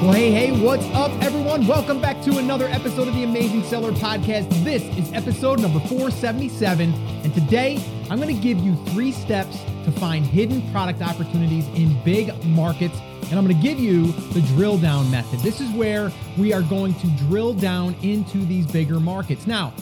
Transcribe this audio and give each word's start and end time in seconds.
Well, 0.00 0.14
hey, 0.14 0.30
hey, 0.30 0.64
what's 0.64 0.86
up, 0.94 1.10
everyone? 1.22 1.66
Welcome 1.66 2.00
back 2.00 2.22
to 2.22 2.38
another 2.38 2.68
episode 2.68 3.06
of 3.06 3.14
the 3.14 3.22
Amazing 3.24 3.64
Seller 3.64 3.92
Podcast. 3.92 4.48
This 4.64 4.82
is 4.96 5.12
episode 5.12 5.60
number 5.60 5.78
477, 5.78 6.94
and 6.94 7.34
today 7.34 7.78
I'm 8.08 8.18
going 8.18 8.34
to 8.34 8.42
give 8.42 8.58
you 8.60 8.76
three 8.86 9.12
steps 9.12 9.58
to 9.84 9.92
find 9.92 10.24
hidden 10.24 10.62
product 10.72 11.02
opportunities 11.02 11.68
in 11.74 12.02
big 12.02 12.32
markets. 12.46 12.98
And 13.28 13.38
I'm 13.38 13.44
going 13.44 13.54
to 13.54 13.62
give 13.62 13.78
you 13.78 14.12
the 14.32 14.40
drill 14.54 14.78
down 14.78 15.10
method. 15.10 15.40
This 15.40 15.60
is 15.60 15.70
where 15.72 16.10
we 16.38 16.54
are 16.54 16.62
going 16.62 16.94
to 16.94 17.06
drill 17.18 17.52
down 17.52 17.94
into 18.02 18.38
these 18.46 18.66
bigger 18.66 19.00
markets. 19.00 19.46
Now, 19.46 19.74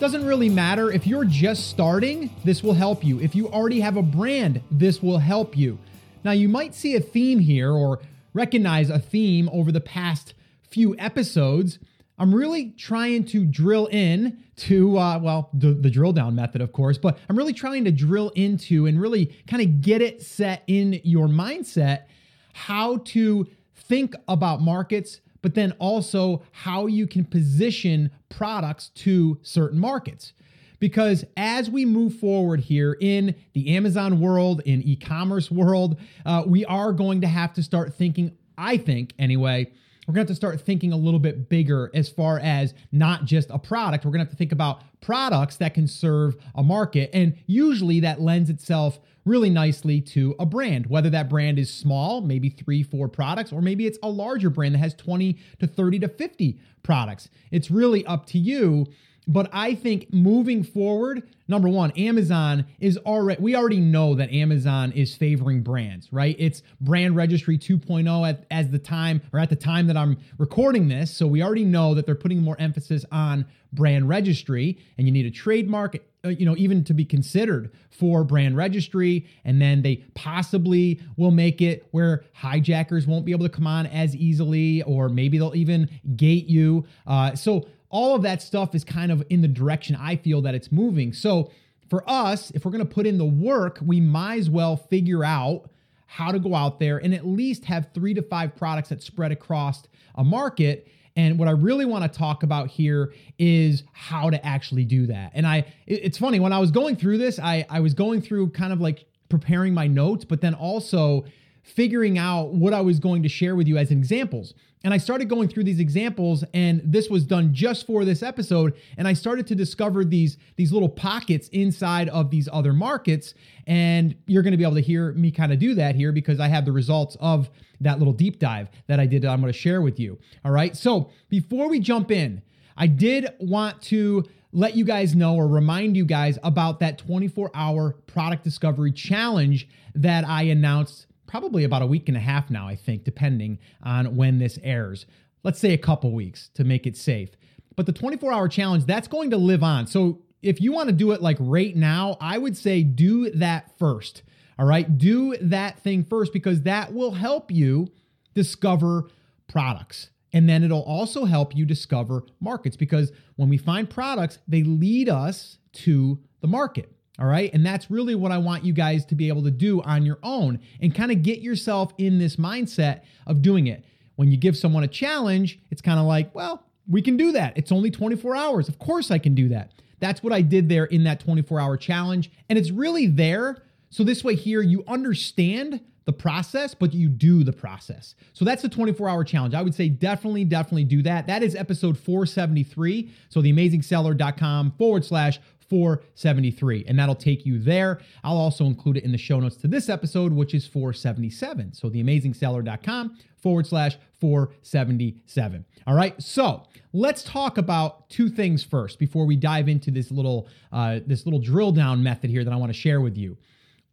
doesn't 0.00 0.26
really 0.26 0.48
matter 0.48 0.90
if 0.90 1.06
you're 1.06 1.24
just 1.24 1.68
starting, 1.70 2.30
this 2.42 2.64
will 2.64 2.74
help 2.74 3.04
you. 3.04 3.20
If 3.20 3.36
you 3.36 3.46
already 3.46 3.78
have 3.78 3.96
a 3.96 4.02
brand, 4.02 4.60
this 4.72 5.00
will 5.00 5.18
help 5.18 5.56
you. 5.56 5.78
Now, 6.24 6.32
you 6.32 6.48
might 6.48 6.74
see 6.74 6.96
a 6.96 7.00
theme 7.00 7.38
here 7.38 7.70
or 7.70 8.00
recognize 8.34 8.90
a 8.90 8.98
theme 8.98 9.48
over 9.52 9.72
the 9.72 9.80
past 9.80 10.34
few 10.62 10.96
episodes. 10.98 11.78
I'm 12.18 12.34
really 12.34 12.70
trying 12.70 13.24
to 13.26 13.44
drill 13.44 13.86
in 13.86 14.38
to, 14.56 14.98
uh, 14.98 15.18
well, 15.18 15.50
the, 15.52 15.72
the 15.72 15.90
drill 15.90 16.12
down 16.12 16.34
method, 16.34 16.60
of 16.60 16.72
course, 16.72 16.98
but 16.98 17.18
I'm 17.28 17.36
really 17.36 17.52
trying 17.52 17.84
to 17.84 17.92
drill 17.92 18.30
into 18.30 18.86
and 18.86 19.00
really 19.00 19.34
kind 19.46 19.62
of 19.62 19.80
get 19.80 20.02
it 20.02 20.22
set 20.22 20.62
in 20.66 21.00
your 21.04 21.26
mindset 21.26 22.04
how 22.52 22.98
to 22.98 23.46
think 23.74 24.14
about 24.28 24.60
markets, 24.60 25.20
but 25.40 25.54
then 25.54 25.72
also 25.78 26.42
how 26.52 26.86
you 26.86 27.06
can 27.06 27.24
position 27.24 28.10
products 28.28 28.90
to 28.90 29.38
certain 29.42 29.78
markets. 29.78 30.32
Because 30.82 31.24
as 31.36 31.70
we 31.70 31.84
move 31.84 32.16
forward 32.16 32.58
here 32.58 32.96
in 33.00 33.36
the 33.52 33.76
Amazon 33.76 34.18
world, 34.18 34.62
in 34.64 34.82
e 34.82 34.96
commerce 34.96 35.48
world, 35.48 36.00
uh, 36.26 36.42
we 36.44 36.64
are 36.64 36.92
going 36.92 37.20
to 37.20 37.28
have 37.28 37.52
to 37.52 37.62
start 37.62 37.94
thinking, 37.94 38.36
I 38.58 38.78
think 38.78 39.12
anyway, 39.16 39.70
we're 40.08 40.14
going 40.14 40.26
to 40.26 40.30
have 40.32 40.36
to 40.36 40.40
start 40.40 40.60
thinking 40.60 40.92
a 40.92 40.96
little 40.96 41.20
bit 41.20 41.48
bigger 41.48 41.88
as 41.94 42.08
far 42.08 42.40
as 42.40 42.74
not 42.90 43.26
just 43.26 43.48
a 43.50 43.60
product. 43.60 44.04
We're 44.04 44.10
going 44.10 44.22
to 44.22 44.24
have 44.24 44.32
to 44.32 44.36
think 44.36 44.50
about 44.50 44.82
products 45.00 45.56
that 45.58 45.72
can 45.72 45.86
serve 45.86 46.34
a 46.56 46.64
market. 46.64 47.10
And 47.14 47.36
usually 47.46 48.00
that 48.00 48.20
lends 48.20 48.50
itself 48.50 48.98
really 49.24 49.50
nicely 49.50 50.00
to 50.00 50.34
a 50.40 50.46
brand, 50.46 50.86
whether 50.86 51.10
that 51.10 51.28
brand 51.28 51.60
is 51.60 51.72
small, 51.72 52.22
maybe 52.22 52.48
three, 52.48 52.82
four 52.82 53.06
products, 53.06 53.52
or 53.52 53.62
maybe 53.62 53.86
it's 53.86 54.00
a 54.02 54.10
larger 54.10 54.50
brand 54.50 54.74
that 54.74 54.78
has 54.78 54.94
20 54.94 55.38
to 55.60 55.66
30 55.68 56.00
to 56.00 56.08
50 56.08 56.58
products. 56.82 57.28
It's 57.52 57.70
really 57.70 58.04
up 58.04 58.26
to 58.26 58.38
you. 58.38 58.88
But 59.28 59.50
I 59.52 59.74
think 59.74 60.12
moving 60.12 60.64
forward, 60.64 61.22
number 61.46 61.68
one, 61.68 61.92
Amazon 61.92 62.66
is 62.80 62.98
already, 62.98 63.40
we 63.40 63.54
already 63.54 63.78
know 63.78 64.16
that 64.16 64.32
Amazon 64.32 64.90
is 64.92 65.14
favoring 65.14 65.62
brands, 65.62 66.12
right? 66.12 66.34
It's 66.38 66.62
brand 66.80 67.14
registry 67.14 67.56
2.0 67.56 68.28
at, 68.28 68.46
as 68.50 68.70
the 68.70 68.78
time 68.78 69.22
or 69.32 69.38
at 69.38 69.48
the 69.48 69.56
time 69.56 69.86
that 69.86 69.96
I'm 69.96 70.18
recording 70.38 70.88
this. 70.88 71.14
So 71.14 71.26
we 71.26 71.42
already 71.42 71.64
know 71.64 71.94
that 71.94 72.04
they're 72.04 72.14
putting 72.16 72.42
more 72.42 72.56
emphasis 72.58 73.04
on 73.12 73.46
brand 73.72 74.08
registry 74.08 74.78
and 74.98 75.06
you 75.06 75.12
need 75.12 75.24
a 75.24 75.30
trademark 75.30 75.96
uh, 76.24 76.28
you 76.28 76.44
know 76.44 76.54
even 76.58 76.84
to 76.84 76.92
be 76.92 77.04
considered 77.04 77.70
for 77.90 78.22
brand 78.22 78.54
registry 78.54 79.26
and 79.44 79.62
then 79.62 79.80
they 79.80 79.96
possibly 80.14 81.00
will 81.16 81.30
make 81.30 81.62
it 81.62 81.86
where 81.90 82.22
hijackers 82.34 83.06
won't 83.06 83.24
be 83.24 83.32
able 83.32 83.48
to 83.48 83.54
come 83.54 83.66
on 83.66 83.86
as 83.86 84.14
easily 84.14 84.82
or 84.82 85.08
maybe 85.08 85.38
they'll 85.38 85.56
even 85.56 85.88
gate 86.16 86.46
you 86.46 86.84
uh, 87.06 87.34
so 87.34 87.66
all 87.92 88.16
of 88.16 88.22
that 88.22 88.42
stuff 88.42 88.74
is 88.74 88.82
kind 88.82 89.12
of 89.12 89.22
in 89.30 89.40
the 89.40 89.48
direction 89.48 89.94
i 89.96 90.16
feel 90.16 90.42
that 90.42 90.54
it's 90.54 90.72
moving 90.72 91.12
so 91.12 91.50
for 91.88 92.02
us 92.10 92.50
if 92.50 92.64
we're 92.64 92.72
going 92.72 92.84
to 92.84 92.94
put 92.94 93.06
in 93.06 93.18
the 93.18 93.24
work 93.24 93.78
we 93.84 94.00
might 94.00 94.40
as 94.40 94.50
well 94.50 94.76
figure 94.76 95.24
out 95.24 95.70
how 96.06 96.32
to 96.32 96.40
go 96.40 96.54
out 96.54 96.80
there 96.80 96.98
and 96.98 97.14
at 97.14 97.24
least 97.24 97.64
have 97.66 97.88
three 97.94 98.12
to 98.12 98.22
five 98.22 98.56
products 98.56 98.88
that 98.88 99.00
spread 99.00 99.30
across 99.30 99.84
a 100.16 100.24
market 100.24 100.88
and 101.16 101.38
what 101.38 101.48
I 101.48 101.52
really 101.52 101.84
want 101.84 102.10
to 102.10 102.18
talk 102.18 102.42
about 102.42 102.68
here 102.68 103.12
is 103.38 103.84
how 103.92 104.30
to 104.30 104.44
actually 104.44 104.84
do 104.84 105.06
that. 105.06 105.32
And 105.34 105.46
I, 105.46 105.66
it's 105.86 106.16
funny 106.16 106.40
when 106.40 106.52
I 106.52 106.58
was 106.58 106.70
going 106.70 106.96
through 106.96 107.18
this, 107.18 107.38
I, 107.38 107.66
I 107.68 107.80
was 107.80 107.92
going 107.94 108.22
through 108.22 108.50
kind 108.50 108.72
of 108.72 108.80
like 108.80 109.04
preparing 109.28 109.74
my 109.74 109.86
notes, 109.86 110.24
but 110.24 110.40
then 110.40 110.54
also 110.54 111.24
figuring 111.62 112.18
out 112.18 112.52
what 112.52 112.74
I 112.74 112.80
was 112.80 112.98
going 112.98 113.22
to 113.22 113.28
share 113.28 113.54
with 113.54 113.68
you 113.68 113.78
as 113.78 113.90
examples. 113.90 114.54
And 114.84 114.92
I 114.92 114.98
started 114.98 115.28
going 115.28 115.48
through 115.48 115.62
these 115.62 115.78
examples 115.78 116.44
and 116.52 116.82
this 116.84 117.08
was 117.08 117.24
done 117.24 117.54
just 117.54 117.86
for 117.86 118.04
this 118.04 118.20
episode 118.20 118.74
and 118.96 119.06
I 119.06 119.12
started 119.12 119.46
to 119.46 119.54
discover 119.54 120.04
these 120.04 120.38
these 120.56 120.72
little 120.72 120.88
pockets 120.88 121.48
inside 121.48 122.08
of 122.08 122.30
these 122.30 122.48
other 122.52 122.72
markets 122.72 123.34
and 123.68 124.16
you're 124.26 124.42
going 124.42 124.52
to 124.52 124.58
be 124.58 124.64
able 124.64 124.74
to 124.74 124.80
hear 124.80 125.12
me 125.12 125.30
kind 125.30 125.52
of 125.52 125.60
do 125.60 125.74
that 125.76 125.94
here 125.94 126.10
because 126.10 126.40
I 126.40 126.48
have 126.48 126.64
the 126.64 126.72
results 126.72 127.16
of 127.20 127.48
that 127.82 127.98
little 127.98 128.12
deep 128.12 128.38
dive 128.38 128.70
that 128.86 128.98
I 128.98 129.06
did 129.06 129.22
that 129.22 129.28
I'm 129.28 129.40
going 129.40 129.52
to 129.52 129.58
share 129.58 129.82
with 129.82 130.00
you. 130.00 130.18
All 130.44 130.52
right? 130.52 130.76
So, 130.76 131.10
before 131.28 131.68
we 131.68 131.80
jump 131.80 132.10
in, 132.10 132.42
I 132.76 132.86
did 132.86 133.28
want 133.38 133.82
to 133.82 134.24
let 134.52 134.76
you 134.76 134.84
guys 134.84 135.14
know 135.14 135.34
or 135.34 135.48
remind 135.48 135.96
you 135.96 136.04
guys 136.04 136.38
about 136.42 136.80
that 136.80 136.98
24 136.98 137.50
hour 137.54 137.96
product 138.06 138.44
discovery 138.44 138.92
challenge 138.92 139.68
that 139.94 140.26
I 140.26 140.44
announced 140.44 141.06
probably 141.32 141.64
about 141.64 141.80
a 141.80 141.86
week 141.86 142.08
and 142.08 142.16
a 142.16 142.20
half 142.20 142.50
now, 142.50 142.68
I 142.68 142.76
think, 142.76 143.04
depending 143.04 143.58
on 143.82 144.16
when 144.16 144.38
this 144.38 144.58
airs. 144.62 145.06
Let's 145.42 145.58
say 145.58 145.72
a 145.72 145.78
couple 145.78 146.12
weeks 146.12 146.50
to 146.52 146.62
make 146.62 146.86
it 146.86 146.94
safe. 146.94 147.30
But 147.74 147.86
the 147.86 147.92
24 147.92 148.30
hour 148.30 148.48
challenge, 148.48 148.84
that's 148.84 149.08
going 149.08 149.30
to 149.30 149.38
live 149.38 149.62
on. 149.62 149.86
So 149.86 150.20
if 150.42 150.60
you 150.60 150.74
want 150.74 150.90
to 150.90 150.94
do 150.94 151.10
it 151.12 151.22
like 151.22 151.38
right 151.40 151.74
now, 151.74 152.18
I 152.20 152.36
would 152.36 152.54
say 152.54 152.82
do 152.82 153.30
that 153.30 153.78
first. 153.78 154.22
All 154.58 154.66
right. 154.66 154.98
Do 154.98 155.34
that 155.38 155.80
thing 155.80 156.04
first 156.04 156.34
because 156.34 156.64
that 156.64 156.92
will 156.92 157.12
help 157.12 157.50
you 157.50 157.88
discover 158.34 159.08
products. 159.48 160.10
And 160.34 160.46
then 160.46 160.62
it'll 160.62 160.82
also 160.82 161.24
help 161.24 161.56
you 161.56 161.64
discover 161.64 162.24
markets 162.40 162.76
because 162.76 163.10
when 163.36 163.48
we 163.48 163.56
find 163.56 163.88
products, 163.88 164.38
they 164.46 164.64
lead 164.64 165.08
us 165.08 165.56
to 165.72 166.18
the 166.42 166.46
market. 166.46 166.92
All 167.18 167.26
right. 167.26 167.52
And 167.52 167.64
that's 167.64 167.90
really 167.90 168.14
what 168.14 168.32
I 168.32 168.38
want 168.38 168.64
you 168.64 168.72
guys 168.72 169.04
to 169.06 169.14
be 169.14 169.28
able 169.28 169.42
to 169.42 169.50
do 169.50 169.82
on 169.82 170.06
your 170.06 170.18
own 170.22 170.60
and 170.80 170.94
kind 170.94 171.12
of 171.12 171.22
get 171.22 171.40
yourself 171.40 171.92
in 171.98 172.18
this 172.18 172.36
mindset 172.36 173.02
of 173.26 173.42
doing 173.42 173.66
it. 173.66 173.84
When 174.16 174.30
you 174.30 174.36
give 174.36 174.56
someone 174.56 174.82
a 174.82 174.88
challenge, 174.88 175.58
it's 175.70 175.82
kind 175.82 175.98
of 175.98 176.06
like, 176.06 176.34
well, 176.34 176.64
we 176.88 177.02
can 177.02 177.16
do 177.16 177.32
that. 177.32 177.56
It's 177.56 177.70
only 177.70 177.90
24 177.90 178.34
hours. 178.34 178.68
Of 178.68 178.78
course, 178.78 179.10
I 179.10 179.18
can 179.18 179.34
do 179.34 179.48
that. 179.50 179.72
That's 180.00 180.22
what 180.22 180.32
I 180.32 180.42
did 180.42 180.68
there 180.68 180.84
in 180.86 181.04
that 181.04 181.20
24 181.20 181.60
hour 181.60 181.76
challenge. 181.76 182.30
And 182.48 182.58
it's 182.58 182.70
really 182.70 183.06
there. 183.06 183.62
So 183.90 184.04
this 184.04 184.24
way, 184.24 184.34
here, 184.34 184.62
you 184.62 184.82
understand 184.88 185.80
the 186.04 186.12
process, 186.12 186.74
but 186.74 186.92
you 186.92 187.08
do 187.08 187.44
the 187.44 187.52
process. 187.52 188.14
So 188.32 188.44
that's 188.44 188.62
the 188.62 188.68
24 188.68 189.08
hour 189.08 189.22
challenge. 189.22 189.54
I 189.54 189.62
would 189.62 189.74
say 189.74 189.88
definitely, 189.88 190.44
definitely 190.44 190.84
do 190.84 191.02
that. 191.02 191.26
That 191.28 191.42
is 191.42 191.54
episode 191.54 191.96
473. 191.96 193.12
So 193.28 193.40
theamazingseller.com 193.40 194.72
forward 194.72 195.04
slash 195.04 195.38
473, 195.72 196.84
and 196.86 196.98
that'll 196.98 197.14
take 197.14 197.46
you 197.46 197.58
there. 197.58 197.98
I'll 198.22 198.36
also 198.36 198.66
include 198.66 198.98
it 198.98 199.04
in 199.04 199.12
the 199.12 199.16
show 199.16 199.40
notes 199.40 199.56
to 199.56 199.68
this 199.68 199.88
episode, 199.88 200.30
which 200.30 200.52
is 200.52 200.66
477. 200.66 201.72
So 201.72 201.88
theamazingseller.com 201.88 203.16
forward 203.38 203.66
slash 203.66 203.96
477. 204.20 205.64
All 205.86 205.94
right, 205.94 206.22
so 206.22 206.64
let's 206.92 207.22
talk 207.22 207.56
about 207.56 208.10
two 208.10 208.28
things 208.28 208.62
first 208.62 208.98
before 208.98 209.24
we 209.24 209.34
dive 209.34 209.66
into 209.66 209.90
this 209.90 210.10
little 210.10 210.46
uh, 210.72 211.00
this 211.06 211.24
little 211.24 211.40
drill 211.40 211.72
down 211.72 212.02
method 212.02 212.28
here 212.28 212.44
that 212.44 212.52
I 212.52 212.56
want 212.56 212.68
to 212.68 212.78
share 212.78 213.00
with 213.00 213.16
you. 213.16 213.38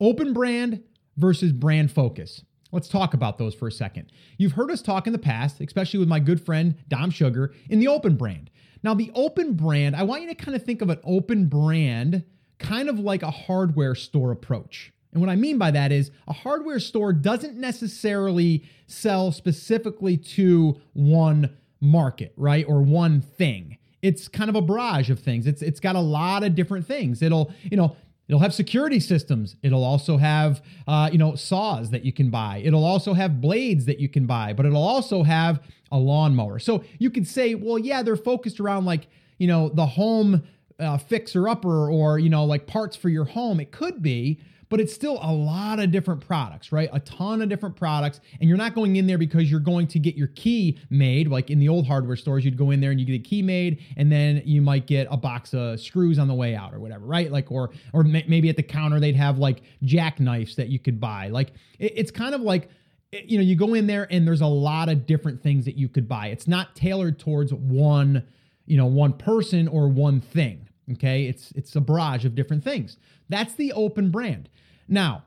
Open 0.01 0.33
brand 0.33 0.83
versus 1.15 1.53
brand 1.53 1.93
focus. 1.93 2.43
Let's 2.73 2.89
talk 2.89 3.13
about 3.13 3.37
those 3.37 3.55
for 3.55 3.69
a 3.69 3.71
second. 3.71 4.11
You've 4.37 4.51
heard 4.51 4.69
us 4.69 4.81
talk 4.81 5.07
in 5.07 5.13
the 5.13 5.17
past, 5.17 5.61
especially 5.61 5.99
with 5.99 6.09
my 6.09 6.19
good 6.19 6.45
friend 6.45 6.75
Dom 6.89 7.09
Sugar, 7.09 7.53
in 7.69 7.79
the 7.79 7.87
open 7.87 8.17
brand. 8.17 8.49
Now, 8.83 8.93
the 8.93 9.11
open 9.13 9.53
brand, 9.53 9.95
I 9.95 10.03
want 10.03 10.21
you 10.21 10.29
to 10.29 10.35
kind 10.35 10.55
of 10.55 10.63
think 10.63 10.81
of 10.81 10.89
an 10.89 10.99
open 11.03 11.47
brand 11.47 12.23
kind 12.59 12.89
of 12.89 12.99
like 12.99 13.23
a 13.23 13.31
hardware 13.31 13.95
store 13.95 14.31
approach. 14.31 14.91
And 15.11 15.21
what 15.21 15.29
I 15.29 15.35
mean 15.35 15.57
by 15.57 15.71
that 15.71 15.91
is 15.91 16.11
a 16.27 16.33
hardware 16.33 16.79
store 16.79 17.13
doesn't 17.13 17.55
necessarily 17.55 18.63
sell 18.85 19.31
specifically 19.31 20.17
to 20.17 20.79
one 20.93 21.57
market, 21.81 22.33
right? 22.37 22.65
Or 22.67 22.81
one 22.81 23.21
thing. 23.21 23.77
It's 24.01 24.27
kind 24.27 24.49
of 24.49 24.55
a 24.55 24.61
barrage 24.61 25.09
of 25.09 25.19
things. 25.19 25.47
It's 25.47 25.61
it's 25.61 25.79
got 25.79 25.95
a 25.95 26.01
lot 26.01 26.43
of 26.43 26.55
different 26.55 26.85
things. 26.85 27.21
It'll, 27.21 27.51
you 27.63 27.75
know, 27.75 27.95
It'll 28.29 28.39
have 28.39 28.53
security 28.53 28.99
systems. 28.99 29.55
It'll 29.63 29.83
also 29.83 30.17
have, 30.17 30.61
uh, 30.87 31.09
you 31.11 31.17
know, 31.17 31.33
saws 31.35 31.89
that 31.89 32.05
you 32.05 32.13
can 32.13 32.29
buy. 32.29 32.61
It'll 32.63 32.85
also 32.85 33.13
have 33.13 33.41
blades 33.41 33.85
that 33.85 33.99
you 33.99 34.07
can 34.07 34.27
buy, 34.27 34.53
but 34.53 34.67
it'll 34.67 34.87
also 34.87 35.23
have 35.23 35.61
a 35.91 35.97
lawnmower. 35.97 36.59
So 36.59 36.83
you 36.99 37.09
could 37.09 37.27
say, 37.27 37.55
well, 37.55 37.79
yeah, 37.79 38.03
they're 38.03 38.15
focused 38.15 38.59
around 38.59 38.85
like, 38.85 39.07
you 39.39 39.47
know, 39.47 39.69
the 39.69 39.87
home 39.87 40.43
uh, 40.79 40.99
fixer 40.99 41.49
upper 41.49 41.89
or, 41.89 42.19
you 42.19 42.29
know, 42.29 42.45
like 42.45 42.67
parts 42.67 42.95
for 42.95 43.09
your 43.09 43.25
home. 43.25 43.59
It 43.59 43.71
could 43.71 44.03
be, 44.03 44.39
but 44.69 44.79
it's 44.79 44.93
still 44.93 45.19
a 45.21 45.33
lot 45.33 45.79
of 45.79 45.91
different 45.91 46.25
products, 46.25 46.71
right? 46.71 46.89
A 46.93 46.99
ton 46.99 47.41
of 47.41 47.49
different 47.49 47.75
products. 47.75 48.21
And 48.39 48.47
you're 48.47 48.57
not 48.57 48.75
going 48.75 48.95
in 48.95 49.07
there 49.07 49.17
because 49.17 49.49
you're 49.49 49.59
going 49.59 49.87
to 49.87 49.99
get 49.99 50.15
your 50.15 50.27
key 50.27 50.77
made. 50.89 51.27
Like 51.27 51.49
in 51.49 51.59
the 51.59 51.67
old 51.67 51.87
hardware 51.87 52.15
stores, 52.15 52.45
you'd 52.45 52.57
go 52.57 52.71
in 52.71 52.79
there 52.79 52.91
and 52.91 52.99
you 52.99 53.05
get 53.05 53.15
a 53.15 53.19
key 53.19 53.41
made, 53.41 53.83
and 53.97 54.11
then 54.11 54.41
you 54.45 54.61
might 54.61 54.85
get 54.85 55.07
a 55.09 55.17
box 55.17 55.53
of 55.53 55.79
screws 55.79 56.19
on 56.19 56.27
the 56.27 56.33
way 56.35 56.55
out 56.55 56.73
or 56.73 56.79
whatever, 56.79 57.05
right? 57.05 57.31
Like, 57.31 57.51
or, 57.51 57.71
or 57.93 58.03
maybe 58.03 58.49
at 58.49 58.55
the 58.55 58.63
counter, 58.63 58.99
they'd 58.99 59.15
have 59.15 59.39
like 59.39 59.63
jackknives 59.83 60.55
that 60.55 60.69
you 60.69 60.79
could 60.79 60.99
buy. 60.99 61.29
Like, 61.29 61.53
it's 61.79 62.11
kind 62.11 62.35
of 62.35 62.41
like, 62.41 62.69
you 63.11 63.39
know, 63.39 63.43
you 63.43 63.55
go 63.55 63.73
in 63.73 63.87
there 63.87 64.07
and 64.11 64.27
there's 64.27 64.41
a 64.41 64.47
lot 64.47 64.87
of 64.87 65.07
different 65.07 65.41
things 65.41 65.65
that 65.65 65.75
you 65.75 65.89
could 65.89 66.07
buy. 66.07 66.27
It's 66.27 66.47
not 66.47 66.75
tailored 66.75 67.17
towards 67.17 67.51
one, 67.51 68.23
you 68.67 68.77
know, 68.77 68.85
one 68.85 69.13
person 69.13 69.67
or 69.67 69.87
one 69.87 70.21
thing. 70.21 70.68
Okay. 70.93 71.25
It's 71.25 71.51
it's 71.51 71.75
a 71.75 71.81
barrage 71.81 72.25
of 72.25 72.35
different 72.35 72.63
things. 72.63 72.97
That's 73.29 73.53
the 73.53 73.73
open 73.73 74.11
brand. 74.11 74.49
Now, 74.87 75.23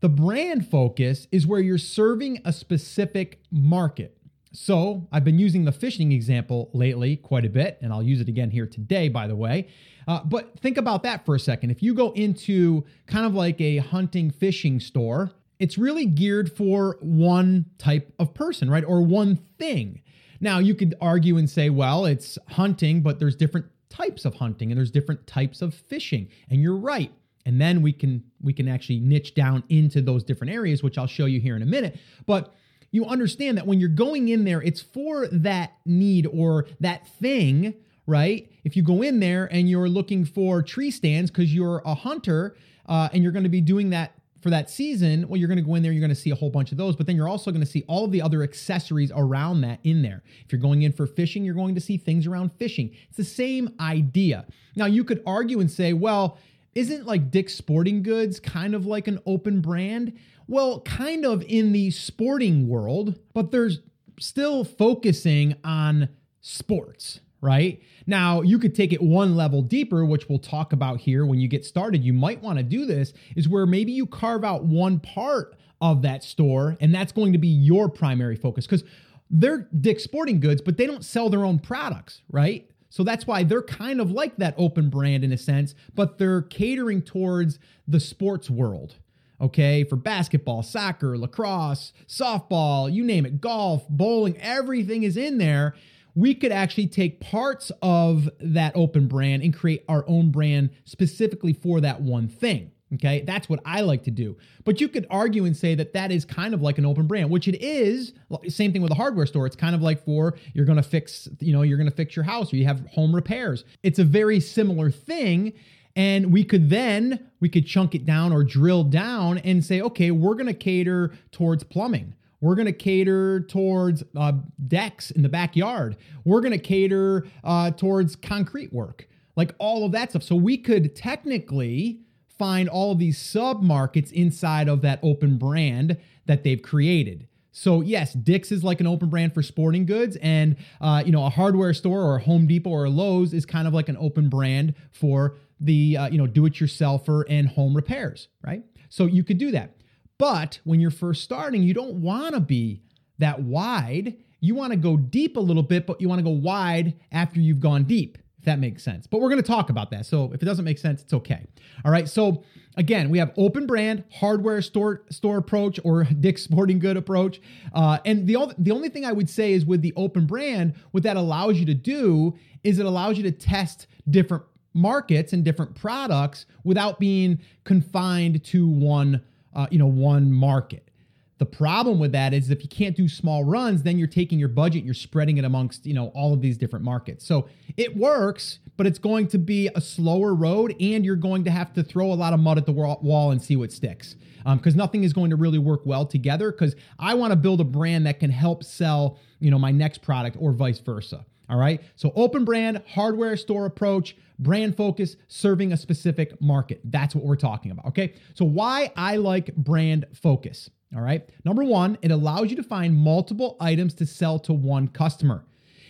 the 0.00 0.08
brand 0.08 0.68
focus 0.68 1.28
is 1.32 1.46
where 1.46 1.60
you're 1.60 1.78
serving 1.78 2.40
a 2.44 2.52
specific 2.52 3.40
market. 3.50 4.18
So 4.52 5.08
I've 5.10 5.24
been 5.24 5.38
using 5.38 5.64
the 5.64 5.72
fishing 5.72 6.12
example 6.12 6.70
lately 6.72 7.16
quite 7.16 7.44
a 7.44 7.48
bit, 7.48 7.78
and 7.80 7.92
I'll 7.92 8.02
use 8.02 8.20
it 8.20 8.28
again 8.28 8.50
here 8.50 8.66
today, 8.66 9.08
by 9.08 9.26
the 9.26 9.34
way. 9.34 9.68
Uh, 10.06 10.22
but 10.24 10.58
think 10.60 10.76
about 10.76 11.02
that 11.02 11.24
for 11.24 11.34
a 11.34 11.40
second. 11.40 11.70
If 11.70 11.82
you 11.82 11.94
go 11.94 12.12
into 12.12 12.84
kind 13.06 13.26
of 13.26 13.34
like 13.34 13.60
a 13.60 13.78
hunting 13.78 14.30
fishing 14.30 14.78
store, 14.78 15.32
it's 15.58 15.78
really 15.78 16.06
geared 16.06 16.52
for 16.52 16.98
one 17.00 17.66
type 17.78 18.12
of 18.18 18.34
person, 18.34 18.70
right? 18.70 18.84
Or 18.84 19.02
one 19.02 19.36
thing. 19.58 20.02
Now, 20.40 20.58
you 20.58 20.74
could 20.74 20.94
argue 21.00 21.36
and 21.36 21.48
say, 21.48 21.70
well, 21.70 22.04
it's 22.04 22.38
hunting, 22.50 23.00
but 23.00 23.18
there's 23.18 23.36
different 23.36 23.66
types 23.94 24.24
of 24.24 24.34
hunting 24.34 24.70
and 24.70 24.78
there's 24.78 24.90
different 24.90 25.26
types 25.26 25.62
of 25.62 25.74
fishing. 25.74 26.28
And 26.50 26.60
you're 26.60 26.76
right. 26.76 27.12
And 27.46 27.60
then 27.60 27.82
we 27.82 27.92
can 27.92 28.24
we 28.42 28.52
can 28.52 28.68
actually 28.68 29.00
niche 29.00 29.34
down 29.34 29.62
into 29.68 30.00
those 30.00 30.24
different 30.24 30.52
areas, 30.52 30.82
which 30.82 30.98
I'll 30.98 31.06
show 31.06 31.26
you 31.26 31.40
here 31.40 31.56
in 31.56 31.62
a 31.62 31.66
minute. 31.66 31.98
But 32.26 32.54
you 32.90 33.04
understand 33.06 33.58
that 33.58 33.66
when 33.66 33.80
you're 33.80 33.88
going 33.88 34.28
in 34.28 34.44
there, 34.44 34.62
it's 34.62 34.80
for 34.80 35.26
that 35.28 35.72
need 35.84 36.26
or 36.26 36.66
that 36.80 37.06
thing, 37.08 37.74
right? 38.06 38.50
If 38.62 38.76
you 38.76 38.82
go 38.82 39.02
in 39.02 39.20
there 39.20 39.46
and 39.52 39.68
you're 39.68 39.88
looking 39.88 40.24
for 40.24 40.62
tree 40.62 40.90
stands 40.90 41.30
because 41.30 41.52
you're 41.52 41.82
a 41.84 41.94
hunter 41.94 42.56
uh, 42.86 43.08
and 43.12 43.22
you're 43.22 43.32
going 43.32 43.44
to 43.44 43.50
be 43.50 43.60
doing 43.60 43.90
that 43.90 44.12
for 44.44 44.50
that 44.50 44.68
season, 44.68 45.26
well, 45.26 45.38
you're 45.38 45.48
going 45.48 45.56
to 45.56 45.64
go 45.64 45.74
in 45.74 45.82
there, 45.82 45.90
you're 45.90 46.02
going 46.02 46.10
to 46.10 46.14
see 46.14 46.28
a 46.28 46.34
whole 46.34 46.50
bunch 46.50 46.70
of 46.70 46.76
those, 46.76 46.94
but 46.94 47.06
then 47.06 47.16
you're 47.16 47.28
also 47.30 47.50
going 47.50 47.64
to 47.64 47.66
see 47.70 47.82
all 47.88 48.04
of 48.04 48.12
the 48.12 48.20
other 48.20 48.42
accessories 48.42 49.10
around 49.16 49.62
that 49.62 49.80
in 49.84 50.02
there. 50.02 50.22
If 50.44 50.52
you're 50.52 50.60
going 50.60 50.82
in 50.82 50.92
for 50.92 51.06
fishing, 51.06 51.44
you're 51.44 51.54
going 51.54 51.74
to 51.74 51.80
see 51.80 51.96
things 51.96 52.26
around 52.26 52.52
fishing. 52.52 52.94
It's 53.08 53.16
the 53.16 53.24
same 53.24 53.74
idea. 53.80 54.44
Now, 54.76 54.84
you 54.84 55.02
could 55.02 55.22
argue 55.26 55.60
and 55.60 55.70
say, 55.70 55.94
well, 55.94 56.36
isn't 56.74 57.06
like 57.06 57.30
Dick's 57.30 57.54
Sporting 57.54 58.02
Goods 58.02 58.38
kind 58.38 58.74
of 58.74 58.84
like 58.84 59.08
an 59.08 59.18
open 59.24 59.62
brand? 59.62 60.12
Well, 60.46 60.82
kind 60.82 61.24
of 61.24 61.42
in 61.44 61.72
the 61.72 61.90
sporting 61.90 62.68
world, 62.68 63.18
but 63.32 63.50
there's 63.50 63.80
still 64.20 64.62
focusing 64.62 65.56
on 65.64 66.10
sports 66.42 67.20
right? 67.44 67.80
Now, 68.06 68.40
you 68.40 68.58
could 68.58 68.74
take 68.74 68.92
it 68.92 69.02
one 69.02 69.36
level 69.36 69.60
deeper, 69.60 70.04
which 70.04 70.28
we'll 70.28 70.38
talk 70.38 70.72
about 70.72 71.00
here 71.00 71.26
when 71.26 71.40
you 71.40 71.46
get 71.46 71.64
started. 71.64 72.02
You 72.02 72.14
might 72.14 72.42
want 72.42 72.58
to 72.58 72.64
do 72.64 72.86
this, 72.86 73.12
is 73.36 73.48
where 73.48 73.66
maybe 73.66 73.92
you 73.92 74.06
carve 74.06 74.44
out 74.44 74.64
one 74.64 74.98
part 74.98 75.54
of 75.80 76.00
that 76.02 76.24
store, 76.24 76.76
and 76.80 76.94
that's 76.94 77.12
going 77.12 77.32
to 77.32 77.38
be 77.38 77.48
your 77.48 77.90
primary 77.90 78.36
focus 78.36 78.66
because 78.66 78.82
they're 79.30 79.68
Dick's 79.78 80.04
Sporting 80.04 80.40
Goods, 80.40 80.62
but 80.62 80.78
they 80.78 80.86
don't 80.86 81.04
sell 81.04 81.28
their 81.28 81.44
own 81.44 81.58
products, 81.58 82.22
right? 82.30 82.70
So 82.88 83.04
that's 83.04 83.26
why 83.26 83.42
they're 83.42 83.62
kind 83.62 84.00
of 84.00 84.10
like 84.10 84.36
that 84.38 84.54
open 84.56 84.88
brand 84.88 85.22
in 85.22 85.32
a 85.32 85.38
sense, 85.38 85.74
but 85.94 86.16
they're 86.16 86.42
catering 86.42 87.02
towards 87.02 87.58
the 87.86 88.00
sports 88.00 88.48
world. 88.48 88.94
Okay, 89.40 89.84
for 89.84 89.96
basketball, 89.96 90.62
soccer, 90.62 91.18
lacrosse, 91.18 91.92
softball, 92.06 92.90
you 92.90 93.04
name 93.04 93.26
it, 93.26 93.40
golf, 93.40 93.86
bowling, 93.90 94.38
everything 94.40 95.02
is 95.02 95.16
in 95.18 95.36
there 95.38 95.74
we 96.14 96.34
could 96.34 96.52
actually 96.52 96.86
take 96.86 97.20
parts 97.20 97.72
of 97.82 98.28
that 98.40 98.72
open 98.76 99.08
brand 99.08 99.42
and 99.42 99.54
create 99.54 99.84
our 99.88 100.04
own 100.06 100.30
brand 100.30 100.70
specifically 100.84 101.52
for 101.52 101.80
that 101.80 102.00
one 102.00 102.28
thing. 102.28 102.70
Okay, 102.92 103.22
that's 103.22 103.48
what 103.48 103.60
I 103.64 103.80
like 103.80 104.04
to 104.04 104.10
do. 104.12 104.36
But 104.64 104.80
you 104.80 104.88
could 104.88 105.06
argue 105.10 105.44
and 105.46 105.56
say 105.56 105.74
that 105.74 105.94
that 105.94 106.12
is 106.12 106.24
kind 106.24 106.54
of 106.54 106.62
like 106.62 106.78
an 106.78 106.86
open 106.86 107.08
brand, 107.08 107.28
which 107.30 107.48
it 107.48 107.60
is. 107.60 108.12
Same 108.48 108.72
thing 108.72 108.82
with 108.82 108.92
a 108.92 108.94
hardware 108.94 109.26
store. 109.26 109.46
It's 109.46 109.56
kind 109.56 109.74
of 109.74 109.82
like 109.82 110.04
for 110.04 110.34
you're 110.52 110.66
going 110.66 110.76
to 110.76 110.82
fix, 110.82 111.28
you 111.40 111.52
know, 111.52 111.62
you're 111.62 111.78
going 111.78 111.90
to 111.90 111.96
fix 111.96 112.14
your 112.14 112.24
house 112.24 112.52
or 112.52 112.56
you 112.56 112.66
have 112.66 112.86
home 112.88 113.12
repairs. 113.12 113.64
It's 113.82 113.98
a 113.98 114.04
very 114.04 114.38
similar 114.38 114.90
thing. 114.90 115.54
And 115.96 116.32
we 116.32 116.44
could 116.44 116.70
then 116.70 117.30
we 117.40 117.48
could 117.48 117.66
chunk 117.66 117.94
it 117.94 118.04
down 118.04 118.32
or 118.32 118.44
drill 118.44 118.84
down 118.84 119.38
and 119.38 119.64
say, 119.64 119.80
okay, 119.80 120.10
we're 120.10 120.34
going 120.34 120.46
to 120.46 120.54
cater 120.54 121.12
towards 121.32 121.64
plumbing 121.64 122.14
we're 122.44 122.54
going 122.54 122.66
to 122.66 122.72
cater 122.72 123.40
towards 123.40 124.04
uh, 124.14 124.32
decks 124.68 125.10
in 125.10 125.22
the 125.22 125.30
backyard. 125.30 125.96
We're 126.26 126.42
going 126.42 126.52
to 126.52 126.58
cater 126.58 127.26
uh, 127.42 127.70
towards 127.70 128.16
concrete 128.16 128.70
work, 128.70 129.08
like 129.34 129.54
all 129.58 129.86
of 129.86 129.92
that 129.92 130.10
stuff. 130.10 130.22
So 130.22 130.36
we 130.36 130.58
could 130.58 130.94
technically 130.94 132.00
find 132.38 132.68
all 132.68 132.92
of 132.92 132.98
these 132.98 133.16
sub 133.16 133.62
markets 133.62 134.10
inside 134.10 134.68
of 134.68 134.82
that 134.82 135.00
open 135.02 135.38
brand 135.38 135.96
that 136.26 136.44
they've 136.44 136.60
created. 136.60 137.26
So 137.50 137.80
yes, 137.80 138.12
Dick's 138.12 138.52
is 138.52 138.62
like 138.62 138.78
an 138.78 138.86
open 138.86 139.08
brand 139.08 139.32
for 139.32 139.42
sporting 139.42 139.86
goods, 139.86 140.16
and 140.16 140.56
uh, 140.82 141.02
you 141.06 141.12
know 141.12 141.24
a 141.24 141.30
hardware 141.30 141.72
store 141.72 142.02
or 142.02 142.16
a 142.16 142.22
Home 142.24 142.46
Depot 142.46 142.68
or 142.68 142.84
a 142.84 142.90
Lowe's 142.90 143.32
is 143.32 143.46
kind 143.46 143.66
of 143.66 143.72
like 143.72 143.88
an 143.88 143.96
open 143.96 144.28
brand 144.28 144.74
for 144.92 145.36
the 145.60 145.96
uh, 145.96 146.08
you 146.10 146.18
know 146.18 146.26
do-it-yourselfer 146.26 147.24
and 147.26 147.48
home 147.48 147.74
repairs, 147.74 148.28
right? 148.42 148.64
So 148.90 149.06
you 149.06 149.24
could 149.24 149.38
do 149.38 149.50
that. 149.52 149.76
But 150.24 150.58
when 150.64 150.80
you're 150.80 150.90
first 150.90 151.22
starting, 151.22 151.62
you 151.62 151.74
don't 151.74 151.96
want 151.96 152.34
to 152.34 152.40
be 152.40 152.80
that 153.18 153.42
wide. 153.42 154.16
You 154.40 154.54
want 154.54 154.72
to 154.72 154.78
go 154.78 154.96
deep 154.96 155.36
a 155.36 155.40
little 155.40 155.62
bit, 155.62 155.86
but 155.86 156.00
you 156.00 156.08
want 156.08 156.18
to 156.18 156.22
go 156.22 156.30
wide 156.30 156.94
after 157.12 157.40
you've 157.40 157.60
gone 157.60 157.84
deep, 157.84 158.16
if 158.38 158.46
that 158.46 158.58
makes 158.58 158.82
sense. 158.82 159.06
But 159.06 159.20
we're 159.20 159.28
going 159.28 159.42
to 159.42 159.46
talk 159.46 159.68
about 159.68 159.90
that. 159.90 160.06
So 160.06 160.32
if 160.32 160.40
it 160.40 160.46
doesn't 160.46 160.64
make 160.64 160.78
sense, 160.78 161.02
it's 161.02 161.12
okay. 161.12 161.44
All 161.84 161.92
right. 161.92 162.08
So 162.08 162.42
again, 162.78 163.10
we 163.10 163.18
have 163.18 163.32
open 163.36 163.66
brand, 163.66 164.02
hardware 164.10 164.62
store 164.62 165.04
store 165.10 165.36
approach, 165.36 165.78
or 165.84 166.04
Dick's 166.20 166.42
Sporting 166.42 166.78
Good 166.78 166.96
approach. 166.96 167.42
Uh, 167.74 167.98
and 168.06 168.26
the 168.26 168.54
the 168.56 168.70
only 168.70 168.88
thing 168.88 169.04
I 169.04 169.12
would 169.12 169.28
say 169.28 169.52
is 169.52 169.66
with 169.66 169.82
the 169.82 169.92
open 169.94 170.24
brand, 170.24 170.72
what 170.92 171.02
that 171.02 171.18
allows 171.18 171.58
you 171.58 171.66
to 171.66 171.74
do 171.74 172.34
is 172.62 172.78
it 172.78 172.86
allows 172.86 173.18
you 173.18 173.24
to 173.24 173.30
test 173.30 173.88
different 174.08 174.44
markets 174.72 175.34
and 175.34 175.44
different 175.44 175.74
products 175.74 176.46
without 176.64 176.98
being 176.98 177.40
confined 177.64 178.42
to 178.44 178.66
one 178.66 179.20
uh, 179.54 179.66
you 179.70 179.78
know, 179.78 179.86
one 179.86 180.32
market. 180.32 180.90
The 181.38 181.46
problem 181.46 181.98
with 181.98 182.12
that 182.12 182.32
is 182.32 182.50
if 182.50 182.62
you 182.62 182.68
can't 182.68 182.96
do 182.96 183.08
small 183.08 183.44
runs, 183.44 183.82
then 183.82 183.98
you're 183.98 184.06
taking 184.06 184.38
your 184.38 184.48
budget 184.48 184.84
you're 184.84 184.94
spreading 184.94 185.36
it 185.36 185.44
amongst, 185.44 185.84
you 185.84 185.92
know, 185.92 186.08
all 186.08 186.32
of 186.32 186.40
these 186.40 186.56
different 186.56 186.84
markets. 186.84 187.26
So 187.26 187.48
it 187.76 187.96
works, 187.96 188.60
but 188.76 188.86
it's 188.86 189.00
going 189.00 189.26
to 189.28 189.38
be 189.38 189.68
a 189.74 189.80
slower 189.80 190.32
road 190.32 190.76
and 190.80 191.04
you're 191.04 191.16
going 191.16 191.44
to 191.44 191.50
have 191.50 191.72
to 191.74 191.82
throw 191.82 192.12
a 192.12 192.14
lot 192.14 192.32
of 192.32 192.40
mud 192.40 192.58
at 192.58 192.66
the 192.66 192.72
wall 192.72 193.30
and 193.32 193.42
see 193.42 193.56
what 193.56 193.72
sticks. 193.72 194.14
Because 194.46 194.74
um, 194.74 194.78
nothing 194.78 195.04
is 195.04 195.12
going 195.12 195.30
to 195.30 195.36
really 195.36 195.58
work 195.58 195.84
well 195.84 196.06
together. 196.06 196.52
Because 196.52 196.76
I 196.98 197.14
want 197.14 197.32
to 197.32 197.36
build 197.36 197.60
a 197.60 197.64
brand 197.64 198.06
that 198.06 198.20
can 198.20 198.30
help 198.30 198.62
sell, 198.62 199.18
you 199.40 199.50
know, 199.50 199.58
my 199.58 199.70
next 199.70 200.02
product 200.02 200.36
or 200.38 200.52
vice 200.52 200.78
versa. 200.78 201.24
All 201.48 201.58
right. 201.58 201.82
So 201.96 202.12
open 202.14 202.44
brand, 202.44 202.82
hardware 202.94 203.36
store 203.36 203.66
approach, 203.66 204.16
brand 204.38 204.76
focus, 204.76 205.16
serving 205.28 205.72
a 205.72 205.76
specific 205.76 206.40
market. 206.40 206.80
That's 206.84 207.14
what 207.14 207.24
we're 207.24 207.36
talking 207.36 207.70
about. 207.70 207.86
Okay. 207.86 208.14
So 208.34 208.44
why 208.44 208.92
I 208.96 209.16
like 209.16 209.54
brand 209.54 210.06
focus. 210.14 210.70
All 210.94 211.02
right. 211.02 211.28
Number 211.44 211.64
one, 211.64 211.98
it 212.02 212.10
allows 212.10 212.50
you 212.50 212.56
to 212.56 212.62
find 212.62 212.96
multiple 212.96 213.56
items 213.60 213.94
to 213.94 214.06
sell 214.06 214.38
to 214.40 214.52
one 214.52 214.88
customer. 214.88 215.44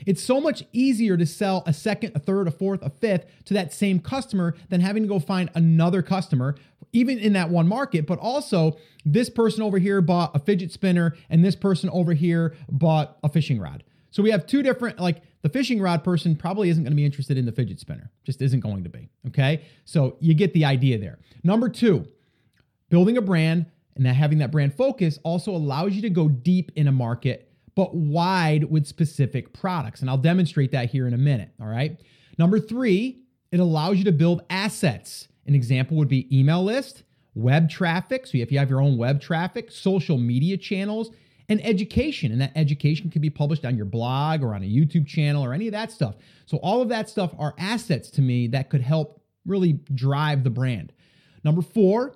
It's 0.07 0.23
so 0.23 0.41
much 0.41 0.65
easier 0.73 1.17
to 1.17 1.27
sell 1.27 1.63
a 1.67 1.73
second, 1.73 2.13
a 2.15 2.19
third, 2.19 2.49
a 2.49 2.51
fourth, 2.51 2.83
a 2.83 2.91
fifth 2.91 3.27
to 3.47 3.55
that 3.55 3.73
same 3.73 4.01
customer 4.01 4.55
than 4.69 4.81
having 4.81 5.05
to 5.05 5.09
go 5.09 5.19
find 5.19 5.51
another 5.55 6.03
customer, 6.03 6.57
even 6.93 7.19
in 7.19 7.33
that 7.35 7.49
one 7.49 7.69
market. 7.69 8.07
But 8.07 8.19
also, 8.19 8.77
this 9.05 9.31
person 9.31 9.63
over 9.63 9.79
here 9.79 10.01
bought 10.01 10.35
a 10.35 10.39
fidget 10.39 10.73
spinner 10.73 11.17
and 11.31 11.45
this 11.45 11.57
person 11.57 11.89
over 11.91 12.13
here 12.13 12.55
bought 12.71 13.19
a 13.23 13.29
fishing 13.29 13.61
rod. 13.61 13.85
So 14.15 14.23
we 14.23 14.31
have 14.31 14.47
two 14.47 14.63
different, 14.63 15.01
like 15.01 15.23
the 15.43 15.49
fishing 15.49 15.81
rod 15.81 16.05
person 16.05 16.37
probably 16.37 16.69
isn't 16.69 16.85
going 16.85 16.93
to 16.93 16.97
be 16.97 17.05
interested 17.05 17.37
in 17.37 17.47
the 17.47 17.51
fidget 17.51 17.81
spinner, 17.81 18.13
just 18.23 18.41
isn't 18.41 18.61
going 18.61 18.85
to 18.85 18.89
be. 18.89 19.09
Okay. 19.27 19.63
So 19.85 20.17
you 20.21 20.35
get 20.35 20.55
the 20.55 20.65
idea 20.65 20.99
there. 20.99 21.19
Number 21.43 21.69
two, 21.69 22.07
building 22.91 23.17
a 23.17 23.21
brand 23.21 23.67
and 23.97 24.07
having 24.07 24.39
that 24.39 24.53
brand 24.53 24.73
focus 24.73 25.19
also 25.25 25.51
allows 25.51 25.95
you 25.95 26.03
to 26.03 26.11
go 26.11 26.29
deep 26.29 26.71
in 26.77 26.87
a 26.87 26.93
market, 26.93 27.51
but 27.75 27.93
wide 27.97 28.63
with 28.63 28.87
specific 28.87 29.53
products. 29.53 30.01
And 30.01 30.09
I'll 30.09 30.17
demonstrate 30.17 30.71
that 30.71 30.91
here 30.91 31.09
in 31.09 31.15
a 31.15 31.19
minute. 31.19 31.51
All 31.61 31.67
right. 31.67 32.01
Number 32.39 32.61
three, 32.61 33.19
it 33.51 33.59
allows 33.59 33.99
you 33.99 34.05
to 34.05 34.13
build 34.13 34.43
assets. 34.49 35.27
An 35.49 35.57
example 35.57 35.97
would 35.97 36.09
be 36.09 36.29
email 36.31 36.63
list, 36.63 37.03
web 37.35 37.69
traffic. 37.69 38.29
So 38.29 38.39
if 38.39 38.53
you 38.53 38.61
have 38.61 38.71
your 38.71 38.81
own 38.81 38.97
web 38.97 39.21
traffic, 39.21 39.73
social 39.73 40.19
media 40.19 40.57
channels, 40.57 41.11
and 41.49 41.65
education. 41.65 42.33
And 42.33 42.41
that 42.41 42.53
education 42.55 43.11
can 43.11 43.21
be 43.21 43.31
published 43.31 43.65
on 43.65 43.77
your 43.77 43.87
blog 43.87 44.43
or 44.43 44.55
on 44.55 44.63
a 44.63 44.67
YouTube 44.67 45.07
channel 45.07 45.45
or 45.45 45.53
any 45.53 45.67
of 45.67 45.73
that 45.73 45.93
stuff. 45.93 46.17
So, 46.47 46.59
all 46.59 46.83
of 46.83 46.89
that 46.89 47.09
stuff 47.09 47.33
are 47.39 47.55
assets 47.59 48.11
to 48.13 48.23
me 48.23 48.49
that 48.49 48.71
could 48.71 48.81
help 48.81 49.23
really 49.47 49.75
drive 49.95 50.45
the 50.45 50.51
brand. 50.51 50.93
Number 51.43 51.63
four, 51.63 52.15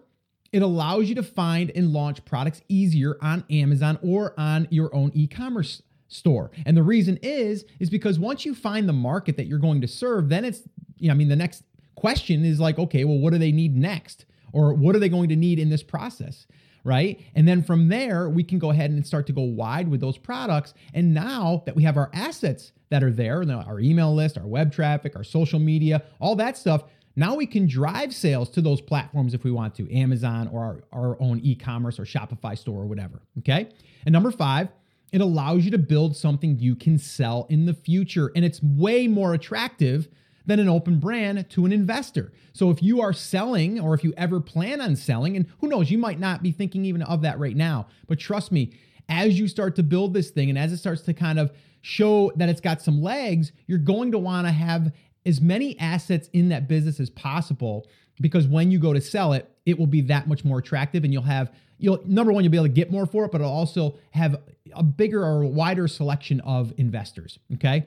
it 0.53 0.63
allows 0.63 1.09
you 1.09 1.15
to 1.17 1.23
find 1.23 1.71
and 1.75 1.93
launch 1.93 2.25
products 2.25 2.63
easier 2.69 3.19
on 3.21 3.45
Amazon 3.51 3.99
or 4.03 4.35
on 4.39 4.67
your 4.71 4.95
own 4.95 5.11
e 5.15 5.27
commerce 5.27 5.83
store. 6.09 6.51
And 6.65 6.77
the 6.77 6.83
reason 6.83 7.19
is, 7.23 7.67
is 7.79 7.91
because 7.91 8.19
once 8.19 8.47
you 8.47 8.55
find 8.55 8.89
the 8.89 8.95
market 8.95 9.37
that 9.37 9.47
you're 9.47 9.59
going 9.59 9.83
to 9.83 9.89
serve, 9.89 10.31
then 10.31 10.45
it's, 10.45 10.63
you 10.97 11.09
know, 11.09 11.15
I 11.15 11.17
mean, 11.17 11.29
the 11.29 11.37
next 11.37 11.65
question 11.95 12.45
is 12.45 12.59
like, 12.59 12.79
okay, 12.79 13.05
well, 13.05 13.19
what 13.19 13.33
do 13.33 13.39
they 13.39 13.53
need 13.53 13.77
next? 13.77 14.25
Or 14.53 14.73
what 14.73 14.97
are 14.97 14.99
they 14.99 15.11
going 15.11 15.29
to 15.29 15.37
need 15.37 15.59
in 15.59 15.69
this 15.69 15.83
process? 15.83 16.47
Right? 16.85 17.21
And 17.35 17.47
then 17.47 17.63
from 17.63 17.89
there, 17.89 18.29
we 18.29 18.43
can 18.43 18.59
go 18.59 18.71
ahead 18.71 18.91
and 18.91 19.07
start 19.07 19.27
to 19.29 19.33
go 19.33 19.43
wide 19.43 19.89
with 19.89 20.01
those 20.01 20.19
products. 20.19 20.75
And 20.95 21.15
now 21.15 21.63
that 21.67 21.77
we 21.77 21.83
have 21.83 21.97
our 21.97 22.11
assets 22.13 22.73
that 22.91 23.03
are 23.03 23.11
there, 23.11 23.45
our 23.51 23.81
email 23.81 24.15
list, 24.15 24.39
our 24.39 24.47
web 24.47 24.73
traffic, 24.73 25.17
our 25.17 25.25
social 25.25 25.59
media, 25.59 26.03
all 26.21 26.37
that 26.37 26.57
stuff, 26.57 26.85
now 27.17 27.35
we 27.35 27.47
can 27.47 27.67
drive 27.67 28.15
sales 28.15 28.49
to 28.51 28.61
those 28.61 28.81
platforms 28.81 29.35
if 29.35 29.43
we 29.43 29.51
want 29.51 29.75
to, 29.75 29.93
Amazon 29.93 30.49
or 30.53 30.83
our, 30.93 31.09
our 31.09 31.17
own 31.21 31.41
e 31.43 31.57
commerce 31.57 31.99
or 31.99 32.05
Shopify 32.05 32.57
store 32.57 32.83
or 32.83 32.87
whatever. 32.87 33.21
Okay. 33.41 33.69
And 34.07 34.13
number 34.13 34.31
five, 34.31 34.69
it 35.13 35.21
allows 35.21 35.65
you 35.65 35.71
to 35.73 35.79
build 35.79 36.17
something 36.17 36.59
you 36.59 36.77
can 36.77 36.97
sell 36.97 37.47
in 37.51 37.67
the 37.67 37.75
future. 37.75 38.31
And 38.37 38.45
it's 38.45 38.63
way 38.63 39.09
more 39.09 39.35
attractive 39.35 40.09
than 40.49 40.59
an 40.59 40.69
open 40.69 40.99
brand 40.99 41.49
to 41.51 41.67
an 41.67 41.73
investor. 41.73 42.33
So 42.55 42.71
if 42.71 42.83
you 42.83 43.03
are 43.03 43.13
selling 43.13 43.79
or 43.79 43.93
if 43.93 44.03
you 44.03 44.15
ever 44.17 44.41
plan 44.41 44.81
on 44.81 44.97
selling, 44.97 45.37
and 45.37 45.47
who 45.61 45.69
knows, 45.69 45.91
you 45.91 45.99
might 45.99 46.19
not 46.19 46.43
be 46.43 46.53
thinking 46.53 46.87
even 46.87 47.03
of 47.03 47.21
that 47.23 47.39
right 47.39 47.55
now, 47.55 47.87
but 48.09 48.19
trust 48.19 48.51
me, 48.51 48.73
as 49.11 49.39
you 49.39 49.47
start 49.47 49.77
to 49.77 49.83
build 49.83 50.15
this 50.15 50.31
thing 50.31 50.49
and 50.49 50.59
as 50.59 50.73
it 50.73 50.79
starts 50.79 51.03
to 51.03 51.13
kind 51.13 51.39
of 51.39 51.53
show 51.83 52.33
that 52.37 52.49
it's 52.49 52.63
got 52.63 52.81
some 52.81 53.03
legs, 53.03 53.53
you're 53.67 53.79
going 53.79 54.11
to 54.11 54.19
want 54.19 54.47
to 54.47 54.53
have 54.53 54.93
as 55.27 55.39
many 55.41 55.79
assets 55.79 56.31
in 56.33 56.49
that 56.49 56.67
business 56.67 56.99
as 56.99 57.11
possible 57.11 57.87
because 58.19 58.47
when 58.47 58.71
you 58.71 58.79
go 58.79 58.95
to 58.95 59.01
sell 59.03 59.35
it, 59.35 59.51
it 59.67 59.79
will 59.79 59.87
be 59.87 60.01
that 60.01 60.27
much 60.27 60.47
more 60.47 60.59
attractive 60.59 61.05
and 61.05 61.13
you'll 61.13 61.23
have 61.23 61.53
you'll 61.77 62.01
number 62.07 62.33
one 62.33 62.43
you'll 62.43 62.51
be 62.51 62.57
able 62.57 62.67
to 62.67 62.73
get 62.73 62.91
more 62.91 63.05
for 63.05 63.27
it 63.27 63.33
but 63.33 63.43
it'll 63.43 63.53
also 63.53 63.97
have 64.11 64.41
a 64.75 64.83
bigger 64.83 65.23
or 65.23 65.45
wider 65.45 65.87
selection 65.87 66.41
of 66.41 66.73
investors 66.79 67.39
okay 67.55 67.87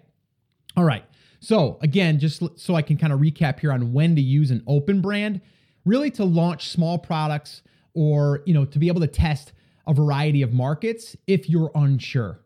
all 0.78 0.84
right 0.84 1.04
so, 1.42 1.80
again, 1.82 2.20
just 2.20 2.44
so 2.60 2.76
I 2.76 2.84
can 2.84 2.98
kind 2.98 3.12
of 3.12 3.20
recap 3.20 3.60
here 3.60 3.72
on 3.72 3.92
when 3.94 4.16
to 4.16 4.22
use 4.22 4.52
an 4.52 4.64
open 4.68 5.02
brand, 5.02 5.42
really 5.86 6.12
to 6.12 6.24
launch 6.24 6.70
small 6.70 7.00
products 7.00 7.64
or, 7.96 8.44
you 8.46 8.54
know, 8.54 8.64
to 8.64 8.78
be 8.78 8.88
able 8.88 9.02
to 9.02 9.08
test 9.08 9.52
a 9.88 9.94
variety 9.94 10.44
of 10.44 10.54
markets 10.54 11.18
if 11.26 11.50
you're 11.50 11.72
unsure. 11.74 12.40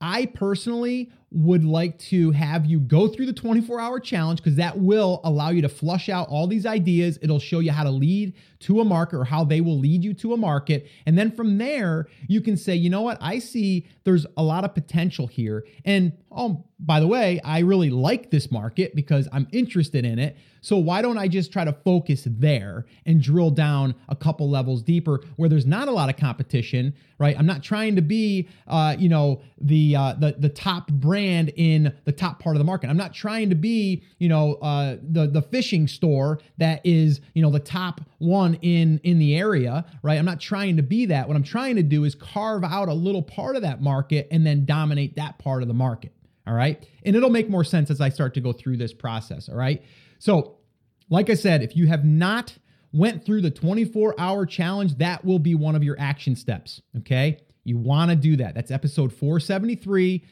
I 0.00 0.26
personally 0.26 1.12
would 1.30 1.62
like 1.62 1.98
to 1.98 2.30
have 2.30 2.64
you 2.64 2.80
go 2.80 3.06
through 3.06 3.26
the 3.26 3.32
24 3.32 3.80
hour 3.80 4.00
challenge 4.00 4.38
because 4.38 4.56
that 4.56 4.78
will 4.78 5.20
allow 5.24 5.50
you 5.50 5.60
to 5.60 5.68
flush 5.68 6.08
out 6.08 6.28
all 6.28 6.46
these 6.46 6.64
ideas. 6.64 7.18
It'll 7.20 7.38
show 7.38 7.58
you 7.58 7.70
how 7.70 7.84
to 7.84 7.90
lead 7.90 8.34
to 8.60 8.80
a 8.80 8.84
market 8.84 9.16
or 9.16 9.24
how 9.24 9.44
they 9.44 9.60
will 9.60 9.78
lead 9.78 10.02
you 10.02 10.14
to 10.14 10.32
a 10.32 10.36
market. 10.36 10.88
And 11.04 11.18
then 11.18 11.30
from 11.30 11.58
there, 11.58 12.08
you 12.28 12.40
can 12.40 12.56
say, 12.56 12.74
you 12.74 12.88
know 12.88 13.02
what? 13.02 13.18
I 13.20 13.38
see 13.40 13.86
there's 14.04 14.26
a 14.36 14.42
lot 14.42 14.64
of 14.64 14.74
potential 14.74 15.26
here. 15.26 15.66
And 15.84 16.12
oh, 16.30 16.64
by 16.80 17.00
the 17.00 17.06
way, 17.06 17.40
I 17.44 17.60
really 17.60 17.90
like 17.90 18.30
this 18.30 18.50
market 18.50 18.94
because 18.94 19.28
I'm 19.32 19.48
interested 19.52 20.04
in 20.04 20.18
it. 20.18 20.36
So 20.60 20.76
why 20.76 21.02
don't 21.02 21.18
I 21.18 21.28
just 21.28 21.52
try 21.52 21.64
to 21.64 21.72
focus 21.72 22.26
there 22.28 22.86
and 23.06 23.22
drill 23.22 23.50
down 23.50 23.94
a 24.08 24.16
couple 24.16 24.50
levels 24.50 24.82
deeper 24.82 25.22
where 25.36 25.48
there's 25.48 25.66
not 25.66 25.88
a 25.88 25.92
lot 25.92 26.08
of 26.08 26.16
competition, 26.16 26.94
right? 27.18 27.36
I'm 27.38 27.46
not 27.46 27.62
trying 27.62 27.96
to 27.96 28.02
be, 28.02 28.48
uh, 28.66 28.96
you 28.98 29.08
know, 29.08 29.40
the 29.60 29.96
uh, 29.96 30.14
the 30.14 30.36
the 30.38 30.48
top 30.48 30.88
brand 30.88 31.17
in 31.24 31.94
the 32.04 32.12
top 32.12 32.40
part 32.40 32.56
of 32.56 32.58
the 32.58 32.64
market. 32.64 32.88
I'm 32.88 32.96
not 32.96 33.14
trying 33.14 33.48
to 33.50 33.54
be, 33.54 34.02
you 34.18 34.28
know, 34.28 34.54
uh, 34.54 34.96
the 35.02 35.26
the 35.26 35.42
fishing 35.42 35.88
store 35.88 36.40
that 36.58 36.80
is, 36.84 37.20
you 37.34 37.42
know, 37.42 37.50
the 37.50 37.60
top 37.60 38.00
one 38.18 38.54
in 38.62 39.00
in 39.04 39.18
the 39.18 39.36
area, 39.36 39.84
right? 40.02 40.18
I'm 40.18 40.24
not 40.24 40.40
trying 40.40 40.76
to 40.76 40.82
be 40.82 41.06
that. 41.06 41.28
What 41.28 41.36
I'm 41.36 41.42
trying 41.42 41.76
to 41.76 41.82
do 41.82 42.04
is 42.04 42.14
carve 42.14 42.64
out 42.64 42.88
a 42.88 42.94
little 42.94 43.22
part 43.22 43.56
of 43.56 43.62
that 43.62 43.82
market 43.82 44.28
and 44.30 44.46
then 44.46 44.64
dominate 44.64 45.16
that 45.16 45.38
part 45.38 45.62
of 45.62 45.68
the 45.68 45.74
market. 45.74 46.12
All 46.46 46.54
right. 46.54 46.86
And 47.04 47.14
it'll 47.14 47.30
make 47.30 47.50
more 47.50 47.64
sense 47.64 47.90
as 47.90 48.00
I 48.00 48.08
start 48.08 48.32
to 48.34 48.40
go 48.40 48.52
through 48.52 48.78
this 48.78 48.94
process. 48.94 49.48
All 49.50 49.56
right. 49.56 49.82
So, 50.18 50.56
like 51.10 51.28
I 51.28 51.34
said, 51.34 51.62
if 51.62 51.76
you 51.76 51.86
have 51.88 52.04
not 52.04 52.56
went 52.92 53.24
through 53.24 53.42
the 53.42 53.50
24 53.50 54.14
hour 54.18 54.46
challenge, 54.46 54.96
that 54.96 55.24
will 55.24 55.38
be 55.38 55.54
one 55.54 55.74
of 55.76 55.84
your 55.84 55.96
action 55.98 56.34
steps. 56.34 56.80
Okay. 56.98 57.40
You 57.64 57.76
want 57.76 58.10
to 58.10 58.16
do 58.16 58.36
that. 58.36 58.54
That's 58.54 58.70
episode 58.70 59.12
473. 59.12 60.24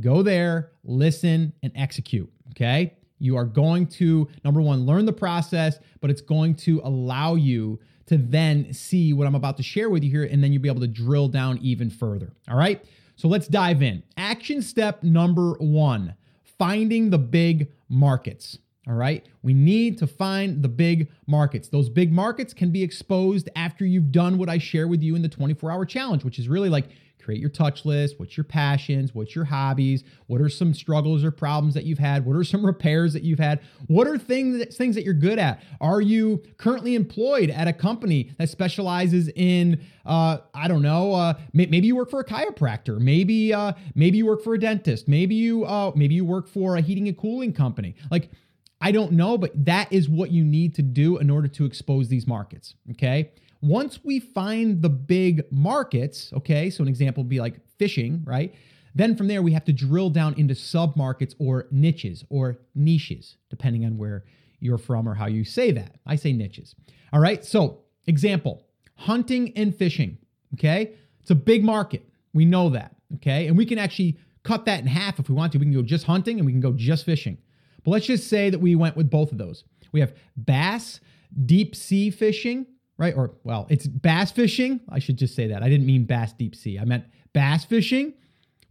Go 0.00 0.22
there, 0.22 0.72
listen, 0.84 1.52
and 1.62 1.72
execute. 1.74 2.30
Okay. 2.50 2.94
You 3.18 3.36
are 3.36 3.44
going 3.44 3.86
to, 3.86 4.28
number 4.44 4.60
one, 4.60 4.84
learn 4.84 5.06
the 5.06 5.12
process, 5.12 5.78
but 6.00 6.10
it's 6.10 6.20
going 6.20 6.54
to 6.56 6.80
allow 6.84 7.34
you 7.34 7.78
to 8.06 8.18
then 8.18 8.72
see 8.72 9.12
what 9.12 9.26
I'm 9.26 9.34
about 9.34 9.56
to 9.56 9.62
share 9.62 9.90
with 9.90 10.04
you 10.04 10.10
here, 10.10 10.24
and 10.24 10.42
then 10.42 10.52
you'll 10.52 10.62
be 10.62 10.68
able 10.68 10.80
to 10.80 10.86
drill 10.86 11.28
down 11.28 11.58
even 11.58 11.90
further. 11.90 12.32
All 12.48 12.56
right. 12.56 12.84
So 13.16 13.28
let's 13.28 13.48
dive 13.48 13.82
in. 13.82 14.02
Action 14.16 14.62
step 14.62 15.02
number 15.02 15.52
one 15.54 16.14
finding 16.58 17.10
the 17.10 17.18
big 17.18 17.72
markets. 17.88 18.58
All 18.88 18.94
right. 18.94 19.26
We 19.42 19.52
need 19.52 19.98
to 19.98 20.06
find 20.06 20.62
the 20.62 20.68
big 20.68 21.10
markets. 21.26 21.68
Those 21.68 21.88
big 21.88 22.12
markets 22.12 22.54
can 22.54 22.70
be 22.70 22.82
exposed 22.82 23.48
after 23.56 23.84
you've 23.84 24.12
done 24.12 24.38
what 24.38 24.48
I 24.48 24.58
share 24.58 24.86
with 24.86 25.02
you 25.02 25.16
in 25.16 25.22
the 25.22 25.28
24 25.28 25.72
hour 25.72 25.84
challenge, 25.84 26.24
which 26.24 26.38
is 26.38 26.48
really 26.48 26.68
like 26.68 26.86
create 27.26 27.40
your 27.40 27.50
touch 27.50 27.84
list. 27.84 28.20
What's 28.20 28.36
your 28.36 28.44
passions? 28.44 29.12
What's 29.12 29.34
your 29.34 29.46
hobbies? 29.46 30.04
What 30.28 30.40
are 30.40 30.48
some 30.48 30.72
struggles 30.72 31.24
or 31.24 31.32
problems 31.32 31.74
that 31.74 31.82
you've 31.82 31.98
had? 31.98 32.24
What 32.24 32.36
are 32.36 32.44
some 32.44 32.64
repairs 32.74 33.12
that 33.14 33.24
you've 33.24 33.40
had? 33.40 33.60
What 33.88 34.06
are 34.06 34.16
things 34.16 34.58
that, 34.58 34.72
things 34.72 34.94
that 34.94 35.04
you're 35.04 35.12
good 35.12 35.40
at? 35.40 35.60
Are 35.80 36.00
you 36.00 36.40
currently 36.56 36.94
employed 36.94 37.50
at 37.50 37.66
a 37.66 37.72
company 37.72 38.30
that 38.38 38.48
specializes 38.48 39.28
in, 39.34 39.84
uh, 40.06 40.38
I 40.54 40.68
don't 40.68 40.82
know, 40.82 41.14
uh, 41.14 41.34
maybe 41.52 41.84
you 41.88 41.96
work 41.96 42.10
for 42.10 42.20
a 42.20 42.24
chiropractor, 42.24 43.00
maybe 43.00 43.52
uh, 43.52 43.72
maybe 43.96 44.18
you 44.18 44.26
work 44.26 44.44
for 44.44 44.54
a 44.54 44.60
dentist, 44.60 45.08
maybe 45.08 45.34
you 45.34 45.64
uh, 45.64 45.90
maybe 45.96 46.14
you 46.14 46.24
work 46.24 46.46
for 46.46 46.76
a 46.76 46.80
heating 46.80 47.08
and 47.08 47.18
cooling 47.18 47.52
company, 47.52 47.96
like. 48.10 48.30
I 48.78 48.92
don't 48.92 49.12
know, 49.12 49.38
but 49.38 49.52
that 49.64 49.90
is 49.90 50.06
what 50.06 50.30
you 50.30 50.44
need 50.44 50.74
to 50.74 50.82
do 50.82 51.16
in 51.16 51.30
order 51.30 51.48
to 51.48 51.64
expose 51.64 52.08
these 52.08 52.26
markets. 52.26 52.74
Okay. 52.90 53.30
Once 53.62 54.00
we 54.04 54.20
find 54.20 54.82
the 54.82 54.88
big 54.88 55.42
markets, 55.50 56.32
okay, 56.32 56.70
so 56.70 56.82
an 56.82 56.88
example 56.88 57.22
would 57.22 57.30
be 57.30 57.40
like 57.40 57.60
fishing, 57.78 58.22
right? 58.24 58.54
Then 58.94 59.14
from 59.14 59.28
there, 59.28 59.42
we 59.42 59.52
have 59.52 59.64
to 59.66 59.72
drill 59.72 60.10
down 60.10 60.34
into 60.34 60.54
sub 60.54 60.96
markets 60.96 61.34
or 61.38 61.66
niches 61.70 62.24
or 62.30 62.58
niches, 62.74 63.36
depending 63.50 63.84
on 63.84 63.98
where 63.98 64.24
you're 64.60 64.78
from 64.78 65.08
or 65.08 65.14
how 65.14 65.26
you 65.26 65.44
say 65.44 65.70
that. 65.72 65.96
I 66.06 66.16
say 66.16 66.32
niches. 66.32 66.74
All 67.12 67.20
right. 67.20 67.44
So, 67.44 67.80
example 68.06 68.62
hunting 68.96 69.52
and 69.56 69.76
fishing. 69.76 70.16
Okay. 70.54 70.94
It's 71.20 71.30
a 71.30 71.34
big 71.34 71.62
market. 71.62 72.08
We 72.32 72.46
know 72.46 72.70
that. 72.70 72.96
Okay. 73.16 73.46
And 73.46 73.56
we 73.56 73.66
can 73.66 73.78
actually 73.78 74.18
cut 74.42 74.64
that 74.64 74.80
in 74.80 74.86
half 74.86 75.18
if 75.18 75.28
we 75.28 75.34
want 75.34 75.52
to. 75.52 75.58
We 75.58 75.66
can 75.66 75.74
go 75.74 75.82
just 75.82 76.06
hunting 76.06 76.38
and 76.38 76.46
we 76.46 76.52
can 76.52 76.62
go 76.62 76.72
just 76.72 77.04
fishing. 77.04 77.36
But 77.84 77.90
let's 77.90 78.06
just 78.06 78.28
say 78.28 78.48
that 78.48 78.58
we 78.58 78.74
went 78.74 78.96
with 78.96 79.10
both 79.10 79.32
of 79.32 79.38
those. 79.38 79.64
We 79.92 80.00
have 80.00 80.14
bass, 80.36 81.00
deep 81.44 81.76
sea 81.76 82.10
fishing, 82.10 82.66
right? 82.98 83.14
Or, 83.16 83.32
well, 83.44 83.66
it's 83.68 83.86
bass 83.86 84.30
fishing. 84.30 84.80
I 84.88 84.98
should 84.98 85.18
just 85.18 85.34
say 85.34 85.48
that. 85.48 85.62
I 85.62 85.68
didn't 85.68 85.86
mean 85.86 86.04
bass 86.04 86.32
deep 86.32 86.54
sea. 86.54 86.78
I 86.78 86.84
meant 86.84 87.04
bass 87.32 87.64
fishing. 87.64 88.14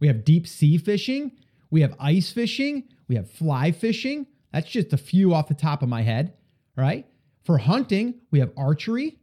We 0.00 0.08
have 0.08 0.24
deep 0.24 0.46
sea 0.46 0.78
fishing. 0.78 1.32
We 1.70 1.80
have 1.82 1.94
ice 1.98 2.30
fishing. 2.30 2.84
We 3.08 3.16
have 3.16 3.30
fly 3.30 3.72
fishing. 3.72 4.26
That's 4.52 4.68
just 4.68 4.92
a 4.92 4.96
few 4.96 5.34
off 5.34 5.48
the 5.48 5.54
top 5.54 5.82
of 5.82 5.88
my 5.88 6.02
head, 6.02 6.34
right? 6.76 7.06
For 7.44 7.58
hunting, 7.58 8.14
we 8.30 8.40
have 8.40 8.50
archery. 8.56 9.18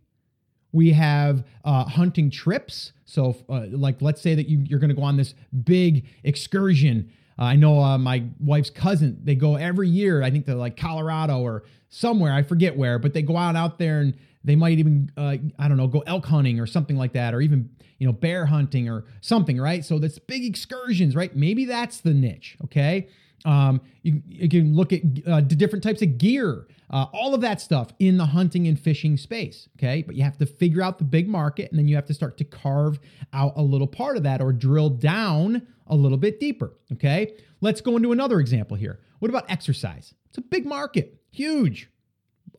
We 0.72 0.92
have 0.92 1.46
uh, 1.64 1.86
hunting 1.86 2.32
trips. 2.32 2.94
So, 3.06 3.36
uh, 3.50 3.66
like, 3.70 4.02
let's 4.02 4.22
say 4.22 4.36
that 4.36 4.50
you, 4.50 4.60
you're 4.68 4.80
going 4.80 4.90
to 4.90 4.96
go 4.96 5.04
on 5.04 5.18
this 5.18 5.36
big 5.64 6.08
excursion. 6.24 7.12
Uh, 7.38 7.44
I 7.44 7.56
know 7.56 7.80
uh, 7.80 7.98
my 7.98 8.24
wife's 8.40 8.70
cousin, 8.70 9.20
they 9.24 9.36
go 9.36 9.56
every 9.56 9.90
year, 9.90 10.24
I 10.24 10.32
think 10.32 10.46
to 10.46 10.56
like 10.56 10.78
Colorado 10.78 11.40
or 11.40 11.64
somewhere, 11.90 12.34
I 12.34 12.44
forget 12.44 12.76
where, 12.78 12.98
but 13.00 13.14
they 13.14 13.22
go 13.22 13.38
out 13.38 13.56
out 13.56 13.78
there 13.78 14.00
and 14.00 14.18
they 14.44 14.56
might 14.56 14.80
even, 14.80 15.12
uh, 15.18 15.38
I 15.58 15.68
don't 15.68 15.78
know, 15.78 15.88
go 15.88 16.04
elk 16.06 16.26
hunting 16.26 16.60
or 16.60 16.68
something 16.68 16.98
like 16.98 17.14
that, 17.14 17.34
or 17.34 17.42
even, 17.42 17.70
you 17.98 18.08
know, 18.08 18.14
bear 18.14 18.46
hunting 18.46 18.90
or 18.90 19.06
something, 19.22 19.60
right? 19.60 19.84
So 19.86 20.00
that's 20.00 20.20
big 20.20 20.44
excursions, 20.44 21.16
right? 21.16 21.36
Maybe 21.36 21.66
that's 21.66 22.02
the 22.02 22.14
niche, 22.14 22.58
okay? 22.66 23.08
Um, 23.46 23.82
you, 24.04 24.22
you, 24.26 24.50
can 24.50 24.76
look 24.76 24.94
at 24.94 25.02
uh, 25.28 25.42
different 25.42 25.84
types 25.84 26.02
of 26.02 26.18
gear, 26.18 26.68
uh, 26.90 27.08
all 27.12 27.34
of 27.34 27.42
that 27.42 27.60
stuff 27.60 27.90
in 28.00 28.18
the 28.18 28.26
hunting 28.26 28.68
and 28.68 28.80
fishing 28.80 29.18
space. 29.18 29.68
Okay. 29.78 30.04
But 30.04 30.16
you 30.16 30.24
have 30.24 30.38
to 30.38 30.46
figure 30.46 30.82
out 30.82 30.98
the 30.98 31.04
big 31.04 31.28
market 31.28 31.70
and 31.72 31.78
then 31.78 31.88
you 31.88 31.96
have 31.96 32.06
to 32.06 32.14
start 32.14 32.38
to 32.38 32.44
carve 32.44 33.00
out 33.34 33.54
a 33.56 33.62
little 33.62 33.88
part 33.88 34.16
of 34.16 34.24
that 34.24 34.42
or 34.42 34.54
drill 34.54 34.90
down 34.90 35.68
a 35.88 35.96
little 35.96 36.18
bit 36.18 36.40
deeper. 36.40 36.74
Okay. 36.94 37.34
Let's 37.62 37.82
go 37.82 37.98
into 37.98 38.12
another 38.12 38.40
example 38.40 38.78
here. 38.78 39.00
What 39.20 39.30
about 39.30 39.50
exercise? 39.50 40.14
It's 40.30 40.38
a 40.38 40.42
big 40.42 40.66
market, 40.66 41.20
huge 41.32 41.90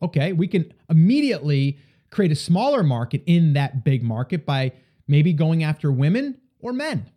okay, 0.01 0.33
we 0.33 0.47
can 0.47 0.73
immediately 0.89 1.77
create 2.11 2.31
a 2.31 2.35
smaller 2.35 2.83
market 2.83 3.23
in 3.25 3.53
that 3.53 3.83
big 3.83 4.03
market 4.03 4.45
by 4.45 4.71
maybe 5.07 5.33
going 5.33 5.63
after 5.63 5.91
women 5.91 6.39
or 6.59 6.73
men. 6.73 7.09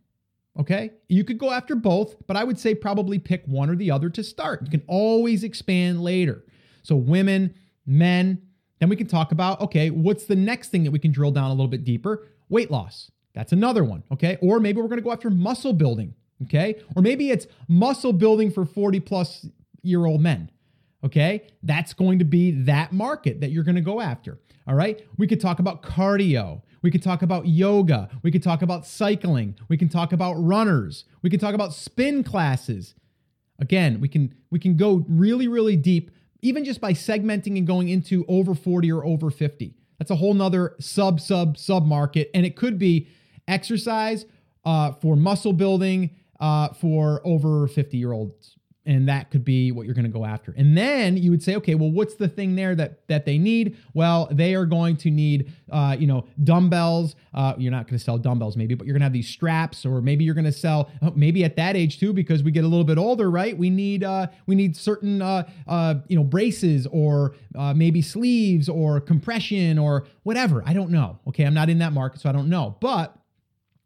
Okay. 0.58 0.90
You 1.08 1.22
could 1.22 1.38
go 1.38 1.52
after 1.52 1.76
both, 1.76 2.16
but 2.26 2.36
I 2.36 2.42
would 2.42 2.58
say 2.58 2.74
probably 2.74 3.18
pick 3.18 3.44
one 3.46 3.70
or 3.70 3.76
the 3.76 3.90
other 3.90 4.10
to 4.10 4.24
start. 4.24 4.62
You 4.64 4.70
can 4.70 4.82
always 4.88 5.44
expand 5.44 6.02
later. 6.02 6.44
So, 6.82 6.96
women, 6.96 7.54
men, 7.86 8.42
then 8.80 8.88
we 8.88 8.96
can 8.96 9.06
talk 9.06 9.30
about 9.30 9.60
okay, 9.60 9.90
what's 9.90 10.24
the 10.24 10.36
next 10.36 10.70
thing 10.70 10.84
that 10.84 10.90
we 10.90 10.98
can 10.98 11.12
drill 11.12 11.30
down 11.30 11.46
a 11.46 11.54
little 11.54 11.68
bit 11.68 11.84
deeper? 11.84 12.26
Weight 12.48 12.70
loss. 12.70 13.10
That's 13.34 13.52
another 13.52 13.84
one. 13.84 14.02
Okay. 14.12 14.36
Or 14.42 14.58
maybe 14.58 14.80
we're 14.80 14.88
going 14.88 14.98
to 14.98 15.04
go 15.04 15.12
after 15.12 15.30
muscle 15.30 15.72
building. 15.72 16.14
Okay. 16.44 16.80
Or 16.96 17.02
maybe 17.02 17.30
it's 17.30 17.46
muscle 17.68 18.12
building 18.12 18.50
for 18.50 18.64
40 18.64 19.00
plus 19.00 19.46
year 19.82 20.06
old 20.06 20.20
men. 20.20 20.50
Okay. 21.04 21.46
That's 21.62 21.92
going 21.92 22.18
to 22.18 22.24
be 22.24 22.50
that 22.62 22.92
market 22.92 23.40
that 23.40 23.50
you're 23.50 23.64
going 23.64 23.76
to 23.76 23.80
go 23.80 24.00
after. 24.00 24.38
All 24.66 24.74
right. 24.74 25.04
We 25.16 25.26
could 25.26 25.40
talk 25.40 25.58
about 25.60 25.82
cardio. 25.82 26.62
We 26.82 26.90
could 26.90 27.02
talk 27.02 27.22
about 27.22 27.46
yoga. 27.46 28.08
We 28.22 28.30
could 28.30 28.42
talk 28.42 28.62
about 28.62 28.86
cycling. 28.86 29.56
We 29.68 29.76
can 29.76 29.88
talk 29.88 30.12
about 30.12 30.34
runners. 30.34 31.04
We 31.22 31.30
can 31.30 31.40
talk 31.40 31.54
about 31.54 31.72
spin 31.72 32.22
classes. 32.22 32.94
Again, 33.58 34.00
we 34.00 34.08
can 34.08 34.34
we 34.50 34.58
can 34.58 34.76
go 34.76 35.04
really 35.08 35.48
really 35.48 35.76
deep 35.76 36.10
even 36.40 36.64
just 36.64 36.80
by 36.80 36.92
segmenting 36.92 37.58
and 37.58 37.66
going 37.66 37.88
into 37.88 38.24
over 38.28 38.54
40 38.54 38.92
or 38.92 39.04
over 39.04 39.30
50. 39.30 39.74
That's 39.98 40.12
a 40.12 40.16
whole 40.16 40.34
nother 40.34 40.76
sub 40.78 41.20
sub 41.20 41.58
sub 41.58 41.84
market 41.84 42.30
and 42.34 42.46
it 42.46 42.54
could 42.54 42.78
be 42.78 43.08
exercise 43.48 44.26
uh, 44.64 44.92
for 44.92 45.16
muscle 45.16 45.52
building 45.52 46.10
uh, 46.38 46.68
for 46.74 47.20
over 47.24 47.66
50 47.66 47.96
year 47.96 48.12
olds 48.12 48.57
and 48.88 49.06
that 49.06 49.30
could 49.30 49.44
be 49.44 49.70
what 49.70 49.84
you're 49.84 49.94
going 49.94 50.06
to 50.06 50.10
go 50.10 50.24
after. 50.24 50.54
And 50.56 50.76
then 50.76 51.18
you 51.18 51.30
would 51.30 51.42
say, 51.42 51.54
okay, 51.56 51.74
well, 51.74 51.90
what's 51.90 52.14
the 52.14 52.26
thing 52.26 52.56
there 52.56 52.74
that 52.74 53.06
that 53.08 53.26
they 53.26 53.36
need? 53.36 53.76
Well, 53.92 54.28
they 54.32 54.54
are 54.54 54.64
going 54.64 54.96
to 54.98 55.10
need, 55.10 55.52
uh, 55.70 55.94
you 55.98 56.06
know, 56.06 56.24
dumbbells. 56.42 57.14
Uh, 57.34 57.52
you're 57.58 57.70
not 57.70 57.86
going 57.86 57.98
to 57.98 58.02
sell 58.02 58.16
dumbbells, 58.16 58.56
maybe, 58.56 58.74
but 58.74 58.86
you're 58.86 58.94
going 58.94 59.02
to 59.02 59.04
have 59.04 59.12
these 59.12 59.28
straps, 59.28 59.84
or 59.84 60.00
maybe 60.00 60.24
you're 60.24 60.34
going 60.34 60.46
to 60.46 60.52
sell, 60.52 60.90
oh, 61.02 61.12
maybe 61.14 61.44
at 61.44 61.54
that 61.56 61.76
age 61.76 62.00
too, 62.00 62.14
because 62.14 62.42
we 62.42 62.50
get 62.50 62.64
a 62.64 62.66
little 62.66 62.84
bit 62.84 62.96
older, 62.96 63.30
right? 63.30 63.56
We 63.56 63.68
need 63.68 64.02
uh, 64.02 64.28
we 64.46 64.54
need 64.54 64.74
certain 64.74 65.20
uh, 65.20 65.48
uh, 65.66 65.96
you 66.08 66.16
know 66.16 66.24
braces, 66.24 66.86
or 66.90 67.34
uh, 67.54 67.74
maybe 67.74 68.00
sleeves, 68.00 68.70
or 68.70 69.00
compression, 69.02 69.78
or 69.78 70.06
whatever. 70.22 70.62
I 70.64 70.72
don't 70.72 70.90
know. 70.90 71.18
Okay, 71.28 71.44
I'm 71.44 71.54
not 71.54 71.68
in 71.68 71.78
that 71.80 71.92
market, 71.92 72.22
so 72.22 72.28
I 72.28 72.32
don't 72.32 72.48
know, 72.48 72.76
but. 72.80 73.14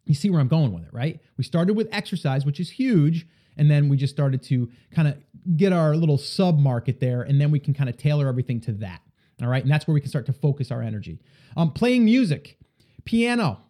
You 0.05 0.17
see 0.17 0.31
where 0.31 0.41
I'm 0.41 0.49
going 0.49 0.73
with 0.73 0.83
it, 0.83 0.93
right? 0.93 1.21
We 1.37 1.45
started 1.45 1.75
with 1.75 1.87
exercise, 1.93 2.45
which 2.45 2.59
is 2.59 2.69
huge 2.71 3.25
and 3.57 3.71
then 3.71 3.89
we 3.89 3.97
just 3.97 4.15
started 4.15 4.43
to 4.45 4.71
kind 4.95 5.09
of 5.09 5.17
get 5.57 5.73
our 5.73 5.95
little 5.95 6.19
sub 6.19 6.59
market 6.59 7.01
there. 7.01 7.23
And 7.23 7.41
then 7.41 7.51
we 7.51 7.59
can 7.59 7.75
kind 7.75 7.89
of 7.91 7.97
tailor 7.97 8.29
everything 8.29 8.61
to 8.63 8.73
that. 8.73 9.01
All 9.43 9.49
right. 9.49 9.63
And 9.63 9.71
that's 9.71 9.87
where 9.87 9.95
we 9.95 10.01
can 10.01 10.11
start 10.11 10.27
to 10.27 10.33
focus 10.33 10.71
our 10.71 10.83
energy. 10.83 11.21
Um, 11.57 11.73
playing 11.73 12.05
music, 12.05 12.59
piano, 13.05 13.61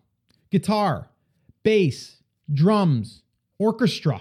guitar, 0.51 1.09
bass, 1.62 2.23
drums, 2.53 3.23
orchestra, 3.59 4.21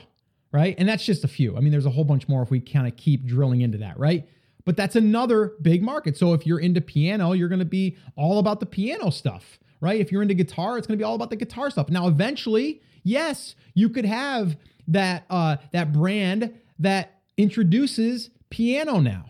right? 0.52 0.76
And 0.78 0.88
that's 0.88 1.06
just 1.06 1.24
a 1.24 1.28
few. 1.28 1.58
I 1.58 1.60
mean, 1.60 1.72
there's 1.72 1.86
a 1.86 1.92
whole 1.92 2.04
bunch 2.04 2.28
more 2.28 2.42
if 2.42 2.52
we 2.52 2.60
kind 2.60 2.88
of 2.88 2.96
keep 2.96 3.26
drilling 3.26 3.62
into 3.62 3.80
that, 3.80 4.00
right? 4.00 4.28
But 4.64 4.78
that's 4.78 4.96
another 4.96 5.54
big 5.62 5.82
market. 5.82 6.18
So 6.18 6.34
if 6.34 6.46
you're 6.46 6.60
into 6.60 6.82
piano, 6.82 7.34
you're 7.34 7.50
going 7.50 7.60
to 7.60 7.66
be 7.66 7.98
all 8.16 8.40
about 8.40 8.60
the 8.60 8.66
piano 8.66 9.10
stuff, 9.10 9.60
right? 9.80 10.00
If 10.00 10.12
you're 10.12 10.22
into 10.22 10.36
guitar, 10.36 10.78
it's 10.78 10.88
going 10.88 10.98
to 10.98 11.02
be 11.02 11.06
all 11.06 11.16
about 11.16 11.32
the 11.32 11.36
guitar 11.36 11.70
stuff. 11.72 11.90
Now, 11.90 12.08
eventually, 12.08 12.82
yes, 13.04 13.56
you 13.74 13.90
could 13.90 14.06
have 14.06 14.56
that 14.88 15.26
uh, 15.30 15.58
that 15.72 15.92
brand 15.92 16.54
that 16.80 17.22
introduces 17.38 18.30
piano 18.50 19.00
now 19.00 19.26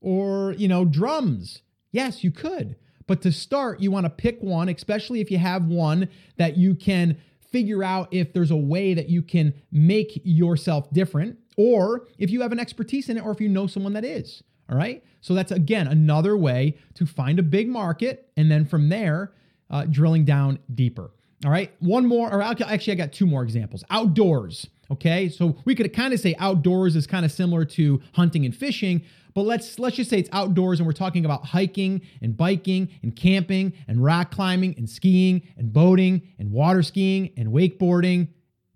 or 0.00 0.52
you 0.58 0.68
know 0.68 0.84
drums. 0.84 1.62
Yes, 1.92 2.22
you 2.22 2.30
could. 2.30 2.76
But 3.06 3.22
to 3.22 3.32
start, 3.32 3.80
you 3.80 3.90
want 3.90 4.04
to 4.04 4.10
pick 4.10 4.40
one, 4.40 4.68
especially 4.68 5.20
if 5.20 5.30
you 5.30 5.38
have 5.38 5.66
one 5.66 6.08
that 6.36 6.56
you 6.56 6.74
can 6.74 7.16
figure 7.50 7.84
out 7.84 8.08
if 8.10 8.32
there's 8.32 8.50
a 8.50 8.56
way 8.56 8.94
that 8.94 9.08
you 9.08 9.22
can 9.22 9.54
make 9.70 10.20
yourself 10.24 10.90
different, 10.92 11.38
or 11.56 12.08
if 12.18 12.30
you 12.30 12.42
have 12.42 12.52
an 12.52 12.58
expertise 12.58 13.08
in 13.08 13.16
it, 13.16 13.24
or 13.24 13.30
if 13.30 13.40
you 13.40 13.48
know 13.48 13.66
someone 13.66 13.92
that 13.92 14.04
is. 14.04 14.42
All 14.68 14.76
right. 14.76 15.04
So 15.20 15.34
that's 15.34 15.52
again 15.52 15.86
another 15.86 16.36
way 16.36 16.76
to 16.94 17.06
find 17.06 17.38
a 17.38 17.42
big 17.42 17.68
market. 17.68 18.30
And 18.36 18.50
then 18.50 18.64
from 18.64 18.88
there, 18.88 19.32
uh, 19.70 19.84
drilling 19.84 20.24
down 20.24 20.58
deeper. 20.74 21.10
All 21.44 21.50
right. 21.50 21.72
One 21.80 22.06
more, 22.06 22.32
or 22.32 22.42
actually, 22.42 22.92
I 22.92 22.94
got 22.96 23.12
two 23.12 23.26
more 23.26 23.42
examples. 23.42 23.84
Outdoors. 23.90 24.68
Okay, 24.90 25.28
so 25.28 25.56
we 25.64 25.74
could 25.74 25.92
kind 25.92 26.14
of 26.14 26.20
say 26.20 26.34
outdoors 26.38 26.94
is 26.94 27.06
kind 27.06 27.24
of 27.24 27.32
similar 27.32 27.64
to 27.64 28.00
hunting 28.12 28.44
and 28.44 28.54
fishing, 28.54 29.02
but 29.34 29.42
let's 29.42 29.78
let's 29.78 29.96
just 29.96 30.08
say 30.08 30.18
it's 30.18 30.30
outdoors 30.32 30.78
and 30.78 30.86
we're 30.86 30.92
talking 30.92 31.24
about 31.24 31.44
hiking 31.44 32.00
and 32.22 32.36
biking 32.36 32.88
and 33.02 33.14
camping 33.16 33.72
and 33.88 34.02
rock 34.02 34.30
climbing 34.30 34.74
and 34.78 34.88
skiing 34.88 35.42
and 35.56 35.72
boating 35.72 36.22
and 36.38 36.52
water 36.52 36.82
skiing 36.82 37.30
and 37.36 37.48
wakeboarding, 37.48 38.28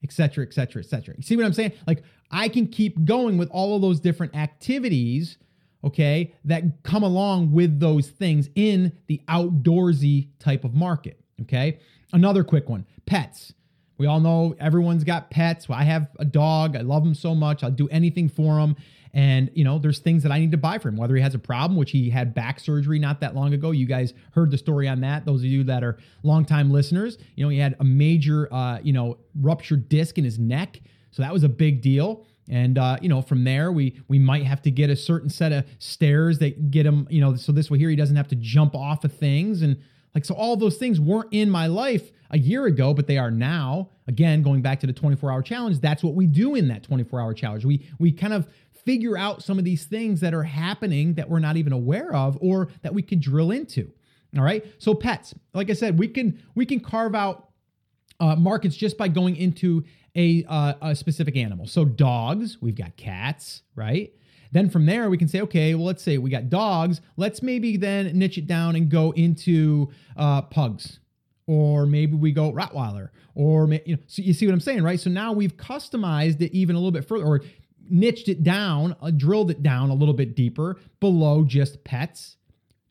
etc., 0.02 0.45
etc., 0.45 0.83
etc. 0.83 1.14
You 1.17 1.23
see 1.23 1.37
what 1.37 1.47
I'm 1.47 1.52
saying? 1.52 1.73
Like 1.87 2.02
I 2.31 2.49
can 2.49 2.67
keep 2.67 3.05
going 3.05 3.38
with 3.38 3.49
all 3.50 3.77
of 3.77 3.83
those 3.83 4.01
different 4.01 4.35
activities, 4.35 5.38
okay, 5.85 6.35
that 6.44 6.83
come 6.83 7.05
along 7.05 7.53
with 7.53 7.81
those 7.81 8.09
things 8.09 8.51
in 8.55 8.92
the 9.07 9.23
outdoorsy 9.29 10.29
type 10.40 10.64
of 10.64 10.75
market. 10.75 11.20
Okay, 11.42 11.79
another 12.12 12.42
quick 12.42 12.68
one: 12.68 12.85
pets. 13.07 13.55
We 14.01 14.07
all 14.07 14.19
know 14.19 14.57
everyone's 14.59 15.05
got 15.05 15.29
pets. 15.31 15.67
I 15.69 15.85
have 15.85 16.09
a 16.19 16.25
dog. 16.25 16.75
I 16.75 16.81
love 16.81 17.05
him 17.05 17.15
so 17.15 17.35
much. 17.35 17.63
I'll 17.63 17.71
do 17.71 17.87
anything 17.91 18.31
for 18.31 18.59
him. 18.59 18.77
And, 19.13 19.51
you 19.53 19.63
know, 19.63 19.79
there's 19.79 19.99
things 19.99 20.23
that 20.23 20.33
I 20.33 20.39
need 20.39 20.53
to 20.53 20.57
buy 20.57 20.79
for 20.79 20.89
him, 20.89 20.97
whether 20.97 21.15
he 21.15 21.21
has 21.21 21.35
a 21.35 21.39
problem, 21.39 21.77
which 21.77 21.91
he 21.91 22.09
had 22.09 22.33
back 22.33 22.61
surgery 22.61 22.99
not 22.99 23.21
that 23.21 23.35
long 23.35 23.53
ago. 23.53 23.73
You 23.73 23.85
guys 23.85 24.15
heard 24.33 24.53
the 24.53 24.57
story 24.57 24.89
on 24.89 25.03
that. 25.03 25.27
Those 25.27 25.41
of 25.41 25.51
you 25.51 25.65
that 25.65 25.85
are 25.85 25.99
longtime 26.23 26.71
listeners, 26.71 27.19
you 27.37 27.45
know, 27.45 27.51
he 27.51 27.59
had 27.59 27.77
a 27.79 27.85
major, 27.85 28.51
uh, 28.51 28.79
you 28.83 28.95
know, 28.95 29.19
ruptured 29.39 29.91
disc 29.91 30.17
in 30.17 30.25
his 30.25 30.39
neck. 30.39 30.81
So 31.11 31.21
that 31.21 31.31
was 31.31 31.45
a 31.45 31.51
big 31.51 31.83
deal. 31.83 32.25
And 32.49 32.79
uh, 32.79 32.97
you 33.03 33.11
know, 33.11 33.21
from 33.21 33.45
there, 33.45 33.71
we 33.71 34.01
we 34.09 34.19
might 34.19 34.47
have 34.47 34.63
to 34.63 34.71
get 34.71 34.89
a 34.89 34.97
certain 34.97 35.29
set 35.29 35.53
of 35.53 35.67
stairs 35.79 36.39
that 36.39 36.71
get 36.71 36.87
him, 36.87 37.07
you 37.11 37.21
know, 37.21 37.37
so 37.37 37.53
this 37.53 37.71
way 37.71 37.77
here 37.77 37.91
he 37.91 37.97
doesn't 37.97 38.17
have 38.17 38.29
to 38.29 38.37
jump 38.37 38.75
off 38.75 39.05
of 39.05 39.13
things. 39.13 39.61
And 39.61 39.77
like, 40.15 40.25
so 40.25 40.35
all 40.35 40.57
those 40.57 40.79
things 40.79 40.99
weren't 40.99 41.29
in 41.33 41.51
my 41.51 41.67
life 41.67 42.11
a 42.31 42.38
year 42.38 42.66
ago, 42.66 42.95
but 42.95 43.07
they 43.07 43.19
are 43.19 43.31
now. 43.31 43.90
Again, 44.07 44.43
going 44.43 44.62
back 44.62 44.81
to 44.81 44.87
the 44.87 44.93
24 44.93 45.31
hour 45.31 45.43
challenge, 45.43 45.81
that's 45.81 46.03
what 46.03 46.14
we 46.14 46.27
do 46.27 46.55
in 46.55 46.69
that 46.69 46.83
24 46.83 47.21
hour 47.21 47.35
challenge. 47.35 47.64
We, 47.64 47.88
we 47.99 48.12
kind 48.12 48.33
of 48.33 48.49
figure 48.85 49.16
out 49.16 49.43
some 49.43 49.59
of 49.59 49.64
these 49.64 49.85
things 49.85 50.21
that 50.21 50.35
are 50.35 50.43
happening 50.43 51.14
that 51.14 51.29
we're 51.29 51.38
not 51.38 51.57
even 51.57 51.73
aware 51.73 52.14
of 52.14 52.38
or 52.40 52.69
that 52.83 52.95
we 52.95 53.03
can 53.03 53.21
drill 53.21 53.51
into. 53.51 53.93
All 54.37 54.45
right. 54.45 54.64
So 54.79 54.95
pets, 54.95 55.35
like 55.55 55.71
I 55.71 55.73
said, 55.75 55.99
we 55.99 56.09
can, 56.09 56.43
we 56.55 56.64
can 56.64 56.81
carve 56.81 57.14
out 57.14 57.49
uh, 58.21 58.37
markets 58.37 58.77
just 58.77 58.97
by 58.97 59.09
going 59.09 59.37
into 59.37 59.85
a, 60.14 60.45
uh, 60.49 60.75
a 60.83 60.95
specific 60.95 61.37
animal. 61.37 61.66
So 61.66 61.85
dogs, 61.85 62.59
we've 62.61 62.77
got 62.77 62.97
cats, 62.97 63.62
right? 63.75 64.12
Then 64.53 64.69
from 64.69 64.87
there, 64.87 65.09
we 65.11 65.19
can 65.19 65.29
say, 65.29 65.40
okay, 65.43 65.75
well, 65.75 65.85
let's 65.85 66.03
say 66.03 66.19
we 66.19 66.31
got 66.31 66.51
dogs. 66.51 67.01
Let's 67.16 67.43
maybe 67.43 67.77
then 67.77 68.16
niche 68.19 68.38
it 68.38 68.47
down 68.47 68.77
and 68.77 68.88
go 68.88 69.12
into 69.12 69.90
uh, 70.16 70.43
pugs, 70.43 70.99
or 71.51 71.85
maybe 71.85 72.15
we 72.15 72.31
go 72.31 72.53
Rottweiler, 72.53 73.09
or 73.35 73.67
you 73.85 73.97
know, 73.97 74.03
so 74.07 74.23
you 74.23 74.33
see 74.33 74.47
what 74.47 74.53
I'm 74.53 74.61
saying, 74.61 74.85
right? 74.85 75.01
So 75.01 75.11
now 75.11 75.33
we've 75.33 75.57
customized 75.57 76.41
it 76.41 76.53
even 76.53 76.77
a 76.77 76.79
little 76.79 76.93
bit 76.93 77.05
further, 77.05 77.25
or 77.25 77.41
niched 77.89 78.29
it 78.29 78.45
down, 78.45 78.95
uh, 79.03 79.11
drilled 79.11 79.51
it 79.51 79.61
down 79.61 79.91
a 79.91 79.95
little 79.95 80.15
bit 80.15 80.37
deeper 80.37 80.79
below 81.01 81.43
just 81.43 81.83
pets, 81.83 82.37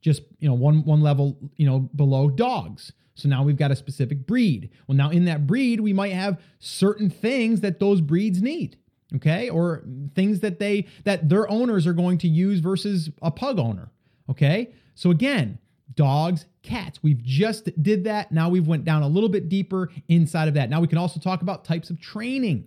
just 0.01 0.23
you 0.39 0.49
know 0.49 0.55
one 0.55 0.83
one 0.83 0.99
level 0.99 1.37
you 1.55 1.65
know 1.65 1.79
below 1.95 2.29
dogs. 2.29 2.91
So 3.15 3.29
now 3.29 3.43
we've 3.43 3.55
got 3.55 3.71
a 3.71 3.77
specific 3.77 4.27
breed. 4.27 4.69
Well, 4.87 4.97
now 4.97 5.09
in 5.09 5.23
that 5.25 5.47
breed, 5.47 5.79
we 5.79 5.93
might 5.93 6.13
have 6.13 6.41
certain 6.59 7.09
things 7.09 7.61
that 7.61 7.79
those 7.79 8.01
breeds 8.01 8.41
need 8.41 8.77
okay 9.15 9.49
or 9.49 9.83
things 10.15 10.41
that 10.41 10.59
they 10.59 10.85
that 11.05 11.29
their 11.29 11.49
owners 11.49 11.87
are 11.87 11.93
going 11.93 12.17
to 12.17 12.27
use 12.27 12.59
versus 12.59 13.09
a 13.23 13.31
pug 13.31 13.57
owner 13.57 13.89
okay 14.29 14.71
so 14.93 15.09
again 15.09 15.57
dogs 15.99 16.45
cats. 16.63 17.01
We've 17.01 17.21
just 17.23 17.69
did 17.81 18.03
that. 18.03 18.31
Now 18.31 18.49
we've 18.49 18.67
went 18.67 18.85
down 18.85 19.01
a 19.01 19.07
little 19.07 19.29
bit 19.29 19.49
deeper 19.49 19.89
inside 20.07 20.47
of 20.47 20.53
that. 20.55 20.69
Now 20.69 20.81
we 20.81 20.87
can 20.87 20.97
also 20.97 21.19
talk 21.19 21.41
about 21.41 21.65
types 21.65 21.89
of 21.89 21.99
training. 22.01 22.65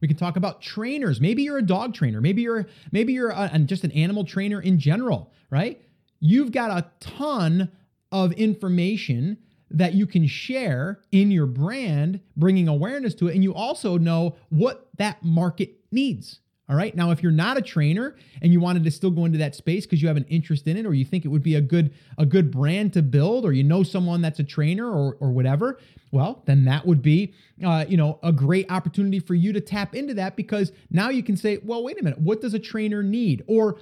We 0.00 0.08
can 0.08 0.16
talk 0.16 0.36
about 0.36 0.60
trainers. 0.60 1.20
Maybe 1.20 1.42
you're 1.42 1.58
a 1.58 1.62
dog 1.62 1.94
trainer. 1.94 2.20
Maybe 2.20 2.42
you're 2.42 2.66
maybe 2.92 3.12
you're 3.12 3.30
a, 3.30 3.58
just 3.60 3.84
an 3.84 3.92
animal 3.92 4.24
trainer 4.24 4.60
in 4.60 4.78
general 4.78 5.32
right? 5.54 5.80
You've 6.18 6.50
got 6.50 6.76
a 6.76 6.90
ton 6.98 7.70
of 8.10 8.32
information 8.32 9.38
that 9.70 9.94
you 9.94 10.04
can 10.04 10.26
share 10.26 11.00
in 11.12 11.30
your 11.30 11.46
brand, 11.46 12.20
bringing 12.36 12.66
awareness 12.66 13.14
to 13.16 13.28
it. 13.28 13.34
And 13.34 13.44
you 13.44 13.54
also 13.54 13.96
know 13.96 14.34
what 14.48 14.88
that 14.98 15.22
market 15.22 15.76
needs. 15.92 16.40
All 16.68 16.76
right. 16.76 16.96
Now, 16.96 17.10
if 17.10 17.22
you're 17.22 17.30
not 17.30 17.58
a 17.58 17.62
trainer 17.62 18.16
and 18.40 18.50
you 18.50 18.58
wanted 18.58 18.84
to 18.84 18.90
still 18.90 19.10
go 19.10 19.26
into 19.26 19.36
that 19.38 19.54
space 19.54 19.84
because 19.84 20.00
you 20.00 20.08
have 20.08 20.16
an 20.16 20.24
interest 20.30 20.66
in 20.66 20.78
it, 20.78 20.86
or 20.86 20.94
you 20.94 21.04
think 21.04 21.26
it 21.26 21.28
would 21.28 21.42
be 21.42 21.56
a 21.56 21.60
good 21.60 21.92
a 22.16 22.24
good 22.24 22.50
brand 22.50 22.94
to 22.94 23.02
build, 23.02 23.44
or 23.44 23.52
you 23.52 23.62
know 23.62 23.82
someone 23.82 24.22
that's 24.22 24.38
a 24.38 24.44
trainer 24.44 24.90
or 24.90 25.16
or 25.20 25.30
whatever, 25.30 25.78
well, 26.10 26.42
then 26.46 26.64
that 26.64 26.86
would 26.86 27.02
be 27.02 27.34
uh, 27.62 27.84
you 27.86 27.98
know 27.98 28.18
a 28.22 28.32
great 28.32 28.70
opportunity 28.70 29.20
for 29.20 29.34
you 29.34 29.52
to 29.52 29.60
tap 29.60 29.94
into 29.94 30.14
that 30.14 30.36
because 30.36 30.72
now 30.90 31.10
you 31.10 31.22
can 31.22 31.36
say, 31.36 31.58
well, 31.64 31.84
wait 31.84 32.00
a 32.00 32.02
minute, 32.02 32.18
what 32.18 32.40
does 32.40 32.54
a 32.54 32.58
trainer 32.58 33.02
need? 33.02 33.44
Or 33.46 33.76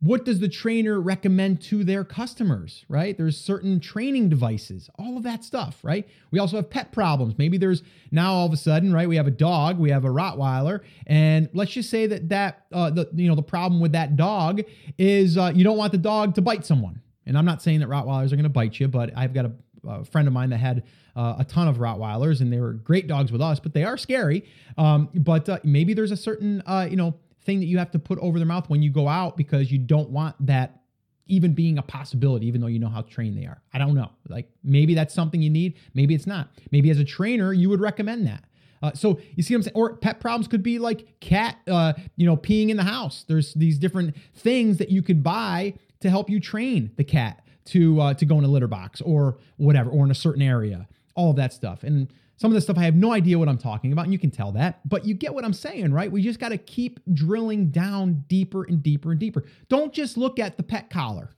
what 0.00 0.24
does 0.24 0.38
the 0.38 0.48
trainer 0.48 1.00
recommend 1.00 1.60
to 1.60 1.84
their 1.84 2.04
customers 2.04 2.84
right? 2.88 3.16
There's 3.16 3.36
certain 3.36 3.80
training 3.80 4.28
devices 4.28 4.90
all 4.98 5.16
of 5.16 5.22
that 5.24 5.44
stuff 5.44 5.78
right? 5.82 6.06
We 6.30 6.38
also 6.38 6.56
have 6.56 6.70
pet 6.70 6.92
problems. 6.92 7.36
Maybe 7.38 7.58
there's 7.58 7.82
now 8.10 8.32
all 8.32 8.46
of 8.46 8.52
a 8.52 8.56
sudden 8.56 8.92
right 8.92 9.08
we 9.08 9.16
have 9.16 9.26
a 9.26 9.32
dog 9.32 9.78
we 9.78 9.90
have 9.90 10.04
a 10.04 10.08
rottweiler 10.08 10.80
and 11.06 11.48
let's 11.52 11.72
just 11.72 11.90
say 11.90 12.06
that 12.06 12.28
that 12.28 12.66
uh, 12.72 12.90
the 12.90 13.08
you 13.14 13.28
know 13.28 13.34
the 13.34 13.42
problem 13.42 13.80
with 13.80 13.92
that 13.92 14.16
dog 14.16 14.62
is 14.98 15.36
uh, 15.36 15.52
you 15.54 15.64
don't 15.64 15.78
want 15.78 15.92
the 15.92 15.98
dog 15.98 16.34
to 16.36 16.42
bite 16.42 16.64
someone. 16.64 17.00
And 17.26 17.36
i'm 17.36 17.44
not 17.44 17.62
saying 17.62 17.80
that 17.80 17.88
rottweilers 17.88 18.32
are 18.32 18.36
going 18.36 18.44
to 18.44 18.48
bite 18.48 18.78
you 18.80 18.88
but 18.88 19.10
i've 19.16 19.34
got 19.34 19.46
a, 19.46 19.52
a 19.86 20.04
friend 20.04 20.26
of 20.26 20.34
mine 20.34 20.50
that 20.50 20.58
had 20.58 20.84
uh, 21.18 21.34
a 21.40 21.44
ton 21.44 21.66
of 21.66 21.78
rottweilers 21.78 22.40
and 22.40 22.52
they 22.52 22.60
were 22.60 22.74
great 22.74 23.08
dogs 23.08 23.32
with 23.32 23.40
us 23.40 23.58
but 23.58 23.74
they 23.74 23.82
are 23.82 23.98
scary. 23.98 24.44
Um, 24.76 25.08
but 25.14 25.48
uh, 25.48 25.58
maybe 25.64 25.92
there's 25.92 26.12
a 26.12 26.16
certain 26.16 26.62
uh, 26.64 26.86
you 26.88 26.96
know 26.96 27.14
thing 27.48 27.60
that 27.60 27.66
you 27.66 27.78
have 27.78 27.90
to 27.92 27.98
put 27.98 28.18
over 28.18 28.38
their 28.38 28.46
mouth 28.46 28.68
when 28.68 28.82
you 28.82 28.90
go 28.90 29.08
out 29.08 29.38
because 29.38 29.72
you 29.72 29.78
don't 29.78 30.10
want 30.10 30.36
that 30.44 30.82
even 31.28 31.54
being 31.54 31.78
a 31.78 31.82
possibility, 31.82 32.46
even 32.46 32.60
though 32.60 32.66
you 32.66 32.78
know 32.78 32.90
how 32.90 33.00
trained 33.00 33.38
they 33.38 33.46
are. 33.46 33.62
I 33.72 33.78
don't 33.78 33.94
know. 33.94 34.10
Like 34.28 34.50
maybe 34.62 34.94
that's 34.94 35.14
something 35.14 35.40
you 35.40 35.48
need, 35.48 35.78
maybe 35.94 36.14
it's 36.14 36.26
not. 36.26 36.50
Maybe 36.70 36.90
as 36.90 36.98
a 36.98 37.04
trainer, 37.04 37.54
you 37.54 37.70
would 37.70 37.80
recommend 37.80 38.26
that. 38.26 38.44
Uh, 38.82 38.92
so 38.92 39.18
you 39.34 39.42
see 39.42 39.54
what 39.54 39.60
I'm 39.60 39.62
saying? 39.62 39.76
Or 39.76 39.96
pet 39.96 40.20
problems 40.20 40.46
could 40.46 40.62
be 40.62 40.78
like 40.78 41.20
cat, 41.20 41.56
uh, 41.66 41.94
you 42.16 42.26
know, 42.26 42.36
peeing 42.36 42.68
in 42.68 42.76
the 42.76 42.84
house. 42.84 43.24
There's 43.26 43.54
these 43.54 43.78
different 43.78 44.14
things 44.34 44.76
that 44.76 44.90
you 44.90 45.02
could 45.02 45.22
buy 45.22 45.74
to 46.00 46.10
help 46.10 46.28
you 46.28 46.40
train 46.40 46.92
the 46.96 47.04
cat 47.04 47.42
to 47.66 48.00
uh, 48.00 48.14
to 48.14 48.26
go 48.26 48.38
in 48.38 48.44
a 48.44 48.48
litter 48.48 48.68
box 48.68 49.00
or 49.00 49.38
whatever, 49.56 49.90
or 49.90 50.04
in 50.04 50.10
a 50.10 50.14
certain 50.14 50.42
area. 50.42 50.86
All 51.14 51.30
of 51.30 51.36
that 51.36 51.52
stuff. 51.54 51.82
And 51.82 52.12
some 52.38 52.50
of 52.50 52.54
the 52.54 52.60
stuff 52.60 52.78
I 52.78 52.84
have 52.84 52.94
no 52.94 53.12
idea 53.12 53.38
what 53.38 53.48
I'm 53.48 53.58
talking 53.58 53.92
about, 53.92 54.04
and 54.04 54.12
you 54.12 54.18
can 54.18 54.30
tell 54.30 54.52
that, 54.52 54.88
but 54.88 55.04
you 55.04 55.14
get 55.14 55.34
what 55.34 55.44
I'm 55.44 55.52
saying, 55.52 55.92
right? 55.92 56.10
We 56.10 56.22
just 56.22 56.38
got 56.38 56.50
to 56.50 56.58
keep 56.58 57.00
drilling 57.12 57.70
down 57.70 58.24
deeper 58.28 58.64
and 58.64 58.82
deeper 58.82 59.10
and 59.10 59.20
deeper. 59.20 59.44
Don't 59.68 59.92
just 59.92 60.16
look 60.16 60.38
at 60.38 60.56
the 60.56 60.62
pet 60.62 60.88
collar. 60.88 61.30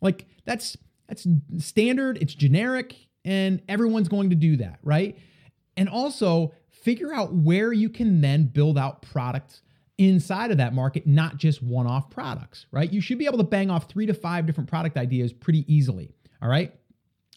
Like 0.00 0.26
that's 0.46 0.76
that's 1.08 1.26
standard, 1.58 2.18
it's 2.22 2.34
generic, 2.34 2.96
and 3.24 3.60
everyone's 3.68 4.08
going 4.08 4.30
to 4.30 4.36
do 4.36 4.56
that, 4.56 4.78
right? 4.82 5.18
And 5.76 5.88
also 5.88 6.54
figure 6.70 7.12
out 7.12 7.34
where 7.34 7.72
you 7.72 7.90
can 7.90 8.20
then 8.20 8.44
build 8.46 8.78
out 8.78 9.02
products 9.02 9.60
inside 9.98 10.50
of 10.50 10.56
that 10.56 10.72
market, 10.72 11.06
not 11.06 11.36
just 11.36 11.62
one 11.62 11.86
off 11.86 12.08
products, 12.08 12.64
right? 12.70 12.90
You 12.90 13.02
should 13.02 13.18
be 13.18 13.26
able 13.26 13.38
to 13.38 13.44
bang 13.44 13.70
off 13.70 13.90
three 13.90 14.06
to 14.06 14.14
five 14.14 14.46
different 14.46 14.70
product 14.70 14.96
ideas 14.96 15.34
pretty 15.34 15.70
easily, 15.72 16.14
all 16.40 16.48
right? 16.48 16.74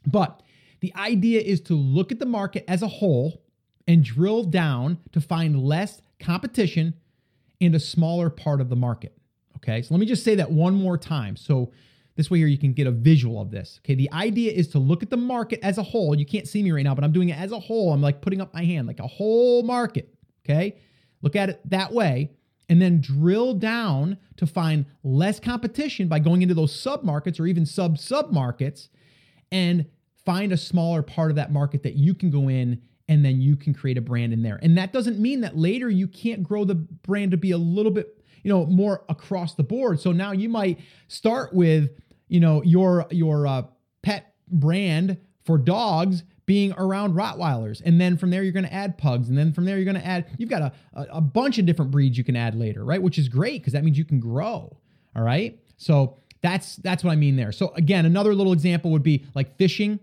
But 0.05 0.42
the 0.83 0.93
idea 0.97 1.39
is 1.39 1.61
to 1.61 1.75
look 1.75 2.11
at 2.11 2.19
the 2.19 2.25
market 2.25 2.65
as 2.67 2.81
a 2.81 2.87
whole 2.89 3.41
and 3.87 4.03
drill 4.03 4.43
down 4.43 4.97
to 5.13 5.21
find 5.21 5.63
less 5.63 6.01
competition 6.19 6.93
in 7.61 7.73
a 7.73 7.79
smaller 7.79 8.29
part 8.29 8.59
of 8.59 8.67
the 8.67 8.75
market. 8.75 9.17
Okay, 9.55 9.81
so 9.81 9.93
let 9.93 10.01
me 10.01 10.05
just 10.05 10.25
say 10.25 10.35
that 10.35 10.51
one 10.51 10.73
more 10.75 10.97
time. 10.97 11.37
So 11.37 11.71
this 12.17 12.29
way 12.29 12.39
here 12.39 12.47
you 12.47 12.57
can 12.57 12.73
get 12.73 12.85
a 12.85 12.91
visual 12.91 13.39
of 13.39 13.49
this. 13.49 13.79
Okay, 13.79 13.95
the 13.95 14.11
idea 14.11 14.51
is 14.51 14.67
to 14.69 14.77
look 14.77 15.01
at 15.01 15.09
the 15.09 15.15
market 15.15 15.61
as 15.63 15.77
a 15.77 15.83
whole. 15.83 16.19
You 16.19 16.25
can't 16.25 16.49
see 16.49 16.61
me 16.61 16.73
right 16.73 16.83
now, 16.83 16.93
but 16.93 17.05
I'm 17.05 17.13
doing 17.13 17.29
it 17.29 17.39
as 17.39 17.53
a 17.53 17.59
whole. 17.61 17.93
I'm 17.93 18.01
like 18.01 18.19
putting 18.19 18.41
up 18.41 18.53
my 18.53 18.65
hand 18.65 18.85
like 18.85 18.99
a 18.99 19.07
whole 19.07 19.63
market. 19.63 20.13
Okay, 20.43 20.75
look 21.21 21.37
at 21.37 21.47
it 21.47 21.61
that 21.69 21.93
way 21.93 22.31
and 22.67 22.81
then 22.81 22.99
drill 22.99 23.53
down 23.53 24.17
to 24.35 24.45
find 24.45 24.85
less 25.01 25.39
competition 25.39 26.09
by 26.09 26.19
going 26.19 26.41
into 26.41 26.53
those 26.53 26.77
sub 26.77 27.05
markets 27.05 27.39
or 27.39 27.47
even 27.47 27.65
sub 27.65 27.97
sub 27.97 28.33
markets 28.33 28.89
and 29.49 29.85
find 30.25 30.51
a 30.51 30.57
smaller 30.57 31.01
part 31.01 31.31
of 31.31 31.35
that 31.35 31.51
market 31.51 31.83
that 31.83 31.95
you 31.95 32.13
can 32.13 32.29
go 32.29 32.49
in 32.49 32.81
and 33.07 33.23
then 33.23 33.41
you 33.41 33.55
can 33.55 33.73
create 33.73 33.97
a 33.97 34.01
brand 34.01 34.33
in 34.33 34.43
there. 34.43 34.59
And 34.61 34.77
that 34.77 34.93
doesn't 34.93 35.19
mean 35.19 35.41
that 35.41 35.57
later 35.57 35.89
you 35.89 36.07
can't 36.07 36.43
grow 36.43 36.63
the 36.63 36.75
brand 36.75 37.31
to 37.31 37.37
be 37.37 37.51
a 37.51 37.57
little 37.57 37.91
bit, 37.91 38.23
you 38.43 38.49
know, 38.49 38.65
more 38.65 39.03
across 39.09 39.55
the 39.55 39.63
board. 39.63 39.99
So 39.99 40.11
now 40.11 40.31
you 40.31 40.47
might 40.49 40.79
start 41.07 41.53
with, 41.53 41.89
you 42.27 42.39
know, 42.39 42.63
your 42.63 43.05
your 43.11 43.45
uh, 43.45 43.63
pet 44.01 44.33
brand 44.49 45.17
for 45.43 45.57
dogs 45.57 46.23
being 46.45 46.73
around 46.73 47.13
Rottweilers. 47.13 47.81
And 47.85 47.99
then 47.99 48.17
from 48.17 48.29
there, 48.29 48.43
you're 48.43 48.51
going 48.51 48.65
to 48.65 48.73
add 48.73 48.97
pugs. 48.97 49.29
And 49.29 49.37
then 49.37 49.53
from 49.53 49.65
there, 49.65 49.77
you're 49.77 49.85
going 49.85 50.01
to 50.01 50.05
add, 50.05 50.25
you've 50.37 50.49
got 50.49 50.61
a, 50.61 50.73
a, 50.93 51.05
a, 51.13 51.21
bunch 51.21 51.57
of 51.57 51.65
different 51.65 51.91
breeds 51.91 52.17
you 52.17 52.23
can 52.23 52.35
add 52.35 52.55
later, 52.55 52.83
right? 52.83 53.01
Which 53.01 53.17
is 53.17 53.29
great 53.29 53.61
because 53.61 53.73
that 53.73 53.83
means 53.83 53.97
you 53.97 54.03
can 54.03 54.19
grow. 54.19 54.77
All 55.15 55.23
right. 55.23 55.57
So 55.77 56.17
that's, 56.41 56.75
that's 56.77 57.03
what 57.03 57.11
I 57.11 57.15
mean 57.15 57.37
there. 57.37 57.53
So 57.53 57.71
again, 57.75 58.05
another 58.05 58.35
little 58.35 58.51
example 58.51 58.91
would 58.91 59.03
be 59.03 59.25
like 59.33 59.57
fishing 59.57 59.99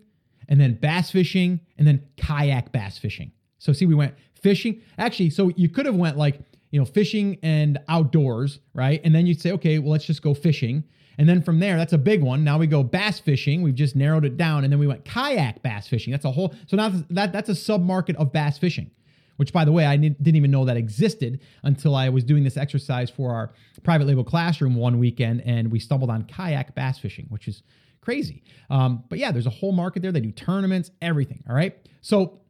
and 0.51 0.61
then 0.61 0.75
bass 0.75 1.11
fishing, 1.11 1.61
and 1.79 1.87
then 1.87 2.03
kayak 2.19 2.73
bass 2.73 2.99
fishing. 2.99 3.33
So 3.59 3.73
see, 3.73 3.87
we 3.87 3.95
went 3.95 4.15
fishing. 4.35 4.83
Actually, 4.99 5.31
so 5.31 5.51
you 5.57 5.69
could 5.69 5.87
have 5.87 5.97
went 5.97 6.19
like, 6.19 6.41
you 6.71 6.79
know, 6.79 6.85
fishing 6.85 7.39
and 7.43 7.79
outdoors, 7.89 8.61
right? 8.75 9.01
And 9.05 9.15
then 9.15 9.27
you'd 9.27 9.41
say, 9.41 9.53
okay, 9.53 9.79
well, 9.79 9.93
let's 9.93 10.05
just 10.05 10.23
go 10.23 10.35
fishing. 10.35 10.85
And 11.19 11.29
then 11.29 11.43
from 11.43 11.61
there, 11.61 11.77
that's 11.77 11.93
a 11.93 11.99
big 11.99 12.23
one. 12.23 12.45
Now 12.45 12.59
we 12.59 12.67
go 12.67 12.83
bass 12.83 13.19
fishing. 13.19 13.61
We've 13.61 13.75
just 13.75 13.95
narrowed 13.95 14.25
it 14.25 14.37
down. 14.37 14.65
And 14.65 14.73
then 14.73 14.79
we 14.79 14.87
went 14.87 15.05
kayak 15.05 15.63
bass 15.63 15.87
fishing. 15.89 16.13
That's 16.13 16.25
a 16.25 16.31
whole, 16.31 16.55
so 16.67 16.77
now 16.77 16.93
that, 17.11 17.33
that's 17.33 17.49
a 17.49 17.55
sub 17.55 17.83
market 17.83 18.17
of 18.17 18.33
bass 18.33 18.57
fishing, 18.57 18.91
which 19.37 19.53
by 19.53 19.65
the 19.65 19.73
way, 19.73 19.85
I 19.85 19.97
didn't 19.97 20.37
even 20.37 20.51
know 20.51 20.65
that 20.65 20.79
existed 20.79 21.41
until 21.63 21.95
I 21.95 22.09
was 22.09 22.25
doing 22.25 22.45
this 22.45 22.57
exercise 22.57 23.11
for 23.11 23.35
our 23.35 23.53
private 23.83 24.07
label 24.07 24.25
classroom 24.25 24.75
one 24.77 24.99
weekend. 24.99 25.43
And 25.45 25.71
we 25.71 25.79
stumbled 25.79 26.09
on 26.09 26.23
kayak 26.25 26.75
bass 26.75 26.99
fishing, 26.99 27.27
which 27.29 27.49
is 27.49 27.63
crazy. 28.01 28.43
Um, 28.69 29.05
but 29.09 29.19
yeah, 29.19 29.33
there's 29.33 29.47
a 29.47 29.51
whole 29.51 29.73
market 29.73 30.03
there. 30.03 30.13
They 30.13 30.21
do 30.21 30.33
tournaments, 30.33 30.91
everything. 31.03 31.43
All 31.49 31.55
right. 31.55 31.77
So 32.01 32.41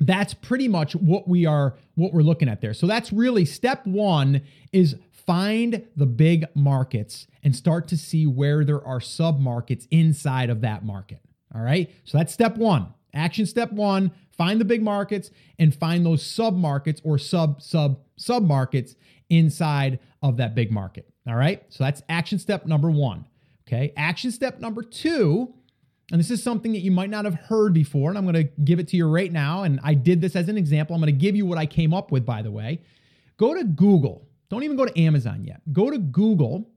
that's 0.00 0.34
pretty 0.34 0.68
much 0.68 0.94
what 0.94 1.28
we 1.28 1.46
are 1.46 1.74
what 1.94 2.12
we're 2.12 2.22
looking 2.22 2.48
at 2.48 2.60
there. 2.60 2.74
So 2.74 2.86
that's 2.86 3.12
really 3.12 3.44
step 3.44 3.86
1 3.86 4.42
is 4.72 4.96
find 5.12 5.86
the 5.96 6.06
big 6.06 6.44
markets 6.54 7.26
and 7.42 7.54
start 7.54 7.88
to 7.88 7.96
see 7.96 8.26
where 8.26 8.64
there 8.64 8.84
are 8.84 9.00
sub 9.00 9.38
markets 9.38 9.86
inside 9.90 10.50
of 10.50 10.60
that 10.62 10.84
market. 10.84 11.20
All 11.54 11.62
right? 11.62 11.90
So 12.04 12.18
that's 12.18 12.32
step 12.32 12.56
1. 12.56 12.92
Action 13.14 13.46
step 13.46 13.70
1, 13.70 14.10
find 14.36 14.60
the 14.60 14.64
big 14.64 14.82
markets 14.82 15.30
and 15.58 15.72
find 15.72 16.04
those 16.04 16.24
sub 16.24 16.56
markets 16.56 17.00
or 17.04 17.16
sub 17.16 17.62
sub 17.62 18.00
sub 18.16 18.42
markets 18.42 18.96
inside 19.30 20.00
of 20.20 20.36
that 20.38 20.54
big 20.54 20.72
market. 20.72 21.08
All 21.26 21.36
right? 21.36 21.62
So 21.68 21.84
that's 21.84 22.02
action 22.08 22.38
step 22.38 22.66
number 22.66 22.90
1. 22.90 23.24
Okay. 23.66 23.92
Action 23.96 24.30
step 24.30 24.60
number 24.60 24.82
two, 24.82 25.54
and 26.10 26.20
this 26.20 26.30
is 26.30 26.42
something 26.42 26.72
that 26.72 26.80
you 26.80 26.90
might 26.90 27.10
not 27.10 27.24
have 27.24 27.34
heard 27.34 27.72
before, 27.72 28.10
and 28.10 28.18
I'm 28.18 28.24
going 28.24 28.34
to 28.34 28.50
give 28.62 28.78
it 28.78 28.88
to 28.88 28.96
you 28.96 29.08
right 29.08 29.32
now. 29.32 29.62
And 29.62 29.80
I 29.82 29.94
did 29.94 30.20
this 30.20 30.36
as 30.36 30.48
an 30.48 30.58
example. 30.58 30.94
I'm 30.94 31.00
going 31.00 31.12
to 31.12 31.18
give 31.18 31.34
you 31.34 31.46
what 31.46 31.58
I 31.58 31.66
came 31.66 31.94
up 31.94 32.12
with, 32.12 32.26
by 32.26 32.42
the 32.42 32.50
way. 32.50 32.80
Go 33.36 33.54
to 33.54 33.64
Google. 33.64 34.28
Don't 34.50 34.62
even 34.62 34.76
go 34.76 34.84
to 34.84 35.00
Amazon 35.00 35.44
yet. 35.44 35.60
Go 35.72 35.90
to 35.90 35.98
Google 35.98 36.68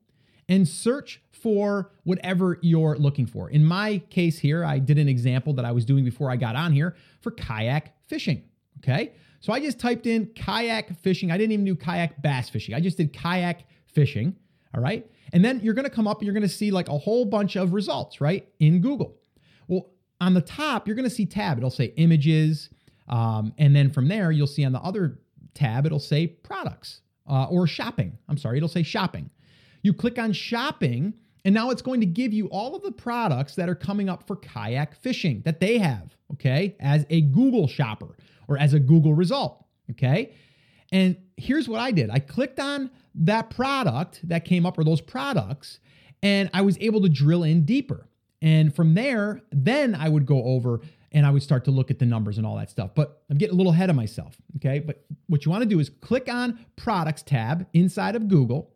and 0.49 0.67
search 0.67 1.21
for 1.31 1.91
whatever 2.03 2.57
you're 2.61 2.97
looking 2.97 3.25
for. 3.25 3.49
In 3.49 3.63
my 3.63 3.99
case 4.09 4.39
here, 4.39 4.63
I 4.63 4.79
did 4.79 4.97
an 4.97 5.09
example 5.09 5.53
that 5.53 5.65
I 5.65 5.71
was 5.71 5.85
doing 5.85 6.03
before 6.05 6.31
I 6.31 6.35
got 6.37 6.55
on 6.55 6.71
here 6.71 6.95
for 7.21 7.31
kayak 7.31 7.95
fishing. 8.07 8.43
Okay. 8.79 9.13
So 9.39 9.53
I 9.53 9.59
just 9.59 9.79
typed 9.79 10.07
in 10.07 10.27
kayak 10.35 10.97
fishing. 10.99 11.31
I 11.31 11.37
didn't 11.37 11.51
even 11.51 11.65
do 11.65 11.75
kayak 11.75 12.21
bass 12.21 12.49
fishing. 12.49 12.73
I 12.73 12.79
just 12.79 12.97
did 12.97 13.13
kayak 13.13 13.65
fishing. 13.85 14.35
All 14.73 14.81
right. 14.81 15.05
And 15.33 15.43
then 15.43 15.59
you're 15.61 15.73
going 15.73 15.85
to 15.85 15.91
come 15.91 16.07
up 16.07 16.19
and 16.19 16.25
you're 16.25 16.33
going 16.33 16.43
to 16.43 16.49
see 16.49 16.71
like 16.71 16.89
a 16.89 16.97
whole 16.97 17.25
bunch 17.25 17.55
of 17.55 17.73
results, 17.73 18.21
right, 18.21 18.47
in 18.59 18.81
Google. 18.81 19.17
Well, 19.67 19.89
on 20.19 20.33
the 20.33 20.41
top, 20.41 20.87
you're 20.87 20.95
going 20.95 21.09
to 21.09 21.13
see 21.13 21.25
tab. 21.25 21.57
It'll 21.57 21.69
say 21.69 21.93
images. 21.97 22.69
Um, 23.07 23.53
and 23.57 23.75
then 23.75 23.89
from 23.89 24.07
there, 24.07 24.31
you'll 24.31 24.47
see 24.47 24.65
on 24.65 24.71
the 24.71 24.81
other 24.81 25.19
tab, 25.53 25.85
it'll 25.85 25.99
say 25.99 26.27
products 26.27 27.01
uh, 27.29 27.45
or 27.45 27.67
shopping. 27.67 28.17
I'm 28.29 28.37
sorry, 28.37 28.57
it'll 28.57 28.69
say 28.69 28.83
shopping. 28.83 29.29
You 29.81 29.93
click 29.93 30.19
on 30.19 30.33
shopping, 30.33 31.13
and 31.45 31.53
now 31.53 31.69
it's 31.69 31.81
going 31.81 31.99
to 32.01 32.05
give 32.05 32.33
you 32.33 32.47
all 32.47 32.75
of 32.75 32.83
the 32.83 32.91
products 32.91 33.55
that 33.55 33.69
are 33.69 33.75
coming 33.75 34.09
up 34.09 34.25
for 34.27 34.35
kayak 34.35 34.95
fishing 34.95 35.41
that 35.45 35.59
they 35.59 35.77
have, 35.77 36.15
okay, 36.33 36.75
as 36.79 37.05
a 37.09 37.21
Google 37.21 37.67
shopper 37.67 38.17
or 38.47 38.57
as 38.57 38.73
a 38.73 38.79
Google 38.79 39.13
result, 39.13 39.65
okay? 39.91 40.33
And 40.91 41.17
here's 41.35 41.67
what 41.67 41.79
I 41.79 41.91
did 41.91 42.09
I 42.09 42.19
clicked 42.19 42.59
on 42.59 42.89
that 43.15 43.49
product 43.49 44.27
that 44.27 44.45
came 44.45 44.65
up 44.65 44.77
or 44.77 44.83
those 44.83 45.01
products, 45.01 45.79
and 46.21 46.49
I 46.53 46.61
was 46.61 46.77
able 46.79 47.01
to 47.01 47.09
drill 47.09 47.43
in 47.43 47.65
deeper. 47.65 48.07
And 48.41 48.75
from 48.75 48.93
there, 48.93 49.41
then 49.51 49.95
I 49.95 50.09
would 50.09 50.25
go 50.25 50.43
over 50.43 50.81
and 51.11 51.25
I 51.25 51.31
would 51.31 51.41
start 51.41 51.65
to 51.65 51.71
look 51.71 51.89
at 51.89 51.99
the 51.99 52.05
numbers 52.05 52.37
and 52.37 52.45
all 52.45 52.57
that 52.57 52.69
stuff. 52.69 52.91
But 52.93 53.23
I'm 53.29 53.37
getting 53.37 53.55
a 53.55 53.57
little 53.57 53.71
ahead 53.71 53.89
of 53.89 53.95
myself. 53.95 54.37
Okay. 54.57 54.79
But 54.79 55.03
what 55.27 55.45
you 55.45 55.51
want 55.51 55.63
to 55.63 55.69
do 55.69 55.79
is 55.79 55.89
click 55.89 56.29
on 56.29 56.65
products 56.75 57.23
tab 57.23 57.65
inside 57.73 58.15
of 58.15 58.27
Google. 58.27 58.73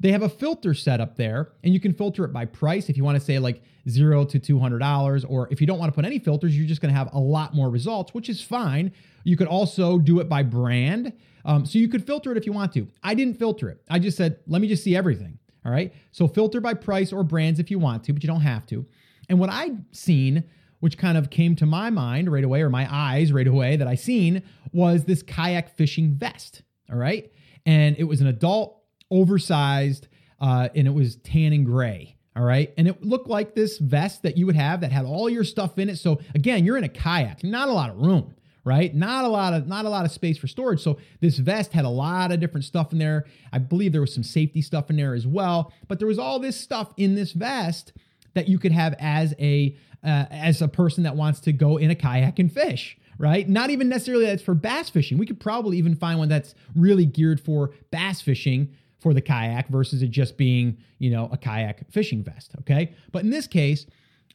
They 0.00 0.12
have 0.12 0.22
a 0.22 0.28
filter 0.28 0.72
set 0.72 1.00
up 1.00 1.16
there, 1.16 1.52
and 1.62 1.74
you 1.74 1.80
can 1.80 1.92
filter 1.92 2.24
it 2.24 2.32
by 2.32 2.46
price 2.46 2.88
if 2.88 2.96
you 2.96 3.04
want 3.04 3.18
to 3.18 3.24
say 3.24 3.38
like 3.38 3.62
zero 3.88 4.24
to 4.24 4.40
$200. 4.40 5.24
Or 5.28 5.48
if 5.50 5.60
you 5.60 5.66
don't 5.66 5.78
want 5.78 5.92
to 5.92 5.94
put 5.94 6.06
any 6.06 6.18
filters, 6.18 6.56
you're 6.56 6.66
just 6.66 6.80
going 6.80 6.92
to 6.92 6.98
have 6.98 7.12
a 7.12 7.18
lot 7.18 7.54
more 7.54 7.68
results, 7.68 8.14
which 8.14 8.28
is 8.28 8.42
fine. 8.42 8.92
You 9.24 9.36
could 9.36 9.46
also 9.46 9.98
do 9.98 10.20
it 10.20 10.28
by 10.28 10.42
brand. 10.42 11.12
Um, 11.44 11.64
so 11.66 11.78
you 11.78 11.88
could 11.88 12.06
filter 12.06 12.32
it 12.32 12.38
if 12.38 12.46
you 12.46 12.52
want 12.52 12.72
to. 12.74 12.88
I 13.02 13.14
didn't 13.14 13.38
filter 13.38 13.68
it. 13.68 13.82
I 13.88 13.98
just 13.98 14.16
said, 14.16 14.38
let 14.46 14.60
me 14.60 14.68
just 14.68 14.84
see 14.84 14.96
everything. 14.96 15.38
All 15.64 15.72
right. 15.72 15.92
So 16.12 16.26
filter 16.26 16.60
by 16.60 16.74
price 16.74 17.12
or 17.12 17.22
brands 17.22 17.60
if 17.60 17.70
you 17.70 17.78
want 17.78 18.04
to, 18.04 18.12
but 18.12 18.22
you 18.22 18.26
don't 18.26 18.40
have 18.40 18.66
to. 18.66 18.86
And 19.28 19.38
what 19.38 19.50
I 19.50 19.72
seen, 19.92 20.44
which 20.80 20.96
kind 20.96 21.18
of 21.18 21.30
came 21.30 21.54
to 21.56 21.66
my 21.66 21.90
mind 21.90 22.32
right 22.32 22.44
away, 22.44 22.62
or 22.62 22.70
my 22.70 22.88
eyes 22.90 23.32
right 23.32 23.46
away 23.46 23.76
that 23.76 23.86
I 23.86 23.94
seen, 23.94 24.42
was 24.72 25.04
this 25.04 25.22
kayak 25.22 25.76
fishing 25.76 26.14
vest. 26.14 26.62
All 26.90 26.96
right. 26.96 27.30
And 27.66 27.96
it 27.98 28.04
was 28.04 28.20
an 28.20 28.26
adult, 28.26 28.82
oversized, 29.10 30.08
uh, 30.40 30.70
and 30.74 30.86
it 30.86 30.94
was 30.94 31.16
tan 31.16 31.52
and 31.52 31.66
gray. 31.66 32.16
All 32.34 32.42
right. 32.44 32.72
And 32.78 32.88
it 32.88 33.02
looked 33.02 33.28
like 33.28 33.54
this 33.54 33.78
vest 33.78 34.22
that 34.22 34.38
you 34.38 34.46
would 34.46 34.56
have 34.56 34.80
that 34.80 34.92
had 34.92 35.04
all 35.04 35.28
your 35.28 35.44
stuff 35.44 35.78
in 35.78 35.90
it. 35.90 35.96
So 35.98 36.20
again, 36.34 36.64
you're 36.64 36.78
in 36.78 36.84
a 36.84 36.88
kayak, 36.88 37.44
not 37.44 37.68
a 37.68 37.72
lot 37.72 37.90
of 37.90 37.98
room 37.98 38.34
right? 38.64 38.94
Not 38.94 39.24
a 39.24 39.28
lot 39.28 39.52
of 39.52 39.66
not 39.66 39.84
a 39.84 39.88
lot 39.88 40.04
of 40.04 40.10
space 40.10 40.38
for 40.38 40.46
storage. 40.46 40.80
So 40.80 40.98
this 41.20 41.38
vest 41.38 41.72
had 41.72 41.84
a 41.84 41.90
lot 41.90 42.32
of 42.32 42.40
different 42.40 42.64
stuff 42.64 42.92
in 42.92 42.98
there. 42.98 43.26
I 43.52 43.58
believe 43.58 43.92
there 43.92 44.00
was 44.00 44.14
some 44.14 44.22
safety 44.22 44.62
stuff 44.62 44.90
in 44.90 44.96
there 44.96 45.14
as 45.14 45.26
well, 45.26 45.72
but 45.88 45.98
there 45.98 46.08
was 46.08 46.18
all 46.18 46.38
this 46.38 46.56
stuff 46.56 46.92
in 46.96 47.14
this 47.14 47.32
vest 47.32 47.92
that 48.34 48.48
you 48.48 48.58
could 48.58 48.72
have 48.72 48.94
as 48.98 49.34
a 49.38 49.76
uh, 50.02 50.26
as 50.30 50.62
a 50.62 50.68
person 50.68 51.04
that 51.04 51.16
wants 51.16 51.40
to 51.40 51.52
go 51.52 51.76
in 51.76 51.90
a 51.90 51.94
kayak 51.94 52.38
and 52.38 52.52
fish 52.52 52.96
right? 53.20 53.50
Not 53.50 53.68
even 53.68 53.90
necessarily 53.90 54.24
that's 54.24 54.42
for 54.42 54.54
bass 54.54 54.88
fishing. 54.88 55.18
We 55.18 55.26
could 55.26 55.38
probably 55.38 55.76
even 55.76 55.94
find 55.94 56.18
one 56.18 56.30
that's 56.30 56.54
really 56.74 57.04
geared 57.04 57.38
for 57.38 57.72
bass 57.90 58.22
fishing 58.22 58.74
for 58.98 59.12
the 59.12 59.20
kayak 59.20 59.68
versus 59.68 60.02
it 60.02 60.10
just 60.10 60.38
being, 60.38 60.78
you 60.98 61.10
know, 61.10 61.28
a 61.30 61.36
kayak 61.36 61.84
fishing 61.92 62.24
vest. 62.24 62.52
Okay. 62.60 62.94
But 63.12 63.22
in 63.22 63.28
this 63.28 63.46
case, 63.46 63.84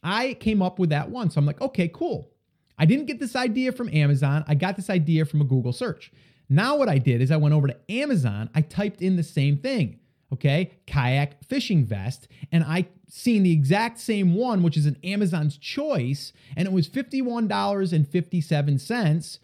I 0.04 0.34
came 0.34 0.62
up 0.62 0.78
with 0.78 0.90
that 0.90 1.10
one. 1.10 1.30
So 1.30 1.40
I'm 1.40 1.46
like, 1.46 1.60
okay, 1.60 1.88
cool. 1.92 2.30
I 2.78 2.84
didn't 2.84 3.06
get 3.06 3.20
this 3.20 3.36
idea 3.36 3.72
from 3.72 3.88
Amazon. 3.90 4.44
I 4.46 4.54
got 4.54 4.76
this 4.76 4.90
idea 4.90 5.24
from 5.24 5.40
a 5.40 5.44
Google 5.44 5.72
search. 5.72 6.12
Now, 6.48 6.76
what 6.76 6.88
I 6.88 6.98
did 6.98 7.20
is 7.20 7.30
I 7.30 7.36
went 7.36 7.54
over 7.54 7.66
to 7.66 7.76
Amazon, 7.88 8.50
I 8.54 8.60
typed 8.60 9.02
in 9.02 9.16
the 9.16 9.24
same 9.24 9.58
thing, 9.58 9.98
okay, 10.32 10.78
kayak 10.86 11.42
fishing 11.44 11.84
vest, 11.84 12.28
and 12.52 12.62
I 12.62 12.86
seen 13.08 13.42
the 13.42 13.52
exact 13.52 13.98
same 13.98 14.34
one, 14.34 14.62
which 14.62 14.76
is 14.76 14.86
an 14.86 14.96
Amazon's 15.02 15.58
choice, 15.58 16.32
and 16.56 16.68
it 16.68 16.72
was 16.72 16.88
$51.57 16.88 19.38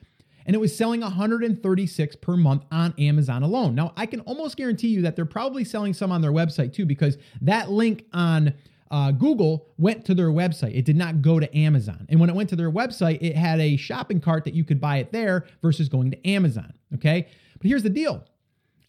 and 0.44 0.56
it 0.56 0.58
was 0.58 0.76
selling 0.76 1.00
136 1.00 2.16
per 2.16 2.36
month 2.36 2.64
on 2.70 2.94
Amazon 2.98 3.42
alone. 3.42 3.74
Now, 3.74 3.92
I 3.96 4.06
can 4.06 4.20
almost 4.20 4.56
guarantee 4.56 4.88
you 4.88 5.02
that 5.02 5.16
they're 5.16 5.24
probably 5.24 5.64
selling 5.64 5.94
some 5.94 6.10
on 6.10 6.20
their 6.20 6.32
website 6.32 6.72
too 6.72 6.86
because 6.86 7.18
that 7.40 7.70
link 7.70 8.06
on 8.12 8.54
uh, 8.92 9.10
Google 9.10 9.66
went 9.78 10.04
to 10.04 10.14
their 10.14 10.28
website. 10.28 10.76
It 10.76 10.84
did 10.84 10.96
not 10.96 11.22
go 11.22 11.40
to 11.40 11.56
Amazon. 11.56 12.06
And 12.10 12.20
when 12.20 12.28
it 12.28 12.36
went 12.36 12.50
to 12.50 12.56
their 12.56 12.70
website, 12.70 13.18
it 13.22 13.34
had 13.34 13.58
a 13.58 13.76
shopping 13.76 14.20
cart 14.20 14.44
that 14.44 14.54
you 14.54 14.64
could 14.64 14.80
buy 14.80 14.98
it 14.98 15.12
there 15.12 15.46
versus 15.62 15.88
going 15.88 16.10
to 16.10 16.28
Amazon. 16.28 16.74
Okay. 16.94 17.26
But 17.58 17.66
here's 17.66 17.82
the 17.82 17.90
deal 17.90 18.24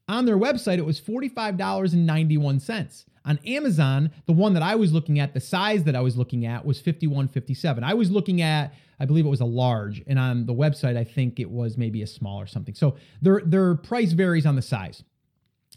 on 0.09 0.25
their 0.25 0.37
website, 0.37 0.77
it 0.77 0.85
was 0.85 0.99
$45.91. 0.99 3.05
On 3.25 3.39
Amazon, 3.47 4.11
the 4.25 4.33
one 4.33 4.53
that 4.53 4.61
I 4.61 4.75
was 4.75 4.91
looking 4.91 5.17
at, 5.17 5.33
the 5.33 5.39
size 5.39 5.85
that 5.85 5.95
I 5.95 6.01
was 6.01 6.17
looking 6.17 6.45
at 6.45 6.65
was 6.65 6.81
51.57. 6.81 7.81
I 7.81 7.93
was 7.93 8.11
looking 8.11 8.41
at, 8.41 8.73
I 8.99 9.05
believe 9.05 9.25
it 9.25 9.29
was 9.29 9.39
a 9.39 9.45
large, 9.45 10.03
and 10.05 10.19
on 10.19 10.45
the 10.45 10.53
website, 10.53 10.97
I 10.97 11.05
think 11.05 11.39
it 11.39 11.49
was 11.49 11.77
maybe 11.77 12.01
a 12.01 12.07
small 12.07 12.41
or 12.41 12.47
something. 12.47 12.75
So 12.75 12.97
their 13.21 13.41
their 13.45 13.75
price 13.75 14.11
varies 14.11 14.45
on 14.45 14.57
the 14.57 14.61
size. 14.61 15.05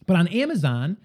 But 0.06 0.16
on 0.16 0.26
Amazon, 0.26 0.96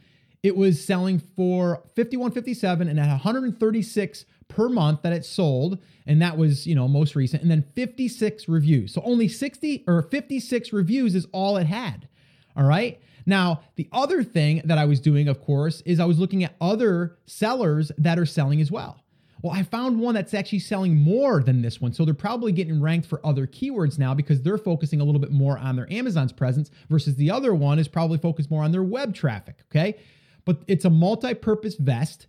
it 0.43 0.55
was 0.55 0.83
selling 0.83 1.19
for 1.19 1.83
51.57 1.95 2.89
and 2.89 2.99
at 2.99 3.09
136 3.09 4.25
per 4.47 4.67
month 4.67 5.01
that 5.03 5.13
it 5.13 5.23
sold 5.23 5.77
and 6.05 6.21
that 6.21 6.37
was 6.37 6.67
you 6.67 6.75
know 6.75 6.87
most 6.87 7.15
recent 7.15 7.41
and 7.41 7.49
then 7.49 7.63
56 7.73 8.47
reviews. 8.49 8.93
So 8.93 9.01
only 9.05 9.27
60 9.27 9.85
or 9.87 10.01
56 10.01 10.73
reviews 10.73 11.15
is 11.15 11.25
all 11.31 11.57
it 11.57 11.67
had 11.67 12.07
all 12.55 12.65
right? 12.65 12.99
Now 13.25 13.61
the 13.75 13.87
other 13.93 14.23
thing 14.23 14.61
that 14.65 14.77
i 14.77 14.85
was 14.85 14.99
doing 14.99 15.27
of 15.27 15.41
course 15.41 15.81
is 15.81 15.99
i 15.99 16.05
was 16.05 16.19
looking 16.19 16.43
at 16.43 16.55
other 16.59 17.17
sellers 17.25 17.91
that 17.97 18.19
are 18.19 18.25
selling 18.25 18.59
as 18.61 18.71
well. 18.71 19.03
Well 19.41 19.53
i 19.53 19.63
found 19.63 19.99
one 19.99 20.15
that's 20.15 20.33
actually 20.33 20.59
selling 20.59 20.97
more 20.97 21.41
than 21.41 21.61
this 21.61 21.79
one. 21.79 21.93
So 21.93 22.03
they're 22.03 22.13
probably 22.13 22.51
getting 22.51 22.81
ranked 22.81 23.07
for 23.07 23.25
other 23.25 23.47
keywords 23.47 23.97
now 23.97 24.13
because 24.13 24.41
they're 24.41 24.57
focusing 24.57 24.99
a 24.99 25.05
little 25.05 25.21
bit 25.21 25.31
more 25.31 25.57
on 25.57 25.77
their 25.77 25.91
amazon's 25.93 26.33
presence 26.33 26.71
versus 26.89 27.15
the 27.15 27.31
other 27.31 27.53
one 27.53 27.79
is 27.79 27.87
probably 27.87 28.17
focused 28.17 28.51
more 28.51 28.63
on 28.63 28.71
their 28.71 28.83
web 28.83 29.13
traffic 29.13 29.55
okay 29.71 29.97
but 30.45 30.61
it's 30.67 30.85
a 30.85 30.89
multi-purpose 30.89 31.75
vest 31.75 32.27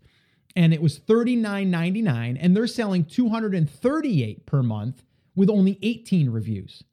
and 0.55 0.75
it 0.75 0.83
was 0.83 0.98
$39.99 0.98 2.37
and 2.40 2.57
they're 2.57 2.66
selling 2.66 3.05
238 3.05 4.46
per 4.46 4.62
month 4.62 5.05
with 5.35 5.48
only 5.48 5.79
18 5.83 6.31
reviews. 6.31 6.85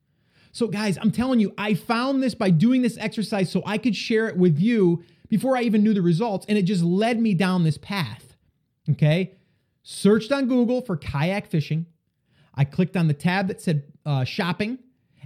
So 0.52 0.68
guys, 0.68 0.98
I'm 0.98 1.12
telling 1.12 1.40
you, 1.40 1.54
I 1.58 1.74
found 1.74 2.24
this 2.24 2.36
by 2.36 2.50
doing 2.50 2.82
this 2.82 2.98
exercise 2.98 3.52
so 3.52 3.62
I 3.66 3.78
could 3.78 3.96
share 3.96 4.28
it 4.28 4.38
with 4.38 4.60
you 4.60 5.04
before 5.30 5.56
I 5.56 5.62
even 5.62 5.84
knew 5.84 5.94
the 5.94 6.02
results 6.02 6.46
and 6.50 6.58
it 6.58 6.64
just 6.64 6.84
led 6.84 7.20
me 7.20 7.34
down 7.34 7.64
this 7.64 7.78
path. 7.78 8.36
Okay? 8.90 9.36
Searched 9.84 10.32
on 10.32 10.48
Google 10.48 10.82
for 10.82 10.98
kayak 10.98 11.48
fishing. 11.48 11.86
I 12.56 12.66
clicked 12.66 12.98
on 12.98 13.08
the 13.08 13.14
tab 13.14 13.48
that 13.48 13.62
said 13.62 13.84
uh, 14.06 14.24
shopping 14.24 14.80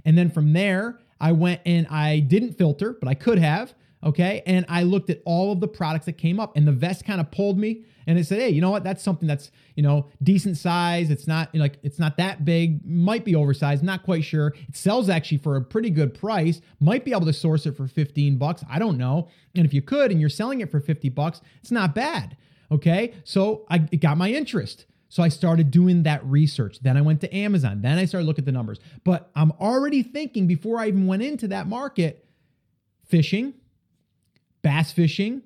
and 0.04 0.18
then 0.18 0.30
from 0.30 0.52
there 0.52 0.98
I 1.20 1.32
went 1.32 1.62
and 1.64 1.86
I 1.86 2.20
didn't 2.20 2.58
filter, 2.58 2.92
but 2.92 3.08
I 3.08 3.14
could 3.14 3.38
have. 3.38 3.74
Okay. 4.04 4.42
And 4.46 4.66
I 4.68 4.82
looked 4.82 5.10
at 5.10 5.22
all 5.24 5.52
of 5.52 5.60
the 5.60 5.68
products 5.68 6.06
that 6.06 6.18
came 6.18 6.38
up, 6.38 6.56
and 6.56 6.68
the 6.68 6.72
vest 6.72 7.04
kind 7.04 7.20
of 7.20 7.30
pulled 7.30 7.58
me 7.58 7.84
and 8.06 8.18
it 8.18 8.26
said, 8.26 8.40
hey, 8.40 8.50
you 8.50 8.60
know 8.60 8.70
what? 8.70 8.84
That's 8.84 9.02
something 9.02 9.26
that's, 9.26 9.50
you 9.76 9.82
know, 9.82 10.08
decent 10.22 10.56
size. 10.56 11.10
It's 11.10 11.26
not 11.26 11.50
you 11.52 11.58
know, 11.58 11.64
like, 11.64 11.78
it's 11.82 11.98
not 11.98 12.16
that 12.18 12.44
big, 12.44 12.84
might 12.86 13.24
be 13.24 13.34
oversized, 13.34 13.82
not 13.82 14.02
quite 14.02 14.24
sure. 14.24 14.54
It 14.68 14.76
sells 14.76 15.08
actually 15.08 15.38
for 15.38 15.56
a 15.56 15.62
pretty 15.62 15.90
good 15.90 16.14
price, 16.14 16.60
might 16.80 17.04
be 17.04 17.12
able 17.12 17.26
to 17.26 17.32
source 17.32 17.66
it 17.66 17.76
for 17.76 17.86
15 17.86 18.36
bucks. 18.36 18.64
I 18.68 18.78
don't 18.78 18.98
know. 18.98 19.28
And 19.54 19.64
if 19.64 19.72
you 19.72 19.82
could 19.82 20.10
and 20.10 20.20
you're 20.20 20.30
selling 20.30 20.60
it 20.60 20.70
for 20.70 20.80
50 20.80 21.08
bucks, 21.10 21.40
it's 21.60 21.70
not 21.70 21.94
bad. 21.94 22.36
Okay. 22.70 23.14
So 23.24 23.66
I, 23.70 23.86
it 23.90 23.98
got 23.98 24.18
my 24.18 24.30
interest. 24.30 24.86
So 25.08 25.22
I 25.22 25.28
started 25.28 25.70
doing 25.70 26.02
that 26.02 26.24
research. 26.26 26.80
Then 26.80 26.96
I 26.96 27.00
went 27.00 27.20
to 27.20 27.34
Amazon. 27.34 27.82
Then 27.82 27.98
I 27.98 28.04
started 28.04 28.26
looking 28.26 28.42
at 28.42 28.46
the 28.46 28.52
numbers. 28.52 28.80
But 29.04 29.30
I'm 29.36 29.52
already 29.52 30.02
thinking 30.02 30.46
before 30.46 30.78
I 30.80 30.88
even 30.88 31.06
went 31.06 31.22
into 31.22 31.48
that 31.48 31.68
market, 31.68 32.26
fishing, 33.06 33.54
bass 34.64 34.90
fishing, 34.90 35.42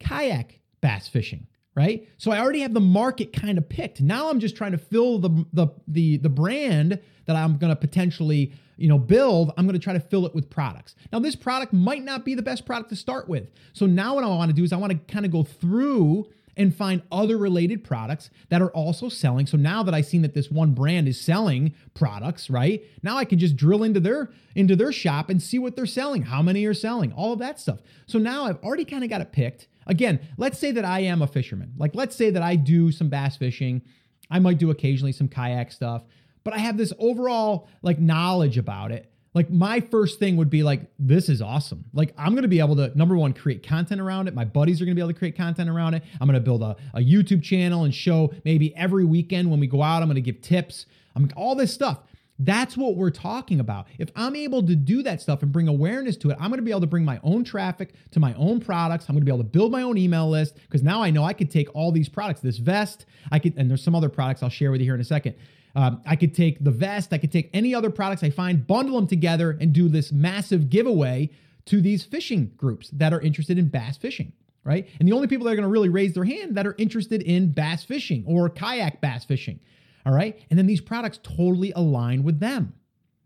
kayak 0.00 0.58
bass 0.80 1.06
fishing, 1.06 1.46
right? 1.76 2.08
So 2.16 2.32
I 2.32 2.40
already 2.40 2.60
have 2.60 2.74
the 2.74 2.80
market 2.80 3.32
kind 3.32 3.58
of 3.58 3.68
picked. 3.68 4.00
Now 4.00 4.30
I'm 4.30 4.40
just 4.40 4.56
trying 4.56 4.72
to 4.72 4.78
fill 4.78 5.18
the 5.20 5.46
the 5.52 5.68
the 5.86 6.16
the 6.16 6.28
brand 6.28 6.98
that 7.26 7.36
I'm 7.36 7.58
going 7.58 7.70
to 7.70 7.76
potentially, 7.76 8.52
you 8.78 8.88
know, 8.88 8.98
build. 8.98 9.52
I'm 9.56 9.66
going 9.66 9.78
to 9.78 9.84
try 9.84 9.92
to 9.92 10.00
fill 10.00 10.26
it 10.26 10.34
with 10.34 10.50
products. 10.50 10.96
Now 11.12 11.20
this 11.20 11.36
product 11.36 11.72
might 11.72 12.02
not 12.02 12.24
be 12.24 12.34
the 12.34 12.42
best 12.42 12.66
product 12.66 12.88
to 12.90 12.96
start 12.96 13.28
with. 13.28 13.52
So 13.74 13.86
now 13.86 14.16
what 14.16 14.24
I 14.24 14.28
want 14.28 14.48
to 14.48 14.56
do 14.56 14.64
is 14.64 14.72
I 14.72 14.78
want 14.78 14.92
to 14.92 15.12
kind 15.12 15.24
of 15.26 15.30
go 15.30 15.44
through 15.44 16.26
and 16.58 16.74
find 16.74 17.02
other 17.10 17.38
related 17.38 17.84
products 17.84 18.28
that 18.48 18.60
are 18.60 18.70
also 18.70 19.08
selling. 19.08 19.46
So 19.46 19.56
now 19.56 19.82
that 19.84 19.94
I've 19.94 20.06
seen 20.06 20.22
that 20.22 20.34
this 20.34 20.50
one 20.50 20.74
brand 20.74 21.06
is 21.08 21.20
selling 21.20 21.72
products, 21.94 22.50
right? 22.50 22.82
Now 23.02 23.16
I 23.16 23.24
can 23.24 23.38
just 23.38 23.56
drill 23.56 23.84
into 23.84 24.00
their 24.00 24.30
into 24.54 24.74
their 24.74 24.92
shop 24.92 25.30
and 25.30 25.40
see 25.40 25.58
what 25.58 25.76
they're 25.76 25.86
selling, 25.86 26.22
how 26.22 26.42
many 26.42 26.64
are 26.66 26.74
selling, 26.74 27.12
all 27.12 27.32
of 27.32 27.38
that 27.38 27.60
stuff. 27.60 27.80
So 28.06 28.18
now 28.18 28.44
I've 28.44 28.62
already 28.62 28.84
kind 28.84 29.04
of 29.04 29.10
got 29.10 29.20
it 29.20 29.30
picked. 29.30 29.68
Again, 29.86 30.20
let's 30.36 30.58
say 30.58 30.72
that 30.72 30.84
I 30.84 31.00
am 31.00 31.22
a 31.22 31.26
fisherman. 31.28 31.72
Like 31.78 31.94
let's 31.94 32.16
say 32.16 32.30
that 32.30 32.42
I 32.42 32.56
do 32.56 32.90
some 32.90 33.08
bass 33.08 33.36
fishing. 33.36 33.82
I 34.30 34.40
might 34.40 34.58
do 34.58 34.70
occasionally 34.70 35.12
some 35.12 35.28
kayak 35.28 35.72
stuff, 35.72 36.02
but 36.44 36.52
I 36.52 36.58
have 36.58 36.76
this 36.76 36.92
overall 36.98 37.68
like 37.82 37.98
knowledge 37.98 38.58
about 38.58 38.90
it 38.90 39.10
like 39.34 39.50
my 39.50 39.80
first 39.80 40.18
thing 40.18 40.36
would 40.36 40.50
be 40.50 40.62
like 40.62 40.80
this 40.98 41.28
is 41.28 41.42
awesome. 41.42 41.84
Like 41.92 42.14
i'm 42.16 42.32
to 42.42 42.48
be 42.48 42.60
able 42.60 42.76
to 42.76 42.96
number 42.96 43.16
one 43.16 43.32
create 43.32 43.62
content 43.62 44.00
around 44.00 44.28
it. 44.28 44.34
My 44.34 44.44
buddies 44.44 44.80
are 44.80 44.84
to 44.96 45.00
be 45.00 45.00
able 45.00 45.12
to 45.12 45.18
create 45.18 45.36
content 45.36 45.68
around 45.68 45.94
it. 45.94 46.02
I'm 46.20 46.26
to 46.28 46.40
build 46.40 46.62
a, 46.62 46.76
a 46.94 47.00
youtube 47.00 47.42
channel 47.42 47.84
and 47.84 47.94
show 47.94 48.32
maybe 48.44 48.74
every 48.76 49.04
weekend 49.04 49.50
when 49.50 49.60
we 49.60 49.66
go 49.66 49.82
out 49.82 50.02
i'm 50.02 50.08
to 50.12 50.20
give 50.20 50.40
tips. 50.40 50.86
I'm 51.14 51.30
all 51.36 51.54
this 51.54 51.72
stuff. 51.72 52.00
That's 52.40 52.76
what 52.76 52.94
we're 52.94 53.10
talking 53.10 53.60
about. 53.60 53.86
If 53.98 54.10
i'm 54.16 54.34
able 54.34 54.62
to 54.66 54.74
do 54.74 55.02
that 55.02 55.20
stuff 55.20 55.42
and 55.42 55.52
bring 55.52 55.68
awareness 55.68 56.16
to 56.18 56.30
it 56.30 56.36
i'm 56.40 56.50
to 56.52 56.62
be 56.62 56.70
able 56.70 56.80
to 56.80 56.86
bring 56.86 57.04
my 57.04 57.20
own 57.22 57.44
traffic 57.44 57.92
to 58.12 58.20
my 58.20 58.34
own 58.34 58.60
products. 58.60 59.06
I'm 59.08 59.14
to 59.16 59.24
be 59.24 59.30
able 59.30 59.44
to 59.44 59.50
build 59.50 59.72
my 59.72 59.82
own 59.82 59.98
email 59.98 60.28
list 60.28 60.54
because 60.54 60.82
now 60.82 61.02
i 61.02 61.10
know 61.10 61.24
i 61.24 61.32
could 61.32 61.50
take 61.50 61.68
all 61.74 61.92
these 61.92 62.08
products 62.08 62.40
this 62.40 62.58
vest 62.58 63.06
i 63.30 63.38
could 63.38 63.56
and 63.56 63.68
there's 63.68 63.82
some 63.84 63.94
other 63.94 64.08
products 64.08 64.42
i'll 64.42 64.48
share 64.48 64.70
with 64.70 64.80
you 64.80 64.86
here 64.86 64.94
in 64.94 65.00
a 65.00 65.04
second 65.04 65.34
um, 65.74 66.02
I 66.06 66.16
could 66.16 66.34
take 66.34 66.62
the 66.62 66.70
vest, 66.70 67.12
I 67.12 67.18
could 67.18 67.32
take 67.32 67.50
any 67.52 67.74
other 67.74 67.90
products 67.90 68.22
I 68.22 68.30
find, 68.30 68.66
bundle 68.66 68.96
them 68.96 69.06
together, 69.06 69.56
and 69.60 69.72
do 69.72 69.88
this 69.88 70.12
massive 70.12 70.70
giveaway 70.70 71.30
to 71.66 71.80
these 71.80 72.04
fishing 72.04 72.52
groups 72.56 72.90
that 72.90 73.12
are 73.12 73.20
interested 73.20 73.58
in 73.58 73.68
bass 73.68 73.96
fishing, 73.96 74.32
right? 74.64 74.88
And 74.98 75.08
the 75.08 75.12
only 75.12 75.28
people 75.28 75.44
that 75.44 75.52
are 75.52 75.56
going 75.56 75.64
to 75.64 75.70
really 75.70 75.90
raise 75.90 76.14
their 76.14 76.24
hand 76.24 76.56
that 76.56 76.66
are 76.66 76.74
interested 76.78 77.22
in 77.22 77.52
bass 77.52 77.84
fishing 77.84 78.24
or 78.26 78.48
kayak 78.48 79.00
bass 79.00 79.24
fishing, 79.24 79.60
all 80.06 80.12
right? 80.12 80.40
And 80.50 80.58
then 80.58 80.66
these 80.66 80.80
products 80.80 81.20
totally 81.22 81.72
align 81.76 82.22
with 82.22 82.40
them, 82.40 82.74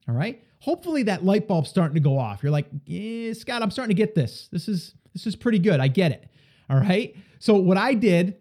all 0.09 0.15
right? 0.15 0.43
Hopefully 0.59 1.05
that 1.05 1.25
light 1.25 1.49
bulb's 1.49 1.71
starting 1.71 1.95
to 1.95 2.01
go 2.01 2.19
off. 2.19 2.43
You're 2.43 2.53
like, 2.53 2.67
yeah, 2.85 3.33
Scott, 3.33 3.63
I'm 3.63 3.71
starting 3.71 3.95
to 3.97 4.01
get 4.01 4.15
this. 4.15 4.49
This 4.53 4.69
is 4.69 4.95
this 5.13 5.27
is 5.27 5.37
pretty 5.37 5.59
good. 5.59 5.81
I 5.81 5.89
get 5.89 6.13
it. 6.13 6.29
All 6.71 6.79
right. 6.79 7.15
So 7.39 7.57
what 7.57 7.77
I 7.77 7.95
did 7.95 8.37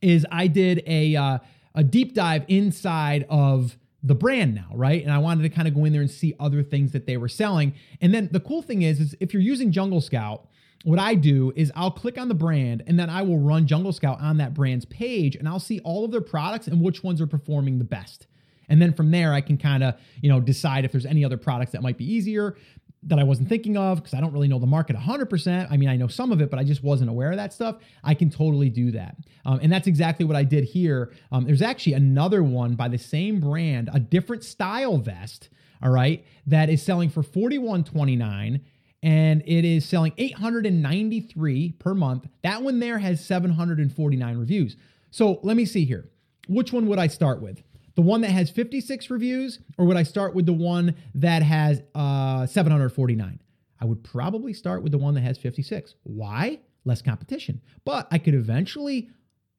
is 0.00 0.26
I 0.30 0.46
did 0.46 0.82
a 0.86 1.16
uh, 1.16 1.38
a 1.74 1.82
deep 1.82 2.14
dive 2.14 2.44
inside 2.48 3.26
of 3.28 3.76
the 4.02 4.14
brand 4.14 4.54
now, 4.54 4.68
right? 4.74 5.02
And 5.02 5.12
I 5.12 5.18
wanted 5.18 5.42
to 5.42 5.48
kind 5.48 5.68
of 5.68 5.74
go 5.74 5.84
in 5.84 5.92
there 5.92 6.02
and 6.02 6.10
see 6.10 6.34
other 6.40 6.62
things 6.62 6.92
that 6.92 7.06
they 7.06 7.16
were 7.16 7.28
selling. 7.28 7.74
And 8.00 8.12
then 8.12 8.28
the 8.32 8.40
cool 8.40 8.62
thing 8.62 8.82
is, 8.82 9.00
is 9.00 9.16
if 9.20 9.32
you're 9.32 9.42
using 9.42 9.70
Jungle 9.70 10.00
Scout, 10.00 10.48
what 10.84 10.98
I 10.98 11.14
do 11.14 11.52
is 11.54 11.70
I'll 11.76 11.92
click 11.92 12.18
on 12.18 12.28
the 12.28 12.34
brand 12.34 12.82
and 12.86 12.98
then 12.98 13.08
I 13.08 13.22
will 13.22 13.38
run 13.38 13.66
Jungle 13.66 13.92
Scout 13.92 14.20
on 14.20 14.38
that 14.38 14.54
brand's 14.54 14.84
page 14.84 15.36
and 15.36 15.48
I'll 15.48 15.60
see 15.60 15.78
all 15.80 16.04
of 16.04 16.10
their 16.10 16.20
products 16.20 16.66
and 16.66 16.80
which 16.80 17.04
ones 17.04 17.20
are 17.20 17.26
performing 17.26 17.78
the 17.78 17.84
best. 17.84 18.26
And 18.68 18.80
then 18.80 18.92
from 18.92 19.10
there, 19.10 19.32
I 19.32 19.40
can 19.40 19.58
kind 19.58 19.82
of, 19.82 19.94
you 20.20 20.28
know, 20.28 20.40
decide 20.40 20.84
if 20.84 20.92
there's 20.92 21.06
any 21.06 21.24
other 21.24 21.36
products 21.36 21.72
that 21.72 21.82
might 21.82 21.98
be 21.98 22.10
easier 22.10 22.56
that 23.04 23.18
I 23.18 23.24
wasn't 23.24 23.48
thinking 23.48 23.76
of 23.76 23.98
because 23.98 24.14
I 24.14 24.20
don't 24.20 24.32
really 24.32 24.48
know 24.48 24.58
the 24.58 24.66
market 24.66 24.96
100%. 24.96 25.68
I 25.70 25.76
mean, 25.76 25.88
I 25.88 25.96
know 25.96 26.06
some 26.06 26.30
of 26.30 26.40
it, 26.40 26.50
but 26.50 26.58
I 26.58 26.64
just 26.64 26.84
wasn't 26.84 27.10
aware 27.10 27.30
of 27.30 27.36
that 27.36 27.52
stuff. 27.52 27.76
I 28.04 28.14
can 28.14 28.30
totally 28.30 28.68
do 28.68 28.92
that. 28.92 29.16
Um, 29.44 29.58
and 29.62 29.72
that's 29.72 29.86
exactly 29.86 30.24
what 30.24 30.36
I 30.36 30.44
did 30.44 30.64
here. 30.64 31.12
Um, 31.32 31.44
there's 31.44 31.62
actually 31.62 31.94
another 31.94 32.42
one 32.42 32.74
by 32.74 32.88
the 32.88 32.98
same 32.98 33.40
brand, 33.40 33.90
a 33.92 33.98
different 33.98 34.44
style 34.44 34.98
vest, 34.98 35.48
all 35.82 35.90
right, 35.90 36.24
that 36.46 36.70
is 36.70 36.82
selling 36.82 37.10
for 37.10 37.22
41.29 37.22 38.60
and 39.02 39.42
it 39.46 39.64
is 39.64 39.84
selling 39.84 40.12
893 40.16 41.72
per 41.72 41.94
month. 41.94 42.28
That 42.42 42.62
one 42.62 42.78
there 42.78 42.98
has 42.98 43.24
749 43.24 44.38
reviews. 44.38 44.76
So 45.10 45.40
let 45.42 45.56
me 45.56 45.64
see 45.64 45.84
here. 45.84 46.08
Which 46.48 46.72
one 46.72 46.86
would 46.86 47.00
I 47.00 47.08
start 47.08 47.42
with? 47.42 47.62
The 47.94 48.02
one 48.02 48.20
that 48.22 48.30
has 48.30 48.50
56 48.50 49.10
reviews, 49.10 49.58
or 49.78 49.84
would 49.86 49.96
I 49.96 50.02
start 50.02 50.34
with 50.34 50.46
the 50.46 50.52
one 50.52 50.94
that 51.14 51.42
has 51.42 51.82
uh, 51.94 52.46
749? 52.46 53.40
I 53.80 53.84
would 53.84 54.04
probably 54.04 54.52
start 54.52 54.82
with 54.82 54.92
the 54.92 54.98
one 54.98 55.14
that 55.14 55.22
has 55.22 55.38
56. 55.38 55.96
Why? 56.04 56.60
Less 56.84 57.02
competition. 57.02 57.60
But 57.84 58.06
I 58.10 58.18
could 58.18 58.34
eventually, 58.34 59.10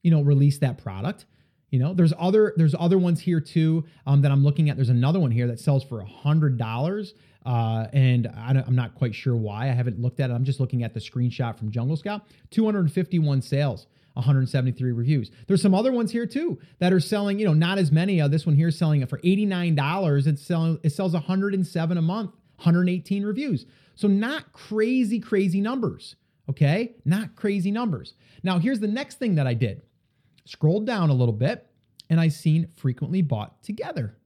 you 0.02 0.12
know, 0.12 0.22
release 0.22 0.60
that 0.60 0.78
product. 0.78 1.26
You 1.70 1.80
know, 1.80 1.94
there's 1.94 2.14
other 2.18 2.54
there's 2.56 2.76
other 2.78 2.98
ones 2.98 3.20
here 3.20 3.40
too 3.40 3.84
um, 4.06 4.22
that 4.22 4.32
I'm 4.32 4.44
looking 4.44 4.70
at. 4.70 4.76
There's 4.76 4.90
another 4.90 5.20
one 5.20 5.32
here 5.32 5.48
that 5.48 5.60
sells 5.60 5.84
for 5.84 6.00
a 6.00 6.06
hundred 6.06 6.58
dollars, 6.58 7.16
uh, 7.46 7.88
and 7.94 8.28
I 8.28 8.52
am 8.52 8.76
not 8.76 8.96
quite 8.96 9.14
sure 9.14 9.36
why. 9.36 9.64
I 9.64 9.74
haven't 9.74 10.00
looked 10.00 10.20
at 10.20 10.30
it. 10.30 10.34
I'm 10.34 10.46
just 10.46 10.60
looking 10.60 10.84
at 10.84 10.94
the 10.94 11.00
screenshot 11.00 11.58
from 11.58 11.72
Jungle 11.72 11.98
Scout. 11.98 12.24
251 12.52 13.42
sales. 13.42 13.88
173 14.14 14.92
reviews. 14.92 15.32
There's 15.48 15.62
some 15.62 15.74
other 15.74 15.92
ones 15.92 16.12
here 16.12 16.28
too 16.28 16.60
that 16.80 16.94
are 16.94 17.00
selling, 17.00 17.40
you 17.40 17.46
know, 17.46 17.54
not 17.54 17.80
as 17.80 17.92
many. 17.92 18.22
Uh, 18.22 18.28
this 18.28 18.46
one 18.46 18.56
here 18.56 18.68
is 18.68 18.78
selling 18.78 19.02
it 19.02 19.10
for 19.10 19.18
$89. 19.20 20.28
It's 20.28 20.42
selling, 20.42 20.80
it 20.84 20.92
sells 20.92 21.14
107 21.14 21.98
a 21.98 22.02
month, 22.02 22.32
118 22.58 23.24
reviews. 23.24 23.66
So 23.96 24.08
not 24.08 24.54
crazy, 24.54 25.20
crazy 25.20 25.62
numbers. 25.62 26.16
Okay. 26.50 26.96
Not 27.06 27.36
crazy 27.36 27.72
numbers. 27.72 28.14
Now, 28.44 28.60
here's 28.60 28.80
the 28.80 28.88
next 28.88 29.18
thing 29.18 29.36
that 29.36 29.48
I 29.48 29.54
did. 29.54 29.82
Scrolled 30.46 30.86
down 30.86 31.10
a 31.10 31.14
little 31.14 31.34
bit 31.34 31.68
and 32.10 32.20
I 32.20 32.28
seen 32.28 32.68
frequently 32.76 33.22
bought 33.22 33.64
together. 33.64 34.18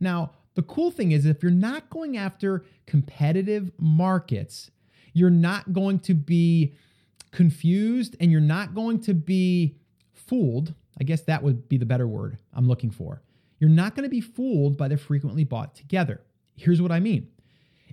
Now, 0.00 0.32
the 0.56 0.62
cool 0.62 0.90
thing 0.90 1.12
is 1.12 1.26
if 1.26 1.42
you're 1.42 1.52
not 1.52 1.88
going 1.90 2.16
after 2.16 2.64
competitive 2.86 3.70
markets, 3.78 4.70
you're 5.12 5.30
not 5.30 5.72
going 5.72 6.00
to 6.00 6.14
be 6.14 6.74
confused 7.30 8.16
and 8.18 8.32
you're 8.32 8.40
not 8.40 8.74
going 8.74 9.00
to 9.02 9.14
be 9.14 9.76
fooled. 10.14 10.74
I 10.98 11.04
guess 11.04 11.20
that 11.22 11.42
would 11.42 11.68
be 11.68 11.76
the 11.76 11.86
better 11.86 12.08
word 12.08 12.38
I'm 12.54 12.66
looking 12.66 12.90
for. 12.90 13.22
You're 13.58 13.70
not 13.70 13.94
going 13.94 14.04
to 14.04 14.10
be 14.10 14.22
fooled 14.22 14.78
by 14.78 14.88
the 14.88 14.96
frequently 14.96 15.44
bought 15.44 15.74
together. 15.74 16.22
Here's 16.56 16.80
what 16.80 16.90
I 16.90 17.00
mean. 17.00 17.28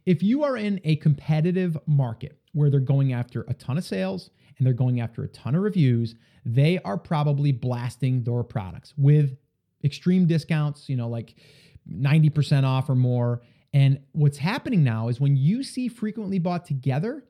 If 0.06 0.24
you 0.24 0.44
are 0.44 0.56
in 0.56 0.80
a 0.86 0.96
competitive 0.98 1.78
market 1.86 2.38
where 2.54 2.70
they're 2.70 2.80
going 2.80 3.12
after 3.12 3.42
a 3.48 3.54
ton 3.54 3.78
of 3.78 3.84
sales 3.84 4.30
and 4.58 4.66
they're 4.66 4.74
going 4.74 5.02
after 5.02 5.24
a 5.24 5.28
ton 5.28 5.56
of 5.56 5.62
reviews, 5.62 6.16
they 6.46 6.80
are 6.80 6.98
probably 6.98 7.52
blasting 7.52 8.24
their 8.24 8.44
products 8.44 8.94
with 8.98 9.38
extreme 9.84 10.26
discounts, 10.26 10.88
you 10.88 10.96
know, 10.96 11.10
like 11.10 11.36
90% 11.92 12.64
off 12.64 12.90
or 12.90 12.96
more. 12.96 13.42
And 13.74 14.00
what's 14.12 14.38
happening 14.38 14.84
now 14.84 15.08
is 15.08 15.20
when 15.20 15.36
you 15.36 15.64
see 15.64 15.88
frequently 15.88 16.40
bought 16.40 16.66
together, 16.66 17.24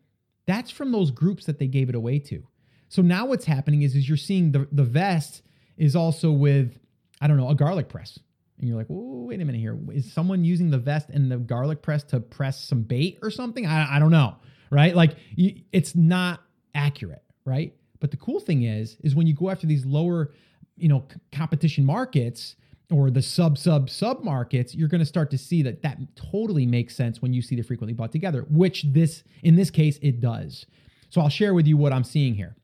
that's 0.46 0.72
from 0.72 0.92
those 0.92 1.12
groups 1.12 1.46
that 1.46 1.60
they 1.60 1.68
gave 1.68 1.90
it 1.90 1.96
away 1.96 2.20
to. 2.20 2.46
So 2.90 3.02
now 3.02 3.26
what's 3.26 3.46
happening 3.46 3.82
is, 3.82 3.96
is 3.96 4.08
you're 4.08 4.18
seeing 4.18 4.52
the, 4.52 4.68
the 4.72 4.84
vest 4.84 5.42
is 5.78 5.96
also 5.96 6.32
with, 6.32 6.78
I 7.22 7.28
don't 7.28 7.38
know, 7.38 7.50
a 7.50 7.56
garlic 7.56 7.90
press. 7.90 8.20
And 8.60 8.68
you're 8.68 8.78
like, 8.78 8.88
wait 8.90 9.42
a 9.42 9.46
minute 9.46 9.60
here. 9.60 9.80
Is 9.92 10.14
someone 10.14 10.44
using 10.44 10.70
the 10.70 10.78
vest 10.78 11.10
and 11.10 11.32
the 11.32 11.38
garlic 11.38 11.82
press 11.82 12.04
to 12.06 12.20
press 12.20 12.64
some 12.64 12.84
bait 12.84 13.20
or 13.22 13.32
something? 13.32 13.66
I, 13.66 13.96
I 13.96 14.00
don't 14.00 14.12
know. 14.12 14.36
Right. 14.70 14.96
Like 14.96 15.18
it's 15.36 15.96
not 15.96 16.42
accurate. 16.76 17.24
Right. 17.46 17.74
But 18.00 18.12
the 18.12 18.18
cool 18.18 18.40
thing 18.40 18.64
is, 18.64 18.98
is 19.02 19.16
when 19.16 19.28
you 19.28 19.34
go 19.34 19.50
after 19.50 19.66
these 19.66 19.86
lower, 19.86 20.34
you 20.76 20.88
know, 20.90 21.08
competition 21.32 21.86
markets, 21.86 22.56
or 22.94 23.10
the 23.10 23.22
sub 23.22 23.58
sub 23.58 23.90
sub 23.90 24.24
markets, 24.24 24.76
you're 24.76 24.88
going 24.88 25.00
to 25.00 25.06
start 25.06 25.32
to 25.32 25.38
see 25.38 25.64
that 25.64 25.82
that 25.82 25.98
totally 26.16 26.66
makes 26.66 26.96
sense 26.96 27.22
when 27.22 27.34
you 27.34 27.42
see 27.42 27.56
the 27.56 27.64
frequently 27.64 27.94
bought 27.94 28.12
together, 28.12 28.46
which 28.50 28.84
this 28.84 29.24
in 29.42 29.56
this 29.56 29.72
case 29.72 29.98
it 30.02 30.22
does. 30.22 30.66
So 31.10 31.20
I'll 31.20 31.30
share 31.30 31.54
with 31.54 31.66
you 31.66 31.76
what 31.76 31.92
I'm 31.92 32.04
seeing 32.04 32.36
here. 32.36 32.56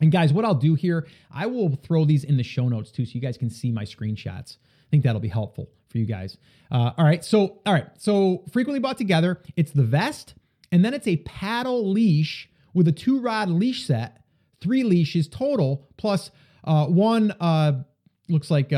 And 0.00 0.10
guys, 0.10 0.32
what 0.32 0.46
I'll 0.46 0.54
do 0.54 0.74
here, 0.74 1.06
I 1.30 1.46
will 1.46 1.76
throw 1.76 2.06
these 2.06 2.24
in 2.24 2.38
the 2.38 2.42
show 2.42 2.68
notes 2.68 2.90
too, 2.90 3.04
so 3.04 3.12
you 3.12 3.20
guys 3.20 3.36
can 3.36 3.50
see 3.50 3.70
my 3.70 3.84
screenshots. 3.84 4.56
I 4.56 4.88
think 4.90 5.04
that'll 5.04 5.20
be 5.20 5.28
helpful 5.28 5.68
for 5.90 5.98
you 5.98 6.06
guys. 6.06 6.38
Uh, 6.70 6.92
all 6.96 7.04
right, 7.04 7.22
so 7.22 7.60
all 7.66 7.74
right, 7.74 7.88
so 7.98 8.44
frequently 8.50 8.80
bought 8.80 8.96
together, 8.96 9.42
it's 9.56 9.72
the 9.72 9.82
vest, 9.82 10.34
and 10.72 10.82
then 10.82 10.94
it's 10.94 11.06
a 11.06 11.18
paddle 11.18 11.90
leash 11.90 12.48
with 12.72 12.88
a 12.88 12.92
two 12.92 13.20
rod 13.20 13.50
leash 13.50 13.84
set, 13.86 14.22
three 14.62 14.84
leashes 14.84 15.28
total, 15.28 15.86
plus 15.98 16.30
uh, 16.64 16.86
one 16.86 17.34
uh, 17.40 17.82
looks 18.28 18.50
like 18.50 18.72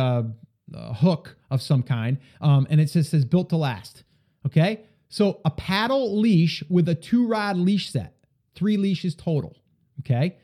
hook 0.78 1.36
of 1.50 1.60
some 1.62 1.82
kind, 1.82 2.18
um, 2.40 2.66
and 2.70 2.80
it 2.80 2.86
just 2.86 3.10
says 3.10 3.24
built 3.24 3.50
to 3.50 3.56
last. 3.56 4.04
Okay, 4.46 4.84
so 5.08 5.40
a 5.44 5.50
paddle 5.50 6.18
leash 6.20 6.62
with 6.68 6.88
a 6.88 6.94
two 6.94 7.26
rod 7.26 7.56
leash 7.56 7.90
set, 7.90 8.14
three 8.54 8.76
leashes 8.76 9.14
total. 9.14 9.56
Okay, 10.00 10.36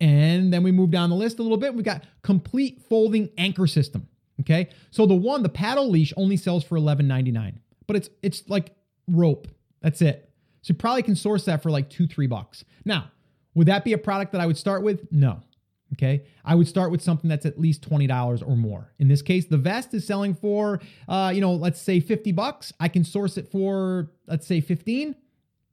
and 0.00 0.52
then 0.52 0.62
we 0.62 0.72
move 0.72 0.90
down 0.90 1.10
the 1.10 1.16
list 1.16 1.38
a 1.38 1.42
little 1.42 1.58
bit. 1.58 1.74
We 1.74 1.82
got 1.82 2.04
complete 2.22 2.82
folding 2.88 3.30
anchor 3.36 3.66
system. 3.66 4.08
Okay, 4.40 4.68
so 4.90 5.06
the 5.06 5.14
one, 5.14 5.42
the 5.42 5.48
paddle 5.48 5.90
leash, 5.90 6.12
only 6.16 6.36
sells 6.36 6.64
for 6.64 6.76
eleven 6.76 7.06
ninety 7.06 7.30
nine, 7.30 7.60
but 7.86 7.96
it's 7.96 8.10
it's 8.22 8.48
like 8.48 8.74
rope. 9.06 9.48
That's 9.80 10.00
it. 10.00 10.30
So 10.62 10.72
you 10.72 10.78
probably 10.78 11.02
can 11.02 11.14
source 11.14 11.44
that 11.44 11.62
for 11.62 11.70
like 11.70 11.90
two 11.90 12.06
three 12.06 12.26
bucks. 12.26 12.64
Now, 12.84 13.10
would 13.54 13.68
that 13.68 13.84
be 13.84 13.92
a 13.92 13.98
product 13.98 14.32
that 14.32 14.40
I 14.40 14.46
would 14.46 14.56
start 14.56 14.82
with? 14.82 15.06
No. 15.12 15.42
Okay. 15.92 16.24
I 16.44 16.54
would 16.54 16.66
start 16.66 16.90
with 16.90 17.02
something 17.02 17.28
that's 17.28 17.46
at 17.46 17.60
least 17.60 17.88
$20 17.88 18.42
or 18.46 18.56
more. 18.56 18.92
In 18.98 19.06
this 19.06 19.22
case, 19.22 19.44
the 19.46 19.58
vest 19.58 19.94
is 19.94 20.06
selling 20.06 20.34
for, 20.34 20.80
uh, 21.08 21.30
you 21.32 21.40
know, 21.40 21.52
let's 21.52 21.80
say 21.80 22.00
50 22.00 22.32
bucks. 22.32 22.72
I 22.80 22.88
can 22.88 23.04
source 23.04 23.36
it 23.36 23.48
for, 23.48 24.10
let's 24.26 24.46
say 24.46 24.60
15. 24.60 25.14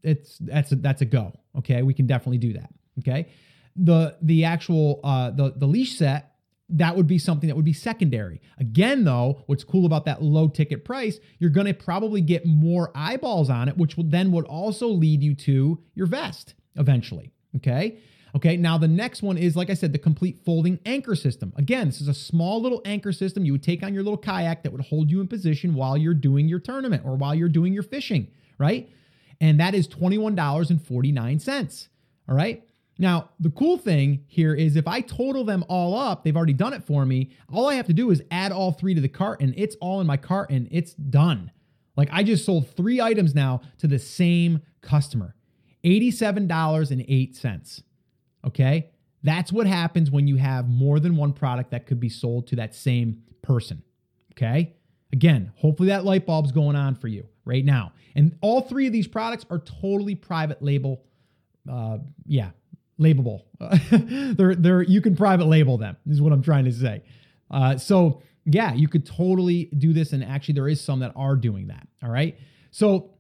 It's, 0.04 0.38
that's 0.38 0.72
a, 0.72 0.76
that's 0.76 1.02
a 1.02 1.06
go. 1.06 1.34
Okay. 1.58 1.82
We 1.82 1.94
can 1.94 2.06
definitely 2.06 2.38
do 2.38 2.54
that. 2.54 2.70
Okay. 3.00 3.30
The, 3.76 4.16
the 4.22 4.44
actual, 4.46 5.00
uh, 5.04 5.32
the, 5.32 5.54
the 5.56 5.66
leash 5.66 5.98
set, 5.98 6.32
that 6.74 6.96
would 6.96 7.08
be 7.08 7.18
something 7.18 7.48
that 7.48 7.56
would 7.56 7.66
be 7.66 7.74
secondary. 7.74 8.42
Again, 8.58 9.04
though, 9.04 9.44
what's 9.48 9.64
cool 9.64 9.86
about 9.86 10.06
that 10.06 10.22
low 10.22 10.48
ticket 10.48 10.86
price, 10.86 11.20
you're 11.40 11.50
going 11.50 11.68
to 11.68 11.74
probably 11.74 12.22
get 12.22 12.46
more 12.46 12.92
eyeballs 12.96 13.50
on 13.50 13.68
it, 13.68 13.78
which 13.78 13.98
will 13.98 14.06
then 14.06 14.32
would 14.32 14.46
also 14.46 14.88
lead 14.88 15.22
you 15.22 15.36
to 15.36 15.80
your 15.96 16.06
vest 16.06 16.54
eventually. 16.76 17.34
Okay. 17.58 17.98
Okay, 18.36 18.56
now 18.56 18.78
the 18.78 18.88
next 18.88 19.22
one 19.22 19.38
is, 19.38 19.56
like 19.56 19.70
I 19.70 19.74
said, 19.74 19.92
the 19.92 20.00
complete 20.00 20.40
folding 20.46 20.80
anchor 20.86 21.16
system. 21.16 21.52
Again, 21.58 21.88
this 21.88 22.00
is 22.00 22.08
a 22.08 22.14
small 22.14 22.62
little 22.62 22.82
anchor 22.86 23.12
system 23.12 23.44
you 23.44 23.52
would 23.52 23.64
take 23.64 23.84
on 23.84 23.94
your 23.94 24.04
little 24.04 24.18
kayak 24.18 24.64
that 24.64 24.72
would 24.72 24.86
hold 24.86 25.12
you 25.12 25.20
in 25.20 25.28
position 25.28 25.74
while 25.74 25.98
you're 25.98 26.14
doing 26.14 26.48
your 26.48 26.60
tournament 26.60 27.04
or 27.06 27.16
while 27.16 27.36
you're 27.36 27.50
doing 27.50 27.74
your 27.74 27.84
fishing, 27.84 28.28
right? 28.58 28.90
And 29.42 29.60
that 29.60 29.76
is 29.76 29.88
$21.49. 29.88 31.88
All 32.30 32.36
right. 32.36 32.64
Now, 32.98 33.30
the 33.40 33.50
cool 33.50 33.78
thing 33.78 34.24
here 34.28 34.54
is 34.54 34.76
if 34.76 34.88
I 34.88 35.02
total 35.02 35.44
them 35.44 35.66
all 35.68 35.98
up, 35.98 36.24
they've 36.24 36.38
already 36.38 36.54
done 36.54 36.74
it 36.74 36.84
for 36.84 37.06
me. 37.06 37.32
All 37.52 37.68
I 37.68 37.76
have 37.76 37.88
to 37.88 37.94
do 37.94 38.12
is 38.12 38.22
add 38.30 38.52
all 38.52 38.72
three 38.72 38.94
to 38.94 39.02
the 39.02 39.10
cart 39.10 39.42
and 39.42 39.54
it's 39.58 39.76
all 39.82 40.00
in 40.02 40.08
my 40.08 40.18
cart 40.18 40.52
and 40.52 40.68
it's 40.72 40.94
done. 40.94 41.52
Like 41.98 42.10
I 42.12 42.24
just 42.24 42.46
sold 42.46 42.70
three 42.76 43.02
items 43.02 43.34
now 43.34 43.62
to 43.80 43.88
the 43.88 44.00
same 44.00 44.62
customer 44.82 45.36
$87.08. 45.84 47.84
Okay. 48.46 48.90
That's 49.24 49.52
what 49.52 49.68
happens 49.68 50.10
when 50.10 50.28
you 50.28 50.38
have 50.38 50.68
more 50.68 51.00
than 51.00 51.16
one 51.16 51.34
product 51.34 51.72
that 51.72 51.86
could 51.86 52.00
be 52.00 52.10
sold 52.10 52.48
to 52.48 52.56
that 52.56 52.74
same 52.74 53.24
person. 53.42 53.84
Okay. 54.34 54.74
Again, 55.14 55.52
hopefully 55.56 55.90
that 55.90 56.06
light 56.06 56.26
bulb's 56.26 56.52
going 56.52 56.76
on 56.76 56.96
for 56.96 57.08
you 57.08 57.28
right 57.46 57.64
now. 57.64 57.92
And 58.16 58.38
all 58.42 58.62
three 58.62 58.88
of 58.88 58.94
these 58.94 59.08
products 59.08 59.46
are 59.50 59.60
totally 59.60 60.16
private 60.16 60.62
label. 60.62 61.04
Uh, 61.70 62.00
yeah, 62.26 62.52
labelable. 63.00 63.44
they're 64.38 64.56
they're 64.56 64.82
you 64.82 65.02
can 65.02 65.16
private 65.16 65.46
label 65.46 65.78
them. 65.78 65.98
Is 66.08 66.22
what 66.22 66.34
I'm 66.34 66.42
trying 66.42 66.66
to 66.66 66.72
say. 66.72 67.04
Uh, 67.50 67.78
so 67.78 68.22
yeah, 68.46 68.74
you 68.74 68.88
could 68.88 69.06
totally 69.06 69.66
do 69.66 69.94
this, 69.94 70.14
and 70.14 70.24
actually 70.24 70.56
there 70.56 70.68
is 70.68 70.82
some 70.82 71.00
that 71.00 71.12
are 71.16 71.36
doing 71.36 71.68
that. 71.68 71.88
All 72.02 72.10
right. 72.10 72.38
So 72.72 73.12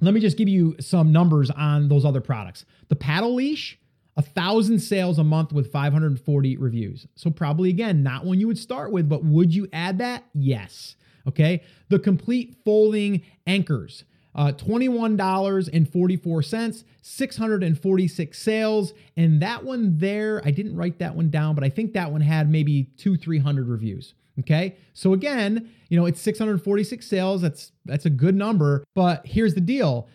let 0.00 0.14
me 0.14 0.20
just 0.20 0.36
give 0.36 0.48
you 0.48 0.76
some 0.80 1.12
numbers 1.12 1.50
on 1.50 1.88
those 1.88 2.04
other 2.04 2.20
products. 2.20 2.64
The 2.88 2.96
paddle 2.96 3.34
leash 3.34 3.78
a 4.16 4.22
thousand 4.22 4.78
sales 4.78 5.18
a 5.18 5.24
month 5.24 5.52
with 5.52 5.72
540 5.72 6.56
reviews. 6.56 7.06
So, 7.14 7.30
probably 7.30 7.70
again, 7.70 8.02
not 8.02 8.24
one 8.24 8.40
you 8.40 8.46
would 8.46 8.58
start 8.58 8.92
with, 8.92 9.08
but 9.08 9.24
would 9.24 9.54
you 9.54 9.68
add 9.72 9.98
that? 9.98 10.24
Yes. 10.34 10.96
Okay. 11.26 11.62
The 11.88 11.98
complete 11.98 12.56
folding 12.64 13.22
anchors. 13.46 14.04
Uh, 14.36 14.52
$21.44, 14.52 16.84
646 17.02 18.38
sales. 18.38 18.92
And 19.16 19.42
that 19.42 19.64
one 19.64 19.98
there, 19.98 20.42
I 20.44 20.50
didn't 20.50 20.76
write 20.76 20.98
that 20.98 21.14
one 21.14 21.30
down, 21.30 21.54
but 21.54 21.62
I 21.62 21.68
think 21.68 21.92
that 21.92 22.10
one 22.10 22.20
had 22.20 22.50
maybe 22.50 22.90
two, 22.96 23.16
300 23.16 23.68
reviews. 23.68 24.14
Okay. 24.40 24.74
So 24.92 25.12
again, 25.12 25.70
you 25.88 25.96
know, 25.96 26.06
it's 26.06 26.20
646 26.20 27.06
sales. 27.06 27.42
That's, 27.42 27.70
that's 27.84 28.06
a 28.06 28.10
good 28.10 28.34
number. 28.34 28.84
But 28.94 29.24
here's 29.24 29.54
the 29.54 29.60
deal 29.60 30.08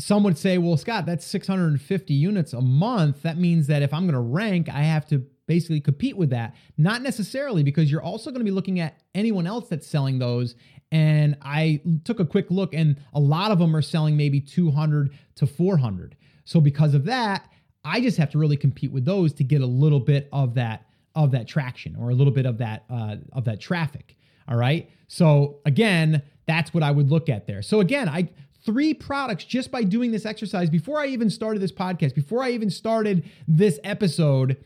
some 0.00 0.22
would 0.24 0.38
say, 0.38 0.58
well, 0.58 0.76
Scott, 0.76 1.06
that's 1.06 1.26
650 1.26 2.14
units 2.14 2.52
a 2.52 2.60
month. 2.60 3.22
That 3.22 3.38
means 3.38 3.66
that 3.66 3.82
if 3.82 3.92
I'm 3.92 4.02
going 4.02 4.14
to 4.14 4.20
rank, 4.20 4.68
I 4.68 4.82
have 4.82 5.06
to 5.08 5.18
basically 5.46 5.80
compete 5.80 6.16
with 6.16 6.30
that. 6.30 6.54
Not 6.78 7.02
necessarily, 7.02 7.62
because 7.62 7.90
you're 7.90 8.02
also 8.02 8.30
going 8.30 8.40
to 8.40 8.44
be 8.44 8.50
looking 8.50 8.80
at 8.80 9.00
anyone 9.14 9.46
else 9.46 9.68
that's 9.68 9.86
selling 9.86 10.18
those. 10.18 10.54
And 10.92 11.36
I 11.42 11.82
took 12.04 12.20
a 12.20 12.24
quick 12.24 12.50
look, 12.50 12.74
and 12.74 12.96
a 13.12 13.20
lot 13.20 13.50
of 13.50 13.58
them 13.58 13.76
are 13.76 13.82
selling 13.82 14.16
maybe 14.16 14.40
200 14.40 15.12
to 15.36 15.46
400. 15.46 16.16
So 16.44 16.60
because 16.60 16.94
of 16.94 17.04
that, 17.04 17.48
I 17.84 18.00
just 18.00 18.16
have 18.18 18.30
to 18.30 18.38
really 18.38 18.56
compete 18.56 18.92
with 18.92 19.04
those 19.04 19.32
to 19.34 19.44
get 19.44 19.60
a 19.60 19.66
little 19.66 20.00
bit 20.00 20.28
of 20.32 20.54
that 20.54 20.86
of 21.16 21.32
that 21.32 21.48
traction 21.48 21.96
or 21.96 22.10
a 22.10 22.14
little 22.14 22.32
bit 22.32 22.46
of 22.46 22.58
that 22.58 22.84
uh, 22.90 23.16
of 23.32 23.44
that 23.44 23.60
traffic. 23.60 24.16
All 24.48 24.56
right. 24.56 24.90
So 25.08 25.60
again, 25.64 26.22
that's 26.46 26.74
what 26.74 26.82
I 26.82 26.90
would 26.90 27.10
look 27.10 27.28
at 27.28 27.46
there. 27.46 27.62
So 27.62 27.80
again, 27.80 28.08
I 28.08 28.28
three 28.64 28.94
products 28.94 29.44
just 29.44 29.70
by 29.70 29.82
doing 29.82 30.12
this 30.12 30.26
exercise 30.26 30.70
before 30.70 30.98
I 30.98 31.06
even 31.06 31.30
started 31.30 31.62
this 31.62 31.72
podcast, 31.72 32.14
before 32.14 32.42
I 32.42 32.50
even 32.50 32.70
started 32.70 33.24
this 33.48 33.78
episode. 33.84 34.56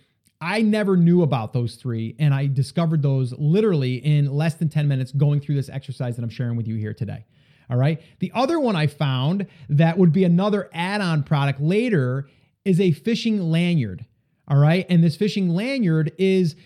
I 0.40 0.60
never 0.60 0.96
knew 0.96 1.22
about 1.22 1.52
those 1.52 1.76
three, 1.76 2.16
and 2.18 2.34
I 2.34 2.46
discovered 2.48 3.02
those 3.02 3.32
literally 3.38 3.94
in 3.94 4.30
less 4.30 4.54
than 4.54 4.68
10 4.68 4.88
minutes 4.88 5.10
going 5.12 5.40
through 5.40 5.54
this 5.54 5.70
exercise 5.70 6.16
that 6.16 6.22
I'm 6.22 6.28
sharing 6.28 6.56
with 6.56 6.68
you 6.68 6.76
here 6.76 6.92
today. 6.92 7.24
All 7.70 7.78
right. 7.78 8.02
The 8.18 8.30
other 8.34 8.60
one 8.60 8.76
I 8.76 8.86
found 8.86 9.46
that 9.70 9.96
would 9.96 10.12
be 10.12 10.24
another 10.24 10.68
add 10.74 11.00
on 11.00 11.22
product 11.22 11.60
later 11.60 12.28
is 12.64 12.80
a 12.80 12.92
fishing 12.92 13.40
lanyard. 13.40 14.04
All 14.46 14.58
right. 14.58 14.84
And 14.90 15.02
this 15.02 15.16
fishing 15.16 15.48
lanyard 15.48 16.12
is, 16.18 16.56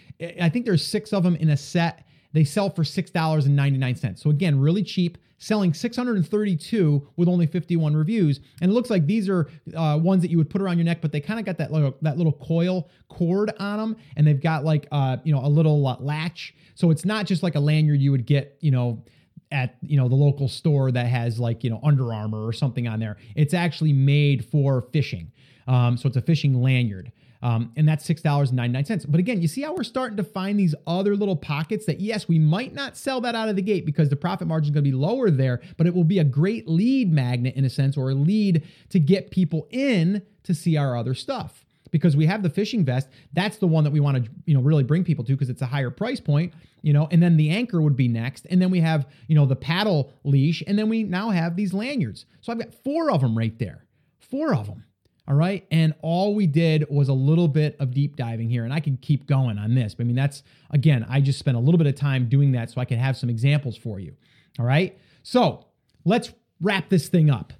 I 0.40 0.48
think 0.48 0.64
there's 0.64 0.84
six 0.84 1.12
of 1.12 1.22
them 1.22 1.36
in 1.36 1.50
a 1.50 1.56
set. 1.56 2.04
They 2.32 2.44
sell 2.44 2.70
for 2.70 2.82
$6.99. 2.82 4.18
So 4.18 4.30
again, 4.30 4.58
really 4.58 4.82
cheap, 4.82 5.18
selling 5.38 5.72
632 5.72 7.08
with 7.16 7.28
only 7.28 7.46
51 7.46 7.94
reviews. 7.94 8.40
And 8.60 8.70
it 8.70 8.74
looks 8.74 8.90
like 8.90 9.06
these 9.06 9.28
are 9.28 9.48
uh, 9.74 9.98
ones 10.02 10.22
that 10.22 10.30
you 10.30 10.38
would 10.38 10.50
put 10.50 10.60
around 10.60 10.78
your 10.78 10.84
neck, 10.84 11.00
but 11.00 11.12
they 11.12 11.20
kind 11.20 11.38
of 11.40 11.46
got 11.46 11.58
that 11.58 11.72
little, 11.72 11.96
that 12.02 12.18
little 12.18 12.32
coil 12.32 12.88
cord 13.08 13.52
on 13.58 13.78
them. 13.78 13.96
And 14.16 14.26
they've 14.26 14.40
got 14.40 14.64
like, 14.64 14.86
uh, 14.92 15.18
you 15.24 15.32
know, 15.32 15.44
a 15.44 15.48
little 15.48 15.86
uh, 15.86 15.96
latch. 16.00 16.54
So 16.74 16.90
it's 16.90 17.04
not 17.04 17.26
just 17.26 17.42
like 17.42 17.54
a 17.54 17.60
lanyard 17.60 18.00
you 18.00 18.10
would 18.10 18.26
get, 18.26 18.58
you 18.60 18.70
know, 18.70 19.02
at 19.50 19.76
you 19.80 19.96
know 19.96 20.08
the 20.08 20.14
local 20.14 20.46
store 20.46 20.92
that 20.92 21.06
has 21.06 21.40
like 21.40 21.64
you 21.64 21.70
know 21.70 21.80
Under 21.82 22.12
Armour 22.12 22.46
or 22.46 22.52
something 22.52 22.86
on 22.86 23.00
there. 23.00 23.16
It's 23.34 23.54
actually 23.54 23.92
made 23.92 24.44
for 24.44 24.82
fishing, 24.92 25.32
um, 25.66 25.96
so 25.96 26.06
it's 26.06 26.16
a 26.16 26.22
fishing 26.22 26.60
lanyard. 26.62 27.12
Um, 27.42 27.72
and 27.76 27.88
that's 27.88 28.06
$6.99. 28.06 29.06
But 29.08 29.20
again, 29.20 29.40
you 29.40 29.48
see 29.48 29.62
how 29.62 29.74
we're 29.74 29.84
starting 29.84 30.16
to 30.16 30.24
find 30.24 30.58
these 30.58 30.74
other 30.86 31.14
little 31.14 31.36
pockets 31.36 31.86
that, 31.86 32.00
yes, 32.00 32.26
we 32.26 32.38
might 32.38 32.74
not 32.74 32.96
sell 32.96 33.20
that 33.20 33.34
out 33.34 33.48
of 33.48 33.56
the 33.56 33.62
gate 33.62 33.86
because 33.86 34.08
the 34.08 34.16
profit 34.16 34.48
margin 34.48 34.66
is 34.66 34.70
going 34.74 34.84
to 34.84 34.90
be 34.90 34.96
lower 34.96 35.30
there, 35.30 35.60
but 35.76 35.86
it 35.86 35.94
will 35.94 36.04
be 36.04 36.18
a 36.18 36.24
great 36.24 36.66
lead 36.66 37.12
magnet 37.12 37.54
in 37.54 37.64
a 37.64 37.70
sense 37.70 37.96
or 37.96 38.10
a 38.10 38.14
lead 38.14 38.66
to 38.90 38.98
get 38.98 39.30
people 39.30 39.68
in 39.70 40.22
to 40.44 40.54
see 40.54 40.76
our 40.76 40.96
other 40.96 41.14
stuff. 41.14 41.64
Because 41.90 42.16
we 42.16 42.26
have 42.26 42.42
the 42.42 42.50
fishing 42.50 42.84
vest, 42.84 43.08
that's 43.32 43.56
the 43.56 43.66
one 43.66 43.84
that 43.84 43.92
we 43.92 44.00
want 44.00 44.22
to, 44.22 44.30
you 44.44 44.52
know, 44.52 44.60
really 44.60 44.84
bring 44.84 45.04
people 45.04 45.24
to 45.24 45.32
because 45.32 45.48
it's 45.48 45.62
a 45.62 45.66
higher 45.66 45.90
price 45.90 46.20
point, 46.20 46.52
you 46.82 46.92
know. 46.92 47.08
And 47.10 47.22
then 47.22 47.38
the 47.38 47.48
anchor 47.48 47.80
would 47.80 47.96
be 47.96 48.08
next, 48.08 48.46
and 48.50 48.60
then 48.60 48.70
we 48.70 48.80
have, 48.80 49.06
you 49.26 49.34
know, 49.34 49.46
the 49.46 49.56
paddle 49.56 50.12
leash, 50.22 50.62
and 50.66 50.78
then 50.78 50.90
we 50.90 51.04
now 51.04 51.30
have 51.30 51.56
these 51.56 51.72
lanyards. 51.72 52.26
So 52.42 52.52
I've 52.52 52.58
got 52.58 52.74
four 52.84 53.10
of 53.10 53.22
them 53.22 53.38
right 53.38 53.58
there, 53.58 53.86
four 54.18 54.52
of 54.54 54.66
them. 54.66 54.84
All 55.28 55.34
right. 55.34 55.66
And 55.70 55.94
all 56.00 56.34
we 56.34 56.46
did 56.46 56.86
was 56.88 57.10
a 57.10 57.12
little 57.12 57.48
bit 57.48 57.76
of 57.78 57.92
deep 57.92 58.16
diving 58.16 58.48
here. 58.48 58.64
And 58.64 58.72
I 58.72 58.80
can 58.80 58.96
keep 58.96 59.26
going 59.26 59.58
on 59.58 59.74
this. 59.74 59.94
But 59.94 60.04
I 60.04 60.06
mean, 60.06 60.16
that's, 60.16 60.42
again, 60.70 61.04
I 61.06 61.20
just 61.20 61.38
spent 61.38 61.58
a 61.58 61.60
little 61.60 61.76
bit 61.76 61.86
of 61.86 61.94
time 61.96 62.30
doing 62.30 62.52
that 62.52 62.70
so 62.70 62.80
I 62.80 62.86
can 62.86 62.98
have 62.98 63.14
some 63.14 63.28
examples 63.28 63.76
for 63.76 64.00
you. 64.00 64.14
All 64.58 64.64
right. 64.64 64.98
So 65.22 65.66
let's 66.06 66.32
wrap 66.62 66.88
this 66.88 67.08
thing 67.08 67.28
up. 67.28 67.52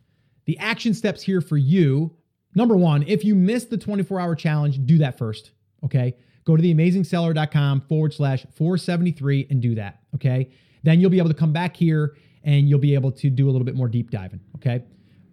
The 0.47 0.59
action 0.59 0.95
steps 0.95 1.23
here 1.23 1.43
for 1.43 1.59
you. 1.59 2.16
Number 2.55 2.75
one, 2.75 3.03
if 3.03 3.23
you 3.23 3.35
missed 3.35 3.69
the 3.69 3.77
24 3.77 4.19
hour 4.19 4.35
challenge, 4.35 4.87
do 4.87 4.97
that 4.99 5.19
first. 5.19 5.51
Okay. 5.85 6.16
Go 6.47 6.57
to 6.57 6.62
theamazingseller.com 6.62 7.83
forward 7.83 8.14
slash 8.14 8.47
473 8.55 9.49
and 9.51 9.61
do 9.61 9.75
that. 9.75 10.01
Okay. 10.14 10.51
Then 10.85 11.01
you'll 11.01 11.11
be 11.11 11.19
able 11.19 11.29
to 11.29 11.35
come 11.35 11.53
back 11.53 11.77
here 11.77 12.16
and 12.45 12.66
you'll 12.66 12.79
be 12.79 12.95
able 12.95 13.12
to 13.12 13.29
do 13.29 13.51
a 13.51 13.51
little 13.51 13.66
bit 13.66 13.75
more 13.75 13.89
deep 13.89 14.11
diving. 14.11 14.41
Okay. 14.57 14.83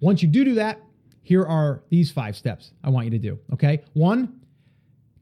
Once 0.02 0.22
you 0.22 0.28
do 0.28 0.44
do 0.44 0.56
that, 0.56 0.82
here 1.26 1.44
are 1.44 1.82
these 1.90 2.12
five 2.12 2.36
steps 2.36 2.72
I 2.84 2.92
want 2.92 3.06
you 3.06 3.12
to 3.12 3.18
do. 3.18 3.40
Okay. 3.52 3.84
One, 3.94 4.42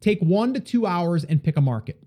take 0.01 0.19
one 0.19 0.53
to 0.53 0.59
two 0.59 0.85
hours 0.85 1.23
and 1.23 1.41
pick 1.41 1.55
a 1.55 1.61
market. 1.61 1.97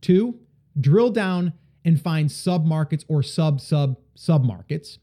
Two, 0.00 0.38
drill 0.80 1.10
down 1.10 1.52
and 1.84 2.00
find 2.00 2.30
sub 2.30 2.64
markets 2.64 3.04
or 3.08 3.24
sub 3.24 3.60
sub 3.60 3.98
sub 4.14 4.44
markets. 4.44 5.00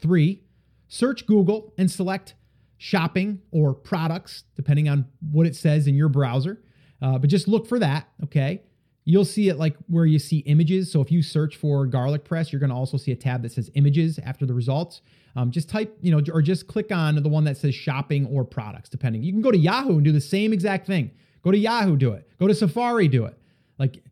Three, 0.00 0.42
search 0.88 1.26
Google 1.26 1.74
and 1.76 1.90
select 1.90 2.34
shopping 2.78 3.42
or 3.50 3.74
products, 3.74 4.44
depending 4.56 4.88
on 4.88 5.04
what 5.30 5.46
it 5.46 5.54
says 5.54 5.86
in 5.86 5.94
your 5.94 6.08
browser. 6.08 6.62
Uh, 7.02 7.18
but 7.18 7.28
just 7.28 7.46
look 7.46 7.66
for 7.66 7.78
that. 7.78 8.08
Okay. 8.24 8.62
You'll 9.06 9.24
see 9.26 9.48
it 9.48 9.58
like 9.58 9.76
where 9.86 10.06
you 10.06 10.18
see 10.18 10.38
images. 10.38 10.90
So 10.90 11.02
if 11.02 11.10
you 11.10 11.22
search 11.22 11.56
for 11.56 11.86
garlic 11.86 12.24
press, 12.24 12.52
you're 12.52 12.60
going 12.60 12.70
to 12.70 12.76
also 12.76 12.96
see 12.96 13.12
a 13.12 13.16
tab 13.16 13.42
that 13.42 13.52
says 13.52 13.70
images 13.74 14.18
after 14.18 14.46
the 14.46 14.54
results. 14.54 15.02
Um, 15.36 15.50
just 15.50 15.68
type, 15.68 15.96
you 16.00 16.10
know, 16.10 16.22
or 16.32 16.40
just 16.40 16.68
click 16.68 16.90
on 16.90 17.22
the 17.22 17.28
one 17.28 17.44
that 17.44 17.56
says 17.56 17.74
shopping 17.74 18.26
or 18.26 18.44
products, 18.44 18.88
depending. 18.88 19.22
You 19.22 19.32
can 19.32 19.42
go 19.42 19.50
to 19.50 19.58
Yahoo 19.58 19.96
and 19.96 20.04
do 20.04 20.12
the 20.12 20.20
same 20.20 20.52
exact 20.52 20.86
thing. 20.86 21.10
Go 21.42 21.50
to 21.50 21.58
Yahoo, 21.58 21.96
do 21.96 22.12
it. 22.12 22.26
Go 22.38 22.48
to 22.48 22.54
Safari, 22.54 23.08
do 23.08 23.26
it. 23.26 23.38
Like 23.78 24.02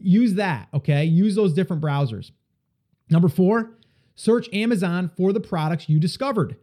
use 0.00 0.34
that, 0.34 0.68
okay? 0.74 1.04
Use 1.04 1.36
those 1.36 1.52
different 1.52 1.82
browsers. 1.82 2.32
Number 3.08 3.28
four, 3.28 3.72
search 4.14 4.48
Amazon 4.52 5.10
for 5.16 5.32
the 5.32 5.40
products 5.40 5.88
you 5.88 6.00
discovered. 6.00 6.56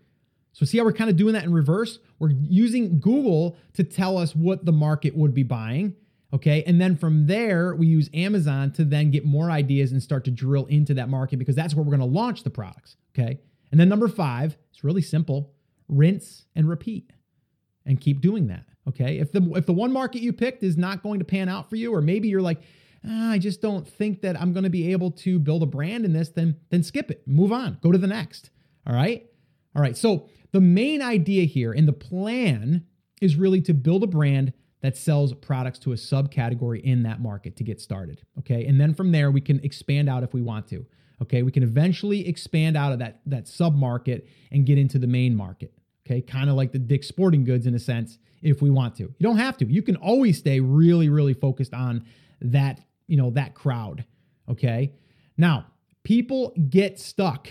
So, 0.53 0.65
see 0.65 0.79
how 0.79 0.85
we're 0.85 0.93
kind 0.93 1.09
of 1.09 1.15
doing 1.15 1.33
that 1.33 1.43
in 1.43 1.53
reverse? 1.53 1.99
We're 2.17 2.31
using 2.31 2.99
Google 2.99 3.57
to 3.73 3.83
tell 3.83 4.17
us 4.17 4.35
what 4.35 4.65
the 4.65 4.71
market 4.71 5.15
would 5.15 5.33
be 5.33 5.43
buying. 5.43 5.95
Okay. 6.34 6.63
And 6.67 6.82
then 6.82 6.97
from 6.97 7.28
there, 7.28 7.73
we 7.73 7.88
use 7.88 8.09
Amazon 8.13 8.71
to 8.73 8.84
then 8.84 9.11
get 9.11 9.25
more 9.25 9.49
ideas 9.49 9.91
and 9.91 10.03
start 10.03 10.25
to 10.25 10.32
drill 10.32 10.65
into 10.65 10.93
that 10.95 11.09
market 11.09 11.38
because 11.38 11.55
that's 11.55 11.73
where 11.73 11.84
we're 11.84 11.95
going 11.95 12.09
to 12.11 12.15
launch 12.17 12.43
the 12.43 12.49
products. 12.49 12.97
Okay. 13.17 13.39
And 13.71 13.80
then 13.80 13.89
number 13.89 14.07
five, 14.07 14.57
it's 14.71 14.84
really 14.84 15.01
simple 15.01 15.53
rinse 15.88 16.45
and 16.55 16.67
repeat 16.67 17.11
and 17.86 17.99
keep 17.99 18.19
doing 18.19 18.47
that. 18.47 18.65
Okay. 18.89 19.19
If 19.19 19.32
the 19.32 19.41
if 19.55 19.65
the 19.65 19.73
one 19.73 19.91
market 19.91 20.21
you 20.21 20.34
picked 20.34 20.63
is 20.63 20.78
not 20.78 21.01
going 21.01 21.19
to 21.19 21.25
pan 21.25 21.49
out 21.49 21.69
for 21.69 21.75
you, 21.75 21.93
or 21.93 22.01
maybe 22.01 22.28
you're 22.28 22.41
like, 22.41 22.61
ah, 23.07 23.32
I 23.32 23.38
just 23.38 23.61
don't 23.61 23.88
think 23.88 24.21
that 24.21 24.39
I'm 24.39 24.53
going 24.53 24.63
to 24.65 24.69
be 24.69 24.91
able 24.91 25.11
to 25.11 25.39
build 25.39 25.63
a 25.63 25.65
brand 25.65 26.05
in 26.05 26.13
this, 26.13 26.30
then 26.30 26.57
then 26.69 26.84
skip 26.84 27.09
it. 27.09 27.25
Move 27.25 27.51
on. 27.51 27.78
Go 27.82 27.91
to 27.91 27.97
the 27.97 28.07
next. 28.07 28.49
All 28.86 28.93
right. 28.93 29.25
All 29.75 29.82
right. 29.82 29.95
So 29.95 30.28
the 30.51 30.61
main 30.61 31.01
idea 31.01 31.45
here 31.45 31.71
and 31.71 31.88
the 31.88 31.93
plan 31.93 32.86
is 33.21 33.36
really 33.36 33.61
to 33.61 33.73
build 33.73 34.03
a 34.03 34.07
brand 34.07 34.53
that 34.82 34.95
sells 34.95 35.34
products 35.34 35.80
to 35.80 35.91
a 35.91 35.95
subcategory 35.95 36.82
in 36.82 37.03
that 37.03 37.19
market 37.19 37.55
to 37.57 37.63
get 37.63 37.82
started. 37.82 38.21
Okay. 38.39 38.65
And 38.65 38.80
then 38.80 38.93
from 38.93 39.11
there, 39.11 39.32
we 39.32 39.41
can 39.41 39.59
expand 39.63 40.07
out 40.09 40.23
if 40.23 40.34
we 40.34 40.41
want 40.41 40.67
to. 40.69 40.86
Okay, 41.21 41.41
we 41.41 41.51
can 41.51 41.63
eventually 41.63 42.28
expand 42.28 42.78
out 42.78 42.93
of 42.93 42.99
that 42.99 43.21
that 43.25 43.47
sub 43.47 43.75
market 43.75 44.28
and 44.51 44.65
get 44.65 44.78
into 44.78 44.99
the 44.99 45.07
main 45.07 45.36
market. 45.36 45.73
Okay, 46.05 46.21
kind 46.21 46.49
of 46.49 46.55
like 46.55 46.71
the 46.71 46.80
Dick's 46.80 47.07
Sporting 47.07 47.43
Goods 47.43 47.65
in 47.65 47.73
a 47.73 47.80
sense, 47.80 48.17
if 48.41 48.61
we 48.61 48.69
want 48.69 48.95
to. 48.97 49.03
You 49.03 49.15
don't 49.21 49.38
have 49.38 49.57
to. 49.57 49.65
You 49.65 49.82
can 49.82 49.95
always 49.95 50.38
stay 50.38 50.59
really, 50.59 51.09
really 51.09 51.34
focused 51.34 51.73
on 51.73 52.05
that, 52.39 52.80
you 53.07 53.17
know, 53.17 53.32
that 53.32 53.55
crowd. 53.55 54.05
Okay. 54.49 54.93
Now, 55.38 55.65
people 56.03 56.53
get 56.69 56.99
stuck 56.99 57.49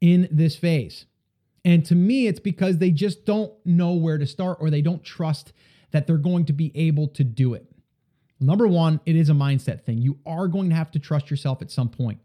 in 0.00 0.28
this 0.30 0.56
phase. 0.56 1.06
And 1.64 1.84
to 1.86 1.94
me, 1.94 2.28
it's 2.28 2.40
because 2.40 2.78
they 2.78 2.90
just 2.90 3.26
don't 3.26 3.52
know 3.66 3.92
where 3.92 4.16
to 4.16 4.26
start 4.26 4.58
or 4.60 4.70
they 4.70 4.80
don't 4.80 5.04
trust 5.04 5.52
that 5.90 6.06
they're 6.06 6.16
going 6.16 6.44
to 6.46 6.52
be 6.52 6.72
able 6.74 7.08
to 7.08 7.24
do 7.24 7.54
it. 7.54 7.66
Number 8.40 8.68
one, 8.68 9.00
it 9.04 9.16
is 9.16 9.30
a 9.30 9.32
mindset 9.32 9.84
thing. 9.84 9.98
You 9.98 10.18
are 10.24 10.48
going 10.48 10.70
to 10.70 10.76
have 10.76 10.90
to 10.92 10.98
trust 10.98 11.30
yourself 11.30 11.60
at 11.62 11.70
some 11.70 11.88
point 11.88 12.20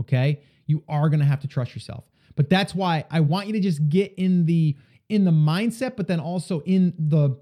okay? 0.00 0.40
You 0.66 0.82
are 0.88 1.08
going 1.08 1.20
to 1.20 1.26
have 1.26 1.40
to 1.40 1.48
trust 1.48 1.74
yourself. 1.74 2.04
But 2.34 2.50
that's 2.50 2.74
why 2.74 3.04
I 3.10 3.20
want 3.20 3.46
you 3.46 3.52
to 3.54 3.60
just 3.60 3.88
get 3.88 4.14
in 4.16 4.46
the 4.46 4.76
in 5.08 5.24
the 5.24 5.30
mindset 5.30 5.96
but 5.96 6.08
then 6.08 6.18
also 6.18 6.60
in 6.62 6.92
the 6.98 7.38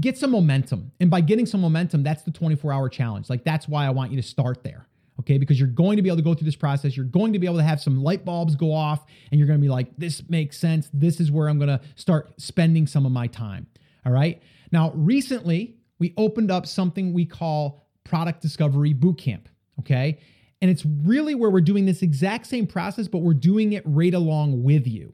get 0.00 0.16
some 0.16 0.30
momentum. 0.30 0.92
And 1.00 1.10
by 1.10 1.20
getting 1.20 1.46
some 1.46 1.60
momentum, 1.60 2.02
that's 2.02 2.22
the 2.22 2.30
24-hour 2.30 2.88
challenge. 2.88 3.28
Like 3.28 3.44
that's 3.44 3.68
why 3.68 3.84
I 3.86 3.90
want 3.90 4.10
you 4.10 4.16
to 4.16 4.26
start 4.26 4.62
there. 4.62 4.86
Okay? 5.20 5.36
Because 5.36 5.58
you're 5.58 5.68
going 5.68 5.96
to 5.96 6.02
be 6.02 6.08
able 6.08 6.16
to 6.16 6.22
go 6.22 6.32
through 6.32 6.46
this 6.46 6.56
process, 6.56 6.96
you're 6.96 7.04
going 7.04 7.34
to 7.34 7.38
be 7.38 7.46
able 7.46 7.58
to 7.58 7.62
have 7.62 7.80
some 7.80 8.02
light 8.02 8.24
bulbs 8.24 8.56
go 8.56 8.72
off 8.72 9.04
and 9.30 9.38
you're 9.38 9.46
going 9.46 9.58
to 9.58 9.62
be 9.62 9.68
like 9.68 9.88
this 9.98 10.22
makes 10.30 10.56
sense. 10.56 10.88
This 10.94 11.20
is 11.20 11.30
where 11.30 11.48
I'm 11.48 11.58
going 11.58 11.68
to 11.68 11.80
start 11.96 12.32
spending 12.40 12.86
some 12.86 13.04
of 13.04 13.12
my 13.12 13.26
time. 13.26 13.66
All 14.06 14.12
right? 14.12 14.40
Now, 14.72 14.90
recently, 14.94 15.76
we 15.98 16.14
opened 16.16 16.50
up 16.50 16.66
something 16.66 17.12
we 17.12 17.26
call 17.26 17.86
Product 18.04 18.40
Discovery 18.40 18.94
Bootcamp. 18.94 19.44
Okay. 19.78 20.18
And 20.60 20.70
it's 20.70 20.84
really 20.86 21.34
where 21.34 21.50
we're 21.50 21.60
doing 21.60 21.86
this 21.86 22.02
exact 22.02 22.46
same 22.46 22.66
process, 22.66 23.08
but 23.08 23.18
we're 23.18 23.34
doing 23.34 23.72
it 23.74 23.82
right 23.84 24.14
along 24.14 24.62
with 24.62 24.86
you. 24.86 25.12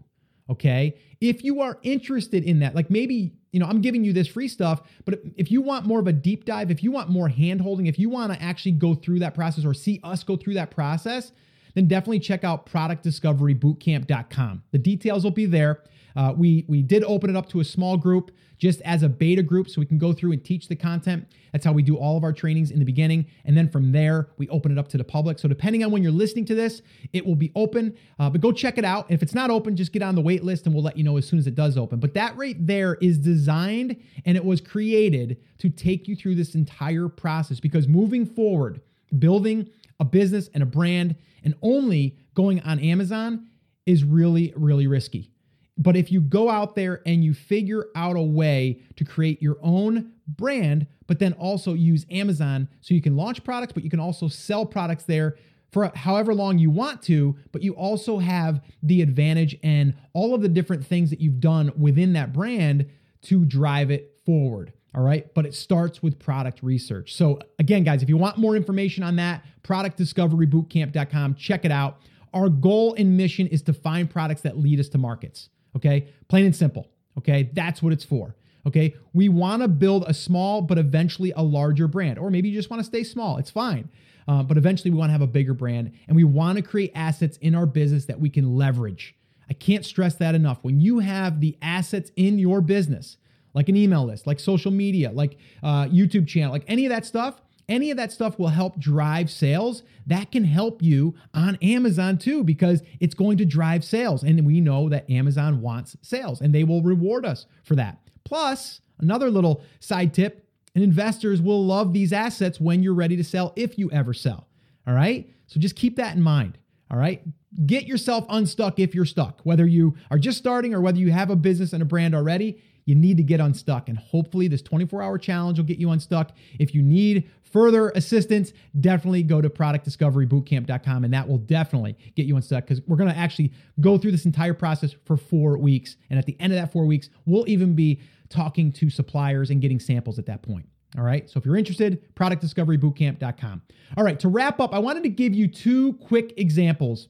Okay. 0.51 0.97
If 1.21 1.45
you 1.45 1.61
are 1.61 1.79
interested 1.83 2.45
in 2.45 2.61
that, 2.61 2.75
like 2.75 2.91
maybe, 2.91 3.35
you 3.53 3.61
know, 3.61 3.67
I'm 3.67 3.81
giving 3.81 4.05
you 4.05 4.13
this 4.13 4.29
free 4.29 4.49
stuff, 4.49 4.83
but 5.05 5.21
if 5.37 5.51
you 5.51 5.61
want 5.61 5.87
more 5.87 6.01
of 6.01 6.07
a 6.07 6.13
deep 6.13 6.45
dive, 6.45 6.71
if 6.71 6.83
you 6.83 6.91
want 6.93 7.11
more 7.11 7.29
hand 7.29 7.61
holding, 7.61 7.87
if 7.87 7.99
you 7.99 8.09
want 8.09 8.33
to 8.33 8.43
actually 8.43 8.73
go 8.73 8.95
through 8.95 9.19
that 9.21 9.35
process 9.35 9.65
or 9.65 9.75
see 9.75 10.01
us 10.05 10.23
go 10.23 10.37
through 10.37 10.55
that 10.55 10.71
process, 10.71 11.33
then 11.75 11.87
definitely 11.87 12.21
check 12.21 12.45
out 12.45 12.67
productdiscoverybootcamp.com. 12.67 14.63
The 14.71 14.79
details 14.79 15.25
will 15.25 15.31
be 15.31 15.47
there. 15.47 15.83
Uh, 16.19 16.33
we 16.37 16.65
we 16.67 16.83
did 16.83 17.05
open 17.05 17.31
it 17.31 17.37
up 17.37 17.49
to 17.49 17.61
a 17.61 17.65
small 17.65 17.97
group 17.97 18.33
just 18.59 18.83
as 18.83 19.05
a 19.05 19.09
beta 19.09 19.41
group 19.41 19.69
so 19.69 19.81
we 19.81 19.87
can 19.87 19.99
go 19.99 20.13
through 20.13 20.33
and 20.33 20.45
teach 20.45 20.67
the 20.67 20.75
content. 20.75 21.25
That's 21.53 21.65
how 21.65 21.73
we 21.73 21.85
do 21.85 21.97
all 21.97 22.17
of 22.17 22.25
our 22.25 22.33
trainings 22.33 22.73
in 22.73 22.81
the 22.81 22.85
beginning. 22.85 23.27
And 23.45 23.57
then 23.57 23.69
from 23.69 23.93
there, 23.93 24.29
we 24.37 24.49
open 24.49 24.73
it 24.73 24.79
up 24.79 24.89
to 24.89 24.99
the 24.99 25.05
public. 25.05 25.39
So 25.39 25.47
depending 25.47 25.85
on 25.85 25.93
when 25.93 26.03
you're 26.03 26.11
listening 26.11 26.45
to 26.47 26.57
this, 26.57 26.83
it 27.13 27.25
will 27.25 27.37
be 27.37 27.53
open. 27.55 27.97
Uh, 28.19 28.29
but 28.31 28.41
go 28.41 28.51
check 28.51 28.79
it 28.79 28.85
out. 28.85 29.07
If 29.09 29.23
it's 29.23 29.33
not 29.33 29.51
open, 29.51 29.77
just 29.77 29.93
get 29.93 30.03
on 30.03 30.17
the 30.17 30.21
wait 30.21 30.43
list 30.43 30.67
and 30.67 30.75
we'll 30.75 30.83
let 30.83 30.99
you 30.99 31.05
know 31.05 31.17
as 31.19 31.29
soon 31.29 31.39
as 31.39 31.47
it 31.47 31.55
does 31.55 31.79
open. 31.79 32.01
But 32.01 32.15
that 32.15 32.37
right 32.37 32.57
there 32.59 32.97
is 32.97 33.19
designed 33.19 33.95
and 34.27 34.37
it 34.37 34.45
was 34.45 34.61
created 34.61 35.39
to 35.59 35.71
take 35.71 36.09
you 36.09 36.17
through 36.17 36.35
this 36.35 36.57
entire 36.57 37.09
process 37.09 37.61
because 37.61 37.87
moving 37.87 38.27
forward, 38.27 38.81
building 39.17 39.71
a 40.01 40.05
business 40.05 40.51
and 40.53 40.65
a 40.65 40.67
brand 40.67 41.15
and 41.45 41.55
only 41.63 42.19
going 42.35 42.61
on 42.63 42.81
Amazon 42.81 43.47
is 43.87 44.03
really, 44.03 44.53
really 44.57 44.89
risky 44.89 45.31
But 45.79 45.97
if 45.97 46.11
you 46.11 46.21
go 46.21 46.51
out 46.51 46.75
there 46.75 47.03
and 47.07 47.25
you 47.25 47.33
figure 47.33 47.87
out 47.95 48.17
a 48.17 48.23
way 48.23 48.81
to 48.97 49.05
create 49.05 49.41
your 49.41 49.57
own 49.63 50.13
brand, 50.27 50.87
but 51.07 51.21
then 51.21 51.33
also 51.35 51.73
use 51.75 52.05
Amazon 52.11 52.69
so 52.81 52.95
you 52.95 53.01
can 53.01 53.17
launch 53.17 53.45
products, 53.45 53.73
but 53.73 53.85
you 53.85 53.91
can 53.91 54.01
also 54.01 54.27
sell 54.29 54.67
products 54.67 55.05
there 55.05 55.37
for 55.71 55.91
however 55.95 56.35
long 56.35 56.59
you 56.59 56.71
want 56.71 57.03
to, 57.03 57.37
but 57.53 57.63
you 57.63 57.75
also 57.75 58.19
have 58.19 58.63
the 58.83 59.03
advantage 59.03 59.57
and 59.63 59.95
all 60.15 60.35
of 60.35 60.43
the 60.43 60.49
different 60.49 60.85
things 60.85 61.11
that 61.11 61.21
you've 61.21 61.41
done 61.41 61.71
within 61.77 62.15
that 62.15 62.33
brand 62.33 62.87
to 63.23 63.45
drive 63.45 63.91
it 63.91 64.19
forward. 64.25 64.73
All 64.95 65.03
right. 65.03 65.33
But 65.35 65.47
it 65.47 65.55
starts 65.55 66.03
with 66.03 66.19
product 66.19 66.63
research. 66.63 67.15
So, 67.15 67.39
again, 67.59 67.85
guys, 67.85 68.03
if 68.03 68.09
you 68.09 68.17
want 68.17 68.39
more 68.39 68.57
information 68.57 69.05
on 69.05 69.17
that, 69.17 69.45
productdiscoverybootcamp.com, 69.63 71.35
check 71.35 71.65
it 71.65 71.71
out. 71.71 72.01
Our 72.33 72.49
goal 72.49 72.95
and 72.95 73.17
mission 73.17 73.47
is 73.47 73.63
to 73.63 73.73
find 73.73 74.09
products 74.09 74.41
that 74.43 74.59
lead 74.59 74.81
us 74.81 74.89
to 74.91 74.99
markets. 74.99 75.51
Okay. 75.77 76.09
Plain 76.29 76.47
and 76.47 76.57
simple. 76.57 76.89
Okay. 77.17 77.51
That's 77.53 77.83
what 77.83 77.93
it's 77.93 78.05
for. 78.05 78.37
Okay. 78.67 78.95
We 79.13 79.29
want 79.29 79.63
to 79.63 79.69
build 79.69 80.05
a 80.07 80.15
small, 80.15 80.63
but 80.63 80.79
eventually 80.79 81.33
a 81.37 81.43
larger 81.43 81.89
brand, 81.89 82.19
or 82.19 82.31
maybe 82.31 82.49
you 82.49 82.55
just 82.55 82.71
want 82.71 82.81
to 82.81 82.85
stay 82.85 83.05
small. 83.05 83.39
It's 83.39 83.51
fine. 83.51 83.89
Uh, 84.27 84.43
but 84.43 84.59
eventually 84.59 84.91
we 84.91 84.99
want 84.99 85.09
to 85.09 85.13
have 85.13 85.23
a 85.23 85.27
bigger 85.27 85.55
brand 85.55 85.91
and 86.07 86.15
we 86.15 86.23
want 86.23 86.57
to 86.57 86.63
create 86.63 86.93
assets 86.95 87.39
in 87.39 87.55
our 87.55 87.65
business 87.65 88.05
that 88.05 88.21
we 88.21 88.29
can 88.29 88.57
leverage. 88.57 89.15
I 89.49 89.55
can't 89.55 89.85
stress 89.87 90.15
that 90.17 90.35
enough. 90.35 90.59
When 90.63 90.81
you 90.81 90.99
have 90.99 91.41
the 91.41 91.57
assets 91.63 92.13
in 92.17 92.39
your 92.39 92.61
business, 92.61 93.17
like 93.55 93.71
an 93.71 93.77
email 93.77 94.05
list, 94.05 94.27
like 94.27 94.39
social 94.39 94.71
media, 94.71 95.11
like 95.11 95.39
uh, 95.63 95.87
YouTube 95.87 96.29
channel, 96.29 96.53
like 96.53 96.65
any 96.69 96.85
of 96.85 96.91
that 96.91 97.07
stuff, 97.07 97.41
any 97.69 97.91
of 97.91 97.97
that 97.97 98.13
stuff 98.13 98.39
will 98.39 98.49
help 98.49 98.79
drive 98.79 99.31
sales. 99.31 99.83
That 100.07 100.33
can 100.33 100.45
help 100.45 100.83
you 100.83 101.15
on 101.35 101.57
Amazon 101.63 102.19
too, 102.19 102.45
because 102.45 102.83
it's 103.01 103.15
going 103.15 103.39
to 103.39 103.45
drive 103.45 103.85
sales. 103.85 104.23
And 104.23 104.47
we 104.47 104.61
know 104.61 104.89
that 104.89 105.09
Amazon 105.11 105.61
wants 105.61 105.97
sales 106.03 106.41
and 106.41 106.55
they 106.55 106.65
will 106.65 106.83
reward 106.83 107.27
us 107.27 107.47
for 107.63 107.75
that. 107.77 107.99
Plus, 108.25 108.81
another 108.99 109.31
little 109.31 109.63
side 109.81 110.15
tip 110.15 110.47
and 110.75 110.83
investors 110.83 111.43
will 111.43 111.65
love 111.65 111.93
these 111.93 112.13
assets 112.13 112.61
when 112.61 112.83
you're 112.83 112.95
ready 112.95 113.17
to 113.17 113.25
sell, 113.25 113.53
if 113.57 113.79
you 113.79 113.91
ever 113.91 114.15
sell. 114.15 114.49
All 114.87 114.95
right. 114.95 115.29
So 115.47 115.61
just 115.61 115.77
keep 115.77 115.97
that 115.97 116.15
in 116.17 116.23
mind. 116.23 116.59
All 116.91 116.99
right. 116.99 117.23
Get 117.67 117.87
yourself 117.87 118.25
unstuck 118.29 118.79
if 118.79 118.95
you're 118.95 119.05
stuck, 119.05 119.41
whether 119.43 119.67
you 119.67 119.97
are 120.11 120.19
just 120.19 120.39
starting 120.39 120.75
or 120.75 120.81
whether 120.81 120.99
you 120.99 121.11
have 121.11 121.31
a 121.31 121.37
business 121.37 121.73
and 121.73 121.83
a 121.83 121.87
brand 121.87 122.15
already. 122.15 122.63
You 122.89 122.95
need 122.95 123.19
to 123.19 123.23
get 123.23 123.39
unstuck. 123.39 123.91
And 123.91 123.99
hopefully, 123.99 124.49
this 124.49 124.63
24 124.63 125.03
hour 125.03 125.19
challenge 125.19 125.59
will 125.59 125.67
get 125.67 125.77
you 125.77 125.91
unstuck. 125.91 126.33
If 126.59 126.75
you 126.75 126.81
need 126.81 127.31
further 127.43 127.91
assistance, 127.91 128.55
definitely 128.81 129.23
go 129.25 129.43
to 129.43 129.51
productdiscoverybootcamp.com 129.51 131.05
and 131.05 131.13
that 131.13 131.29
will 131.29 131.37
definitely 131.37 131.99
get 132.17 132.25
you 132.25 132.35
unstuck 132.37 132.65
because 132.65 132.81
we're 132.87 132.97
going 132.97 133.11
to 133.11 133.17
actually 133.17 133.53
go 133.79 133.99
through 133.99 134.13
this 134.13 134.25
entire 134.25 134.55
process 134.55 134.95
for 135.05 135.19
four 135.19 135.59
weeks. 135.59 135.97
And 136.09 136.19
at 136.19 136.25
the 136.25 136.35
end 136.41 136.55
of 136.55 136.59
that 136.59 136.73
four 136.73 136.87
weeks, 136.87 137.11
we'll 137.27 137.47
even 137.47 137.75
be 137.75 138.01
talking 138.31 138.73
to 138.73 138.89
suppliers 138.89 139.51
and 139.51 139.61
getting 139.61 139.81
samples 139.81 140.19
at 140.19 140.25
that 140.25 140.41
point. 140.41 140.67
All 140.97 141.05
right. 141.05 141.29
So 141.29 141.37
if 141.37 141.45
you're 141.45 141.59
interested, 141.59 142.03
productdiscoverybootcamp.com. 142.15 143.63
All 143.99 144.05
right. 144.05 144.19
To 144.21 144.29
wrap 144.29 144.61
up, 144.61 144.73
I 144.73 144.79
wanted 144.79 145.03
to 145.03 145.11
give 145.11 145.35
you 145.35 145.47
two 145.47 145.93
quick 145.95 146.33
examples 146.39 147.09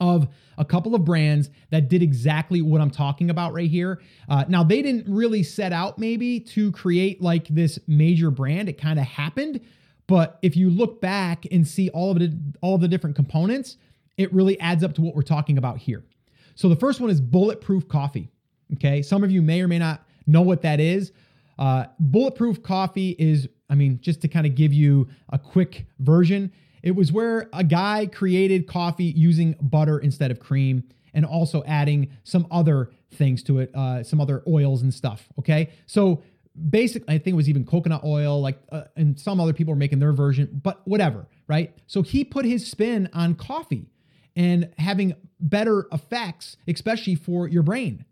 of 0.00 0.28
a 0.58 0.64
couple 0.64 0.94
of 0.94 1.04
brands 1.04 1.50
that 1.70 1.88
did 1.88 2.02
exactly 2.02 2.62
what 2.62 2.80
I'm 2.80 2.90
talking 2.90 3.30
about 3.30 3.52
right 3.52 3.70
here. 3.70 4.00
Uh, 4.28 4.44
now, 4.48 4.62
they 4.62 4.82
didn't 4.82 5.12
really 5.12 5.42
set 5.42 5.72
out 5.72 5.98
maybe 5.98 6.40
to 6.40 6.72
create 6.72 7.20
like 7.20 7.48
this 7.48 7.78
major 7.86 8.30
brand. 8.30 8.68
It 8.68 8.80
kind 8.80 8.98
of 8.98 9.06
happened. 9.06 9.60
But 10.06 10.38
if 10.42 10.56
you 10.56 10.70
look 10.70 11.00
back 11.00 11.46
and 11.50 11.66
see 11.66 11.88
all 11.90 12.10
of 12.10 12.20
it, 12.20 12.32
all 12.60 12.74
of 12.74 12.80
the 12.80 12.88
different 12.88 13.16
components, 13.16 13.76
it 14.16 14.32
really 14.32 14.58
adds 14.60 14.84
up 14.84 14.94
to 14.94 15.00
what 15.00 15.14
we're 15.14 15.22
talking 15.22 15.58
about 15.58 15.78
here. 15.78 16.04
So 16.54 16.68
the 16.68 16.76
first 16.76 17.00
one 17.00 17.10
is 17.10 17.20
bulletproof 17.20 17.88
coffee. 17.88 18.28
Okay. 18.74 19.02
Some 19.02 19.24
of 19.24 19.30
you 19.30 19.42
may 19.42 19.60
or 19.60 19.68
may 19.68 19.78
not 19.78 20.06
know 20.26 20.42
what 20.42 20.62
that 20.62 20.80
is. 20.80 21.12
Uh, 21.58 21.86
bulletproof 21.98 22.62
coffee 22.62 23.16
is, 23.18 23.48
I 23.70 23.74
mean, 23.74 23.98
just 24.00 24.20
to 24.22 24.28
kind 24.28 24.46
of 24.46 24.54
give 24.54 24.72
you 24.72 25.08
a 25.30 25.38
quick 25.38 25.86
version, 26.00 26.52
it 26.84 26.94
was 26.94 27.10
where 27.10 27.48
a 27.54 27.64
guy 27.64 28.06
created 28.06 28.66
coffee 28.66 29.04
using 29.04 29.56
butter 29.60 29.98
instead 29.98 30.30
of 30.30 30.38
cream 30.38 30.84
and 31.14 31.24
also 31.24 31.64
adding 31.64 32.10
some 32.24 32.46
other 32.50 32.90
things 33.10 33.42
to 33.44 33.60
it, 33.60 33.74
uh, 33.74 34.02
some 34.02 34.20
other 34.20 34.42
oils 34.46 34.82
and 34.82 34.92
stuff. 34.92 35.28
Okay. 35.38 35.70
So 35.86 36.22
basically, 36.68 37.14
I 37.14 37.18
think 37.18 37.32
it 37.34 37.36
was 37.36 37.48
even 37.48 37.64
coconut 37.64 38.04
oil, 38.04 38.40
like, 38.40 38.58
uh, 38.70 38.82
and 38.96 39.18
some 39.18 39.40
other 39.40 39.54
people 39.54 39.72
were 39.72 39.78
making 39.78 39.98
their 39.98 40.12
version, 40.12 40.60
but 40.62 40.86
whatever. 40.86 41.26
Right. 41.48 41.74
So 41.86 42.02
he 42.02 42.22
put 42.22 42.44
his 42.44 42.66
spin 42.66 43.08
on 43.14 43.34
coffee 43.34 43.86
and 44.36 44.68
having 44.76 45.14
better 45.40 45.86
effects, 45.90 46.58
especially 46.68 47.14
for 47.14 47.48
your 47.48 47.62
brain 47.62 48.04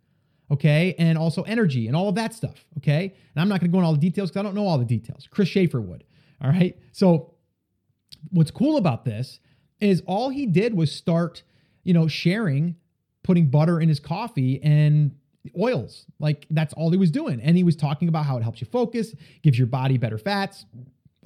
okay, 0.50 0.94
and 0.98 1.16
also 1.16 1.42
energy 1.44 1.86
and 1.86 1.96
all 1.96 2.10
of 2.10 2.14
that 2.14 2.34
stuff, 2.34 2.66
okay? 2.76 3.04
And 3.34 3.40
I'm 3.40 3.48
not 3.48 3.60
going 3.60 3.70
to 3.70 3.72
go 3.72 3.78
into 3.78 3.86
all 3.86 3.94
the 3.94 3.98
details 3.98 4.28
because 4.28 4.40
I 4.40 4.42
don't 4.42 4.54
know 4.54 4.66
all 4.66 4.76
the 4.76 4.84
details. 4.84 5.26
Chris 5.30 5.48
Schaefer 5.48 5.80
would, 5.80 6.04
all 6.42 6.50
right? 6.50 6.78
So 6.92 7.31
what's 8.30 8.50
cool 8.50 8.76
about 8.76 9.04
this 9.04 9.40
is 9.80 10.02
all 10.06 10.28
he 10.28 10.46
did 10.46 10.74
was 10.74 10.92
start, 10.92 11.42
you 11.82 11.92
know, 11.92 12.06
sharing, 12.08 12.76
putting 13.22 13.46
butter 13.50 13.80
in 13.80 13.88
his 13.88 14.00
coffee 14.00 14.62
and 14.62 15.14
oils. 15.58 16.06
Like 16.18 16.46
that's 16.50 16.72
all 16.74 16.90
he 16.90 16.96
was 16.96 17.10
doing. 17.10 17.40
And 17.40 17.56
he 17.56 17.64
was 17.64 17.76
talking 17.76 18.08
about 18.08 18.26
how 18.26 18.36
it 18.36 18.42
helps 18.42 18.60
you 18.60 18.66
focus, 18.66 19.14
gives 19.42 19.58
your 19.58 19.66
body 19.66 19.98
better 19.98 20.18
fats, 20.18 20.64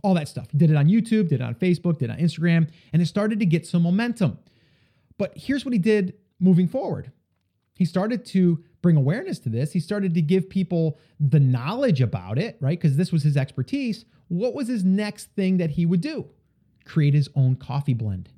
all 0.03 0.15
that 0.15 0.29
stuff. 0.29 0.49
He 0.51 0.59
did 0.59 0.71
it 0.71 0.77
on 0.77 0.87
YouTube, 0.87 1.29
did 1.29 1.41
it 1.41 1.43
on 1.43 1.55
Facebook, 1.55 1.99
did 1.99 2.11
it 2.11 2.13
on 2.13 2.19
Instagram, 2.19 2.71
and 2.93 3.03
it 3.03 3.07
started 3.07 3.41
to 3.41 3.47
get 3.47 3.67
some 3.67 3.83
momentum. 3.83 4.39
But 5.19 5.33
here's 5.37 5.65
what 5.65 5.73
he 5.73 5.79
did 5.79 6.15
moving 6.41 6.69
forward. 6.69 7.13
He 7.75 7.85
started 7.85 8.25
to 8.27 8.63
bring 8.83 8.97
awareness 8.97 9.39
to 9.41 9.49
this. 9.49 9.73
He 9.73 9.81
started 9.81 10.15
to 10.15 10.23
give 10.23 10.49
people 10.49 10.99
the 11.21 11.41
knowledge 11.41 12.01
about 12.01 12.39
it, 12.39 12.57
right? 12.61 12.79
Because 12.79 12.97
this 12.97 13.13
was 13.13 13.23
his 13.23 13.37
expertise. 13.37 14.05
What 14.29 14.55
was 14.55 14.69
his 14.69 14.85
next 14.85 15.27
thing 15.35 15.59
that 15.59 15.71
he 15.71 15.85
would 15.85 16.01
do? 16.01 16.27
Create 16.87 17.12
his 17.14 17.28
own 17.34 17.57
coffee 17.57 17.95
blend. 17.95 18.30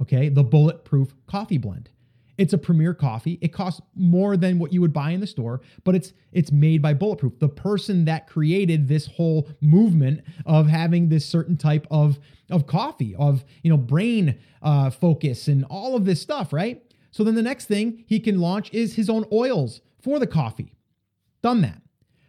Okay, 0.00 0.28
the 0.28 0.44
bulletproof 0.44 1.14
coffee 1.26 1.58
blend. 1.58 1.90
It's 2.36 2.52
a 2.52 2.58
premier 2.58 2.94
coffee. 2.94 3.38
It 3.40 3.52
costs 3.52 3.80
more 3.94 4.36
than 4.36 4.58
what 4.58 4.72
you 4.72 4.80
would 4.80 4.92
buy 4.92 5.10
in 5.10 5.20
the 5.20 5.26
store, 5.26 5.60
but 5.84 5.94
it's 5.94 6.12
it's 6.32 6.50
made 6.50 6.82
by 6.82 6.92
Bulletproof. 6.94 7.38
The 7.38 7.48
person 7.48 8.06
that 8.06 8.26
created 8.26 8.88
this 8.88 9.06
whole 9.06 9.48
movement 9.60 10.22
of 10.44 10.66
having 10.66 11.08
this 11.08 11.24
certain 11.24 11.56
type 11.56 11.86
of 11.90 12.18
of 12.50 12.66
coffee, 12.66 13.14
of 13.14 13.44
you 13.62 13.70
know 13.70 13.76
brain 13.76 14.38
uh, 14.62 14.90
focus 14.90 15.46
and 15.46 15.64
all 15.70 15.94
of 15.94 16.04
this 16.04 16.20
stuff, 16.20 16.52
right? 16.52 16.82
So 17.12 17.22
then 17.22 17.36
the 17.36 17.42
next 17.42 17.66
thing 17.66 18.04
he 18.08 18.18
can 18.18 18.40
launch 18.40 18.72
is 18.72 18.96
his 18.96 19.08
own 19.08 19.24
oils 19.32 19.80
for 20.02 20.18
the 20.18 20.26
coffee. 20.26 20.74
Done 21.42 21.60
that. 21.60 21.83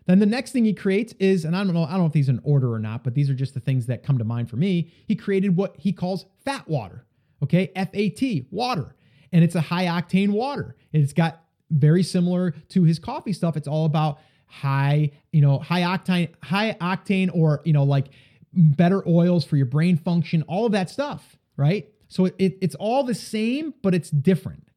Then 0.08 0.20
the 0.20 0.26
next 0.26 0.52
thing 0.52 0.66
he 0.66 0.74
creates 0.74 1.14
is, 1.20 1.46
and 1.46 1.56
I 1.56 1.64
don't 1.64 1.74
know, 1.74 1.84
I 1.84 1.92
don't 1.92 2.02
know 2.02 2.06
if 2.06 2.14
these 2.14 2.30
are 2.30 2.34
in 2.34 2.42
order 2.44 2.72
or 2.72 2.80
not, 2.80 3.04
but 3.04 3.16
these 3.16 3.30
are 3.30 3.34
just 3.34 3.56
the 3.56 3.60
things 3.60 3.88
that 3.88 4.04
come 4.04 4.20
to 4.20 4.24
mind 4.24 4.50
for 4.50 4.56
me. 4.56 4.92
He 5.08 5.16
created 5.16 5.56
what 5.56 5.76
he 5.78 5.92
calls 5.92 6.26
fat 6.44 6.68
water. 6.68 7.06
Okay, 7.44 7.72
F 7.76 7.90
A 7.94 8.10
T, 8.10 8.48
water. 8.52 8.96
And 9.32 9.44
it's 9.44 9.56
a 9.56 9.62
high 9.62 9.86
octane 9.86 10.30
water. 10.30 10.76
It's 10.94 11.12
got 11.12 11.42
very 11.72 12.04
similar 12.04 12.52
to 12.70 12.84
his 12.84 13.00
coffee 13.00 13.34
stuff. 13.34 13.58
It's 13.58 13.68
all 13.68 13.86
about 13.86 14.20
high, 14.46 15.12
you 15.32 15.42
know, 15.42 15.60
high 15.60 15.82
octane, 15.82 16.30
high 16.44 16.78
octane, 16.80 17.30
or, 17.34 17.62
you 17.66 17.74
know, 17.74 17.84
like 17.84 18.08
better 18.54 19.04
oils 19.08 19.44
for 19.44 19.58
your 19.58 19.66
brain 19.66 19.98
function, 19.98 20.44
all 20.44 20.66
of 20.66 20.72
that 20.72 20.90
stuff, 20.90 21.36
right? 21.58 21.90
So 22.08 22.26
it, 22.26 22.36
it, 22.38 22.58
it's 22.62 22.76
all 22.76 23.04
the 23.04 23.16
same, 23.16 23.74
but 23.82 23.94
it's 23.94 24.10
different. 24.12 24.70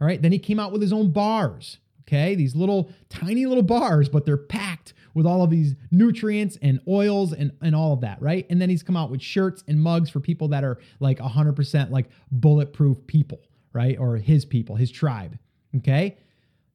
All 0.00 0.06
right. 0.06 0.22
Then 0.22 0.32
he 0.32 0.38
came 0.38 0.60
out 0.60 0.72
with 0.72 0.80
his 0.80 0.92
own 0.92 1.10
bars. 1.10 1.78
Okay, 2.08 2.36
these 2.36 2.54
little 2.54 2.90
tiny 3.08 3.46
little 3.46 3.64
bars, 3.64 4.08
but 4.08 4.24
they're 4.24 4.36
packed 4.36 4.94
with 5.12 5.26
all 5.26 5.42
of 5.42 5.50
these 5.50 5.74
nutrients 5.90 6.56
and 6.62 6.78
oils 6.86 7.32
and, 7.32 7.50
and 7.62 7.74
all 7.74 7.92
of 7.92 8.02
that, 8.02 8.20
right? 8.22 8.46
And 8.48 8.60
then 8.60 8.68
he's 8.68 8.82
come 8.82 8.96
out 8.96 9.10
with 9.10 9.22
shirts 9.22 9.64
and 9.66 9.80
mugs 9.80 10.08
for 10.08 10.20
people 10.20 10.48
that 10.48 10.62
are 10.62 10.78
like 11.00 11.18
100% 11.18 11.90
like 11.90 12.06
bulletproof 12.30 13.06
people, 13.06 13.40
right? 13.72 13.98
Or 13.98 14.18
his 14.18 14.44
people, 14.44 14.76
his 14.76 14.90
tribe. 14.90 15.38
Okay, 15.78 16.16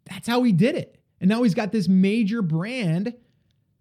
that's 0.05 0.27
how 0.27 0.43
he 0.43 0.51
did 0.51 0.75
it. 0.75 0.97
And 1.21 1.29
now 1.29 1.43
he's 1.43 1.53
got 1.53 1.71
this 1.71 1.87
major 1.87 2.41
brand 2.41 3.13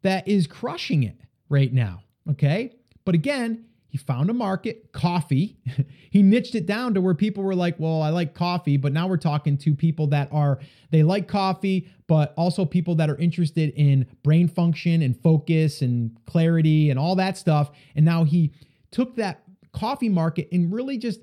that 0.03 0.28
is 0.28 0.46
crushing 0.46 1.03
it 1.03 1.16
right 1.48 1.72
now. 1.72 2.03
Okay, 2.30 2.74
but 3.05 3.14
again, 3.14 3.64
he 3.91 3.99
found 3.99 4.30
a 4.30 4.32
market, 4.32 4.93
coffee. 4.93 5.57
he 6.11 6.22
niched 6.22 6.55
it 6.55 6.64
down 6.64 6.95
to 6.95 7.01
where 7.01 7.12
people 7.12 7.43
were 7.43 7.57
like, 7.57 7.74
well, 7.80 8.03
I 8.03 8.11
like 8.11 8.34
coffee, 8.34 8.76
but 8.76 8.93
now 8.93 9.09
we're 9.09 9.16
talking 9.16 9.59
to 9.59 9.74
people 9.74 10.07
that 10.09 10.28
are, 10.30 10.61
they 10.91 11.03
like 11.03 11.26
coffee, 11.26 11.88
but 12.07 12.32
also 12.36 12.64
people 12.64 12.95
that 12.95 13.11
are 13.11 13.16
interested 13.16 13.70
in 13.74 14.07
brain 14.22 14.47
function 14.47 15.03
and 15.03 15.20
focus 15.20 15.82
and 15.82 16.16
clarity 16.24 16.91
and 16.91 17.01
all 17.01 17.16
that 17.16 17.36
stuff. 17.36 17.72
And 17.97 18.05
now 18.05 18.22
he 18.22 18.53
took 18.93 19.16
that 19.16 19.43
coffee 19.72 20.09
market 20.09 20.49
and 20.53 20.72
really 20.72 20.97
just 20.97 21.20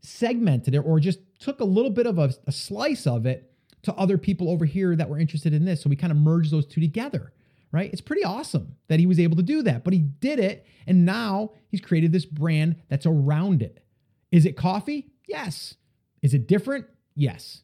segmented 0.00 0.74
it 0.74 0.78
or 0.78 0.98
just 0.98 1.20
took 1.38 1.60
a 1.60 1.64
little 1.64 1.90
bit 1.90 2.06
of 2.06 2.18
a, 2.18 2.34
a 2.48 2.52
slice 2.52 3.06
of 3.06 3.26
it 3.26 3.52
to 3.82 3.94
other 3.94 4.18
people 4.18 4.50
over 4.50 4.64
here 4.64 4.96
that 4.96 5.08
were 5.08 5.20
interested 5.20 5.54
in 5.54 5.64
this. 5.64 5.82
So 5.82 5.88
we 5.88 5.94
kind 5.94 6.10
of 6.10 6.16
merged 6.16 6.50
those 6.50 6.66
two 6.66 6.80
together 6.80 7.32
right? 7.72 7.90
It's 7.92 8.00
pretty 8.00 8.24
awesome 8.24 8.76
that 8.88 9.00
he 9.00 9.06
was 9.06 9.20
able 9.20 9.36
to 9.36 9.42
do 9.42 9.62
that, 9.62 9.84
but 9.84 9.92
he 9.92 10.00
did 10.00 10.38
it. 10.38 10.66
And 10.86 11.04
now 11.04 11.52
he's 11.68 11.80
created 11.80 12.12
this 12.12 12.24
brand 12.24 12.76
that's 12.88 13.06
around 13.06 13.62
it. 13.62 13.84
Is 14.30 14.46
it 14.46 14.56
coffee? 14.56 15.10
Yes. 15.26 15.74
Is 16.22 16.34
it 16.34 16.46
different? 16.46 16.86
Yes. 17.14 17.62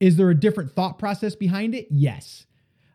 Is 0.00 0.16
there 0.16 0.30
a 0.30 0.34
different 0.34 0.72
thought 0.72 0.98
process 0.98 1.34
behind 1.34 1.74
it? 1.74 1.88
Yes. 1.90 2.46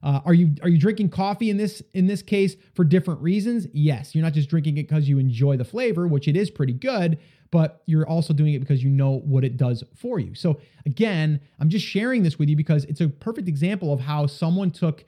Uh, 0.02 0.22
are 0.24 0.34
you 0.34 0.56
are 0.64 0.70
you 0.70 0.78
drinking 0.78 1.10
coffee 1.10 1.50
in 1.50 1.58
this 1.58 1.84
in 1.94 2.08
this 2.08 2.22
case 2.22 2.56
for 2.74 2.86
different 2.86 3.22
reasons? 3.22 3.68
Yes. 3.74 4.16
You're 4.16 4.24
not 4.24 4.34
just 4.34 4.50
drinking 4.50 4.78
it 4.78 4.88
because 4.88 5.10
you 5.10 5.20
enjoy 5.20 5.58
the 5.58 5.66
flavor, 5.66 6.08
which 6.08 6.28
it 6.28 6.38
is 6.38 6.50
pretty 6.50 6.74
good, 6.74 7.20
but 7.52 7.84
you're 7.86 8.08
also 8.08 8.34
doing 8.34 8.54
it 8.54 8.60
because 8.60 8.84
you 8.84 8.90
know 8.90 9.20
what 9.20 9.44
it 9.44 9.58
does 9.58 9.84
for 9.96 10.20
you. 10.20 10.36
So 10.36 10.60
again, 10.86 11.42
I'm 11.60 11.70
just 11.70 11.86
sharing 11.86 12.24
this 12.24 12.40
with 12.40 12.48
you 12.48 12.56
because 12.56 12.86
it's 12.86 13.02
a 13.02 13.10
perfect 13.10 13.48
example 13.48 13.92
of 13.92 14.00
how 14.00 14.26
someone 14.26 14.72
took 14.72 15.04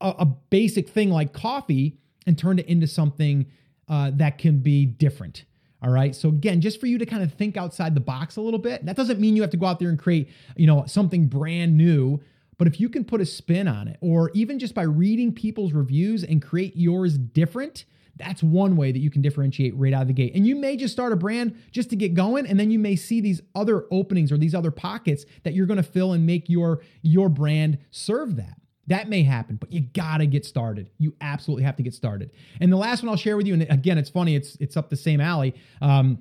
a, 0.00 0.14
a 0.20 0.24
basic 0.24 0.88
thing 0.88 1.10
like 1.10 1.32
coffee 1.32 1.98
and 2.26 2.38
turned 2.38 2.60
it 2.60 2.66
into 2.66 2.86
something 2.86 3.46
uh, 3.88 4.10
that 4.14 4.38
can 4.38 4.58
be 4.58 4.84
different. 4.86 5.44
All 5.82 5.90
right. 5.90 6.14
So 6.14 6.28
again, 6.28 6.60
just 6.60 6.80
for 6.80 6.86
you 6.86 6.98
to 6.98 7.06
kind 7.06 7.22
of 7.22 7.32
think 7.34 7.56
outside 7.56 7.94
the 7.94 8.00
box 8.00 8.36
a 8.36 8.40
little 8.40 8.58
bit. 8.58 8.84
That 8.84 8.96
doesn't 8.96 9.20
mean 9.20 9.36
you 9.36 9.42
have 9.42 9.52
to 9.52 9.56
go 9.56 9.66
out 9.66 9.78
there 9.78 9.88
and 9.88 9.98
create, 9.98 10.28
you 10.56 10.66
know, 10.66 10.84
something 10.86 11.26
brand 11.26 11.76
new. 11.76 12.20
But 12.58 12.66
if 12.66 12.80
you 12.80 12.88
can 12.88 13.04
put 13.04 13.20
a 13.20 13.26
spin 13.26 13.68
on 13.68 13.86
it, 13.86 13.98
or 14.00 14.32
even 14.34 14.58
just 14.58 14.74
by 14.74 14.82
reading 14.82 15.32
people's 15.32 15.72
reviews 15.72 16.24
and 16.24 16.42
create 16.42 16.76
yours 16.76 17.16
different, 17.16 17.84
that's 18.16 18.42
one 18.42 18.76
way 18.76 18.90
that 18.90 18.98
you 18.98 19.10
can 19.10 19.22
differentiate 19.22 19.76
right 19.76 19.92
out 19.92 20.02
of 20.02 20.08
the 20.08 20.14
gate. 20.14 20.34
And 20.34 20.44
you 20.44 20.56
may 20.56 20.76
just 20.76 20.92
start 20.92 21.12
a 21.12 21.16
brand 21.16 21.56
just 21.70 21.88
to 21.90 21.96
get 21.96 22.14
going, 22.14 22.46
and 22.46 22.58
then 22.58 22.72
you 22.72 22.80
may 22.80 22.96
see 22.96 23.20
these 23.20 23.40
other 23.54 23.86
openings 23.92 24.32
or 24.32 24.38
these 24.38 24.56
other 24.56 24.72
pockets 24.72 25.24
that 25.44 25.54
you're 25.54 25.66
going 25.66 25.76
to 25.76 25.84
fill 25.84 26.12
and 26.12 26.26
make 26.26 26.48
your 26.48 26.82
your 27.00 27.28
brand 27.28 27.78
serve 27.92 28.34
that. 28.36 28.60
That 28.88 29.08
may 29.08 29.22
happen, 29.22 29.56
but 29.56 29.72
you 29.72 29.80
gotta 29.80 30.26
get 30.26 30.44
started. 30.44 30.90
You 30.98 31.14
absolutely 31.20 31.64
have 31.64 31.76
to 31.76 31.82
get 31.82 31.94
started. 31.94 32.30
And 32.60 32.72
the 32.72 32.76
last 32.76 33.02
one 33.02 33.10
I'll 33.10 33.16
share 33.16 33.36
with 33.36 33.46
you, 33.46 33.54
and 33.54 33.62
again, 33.70 33.98
it's 33.98 34.10
funny, 34.10 34.34
it's 34.34 34.56
it's 34.60 34.76
up 34.76 34.90
the 34.90 34.96
same 34.96 35.20
alley. 35.20 35.54
Um, 35.80 36.18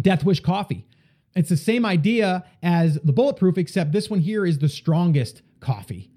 Death 0.00 0.24
Wish 0.24 0.40
Coffee. 0.40 0.86
It's 1.34 1.48
the 1.48 1.56
same 1.56 1.84
idea 1.84 2.44
as 2.62 2.98
the 3.04 3.12
Bulletproof, 3.12 3.58
except 3.58 3.92
this 3.92 4.08
one 4.08 4.20
here 4.20 4.46
is 4.46 4.58
the 4.58 4.68
strongest 4.68 5.42
coffee. 5.60 6.10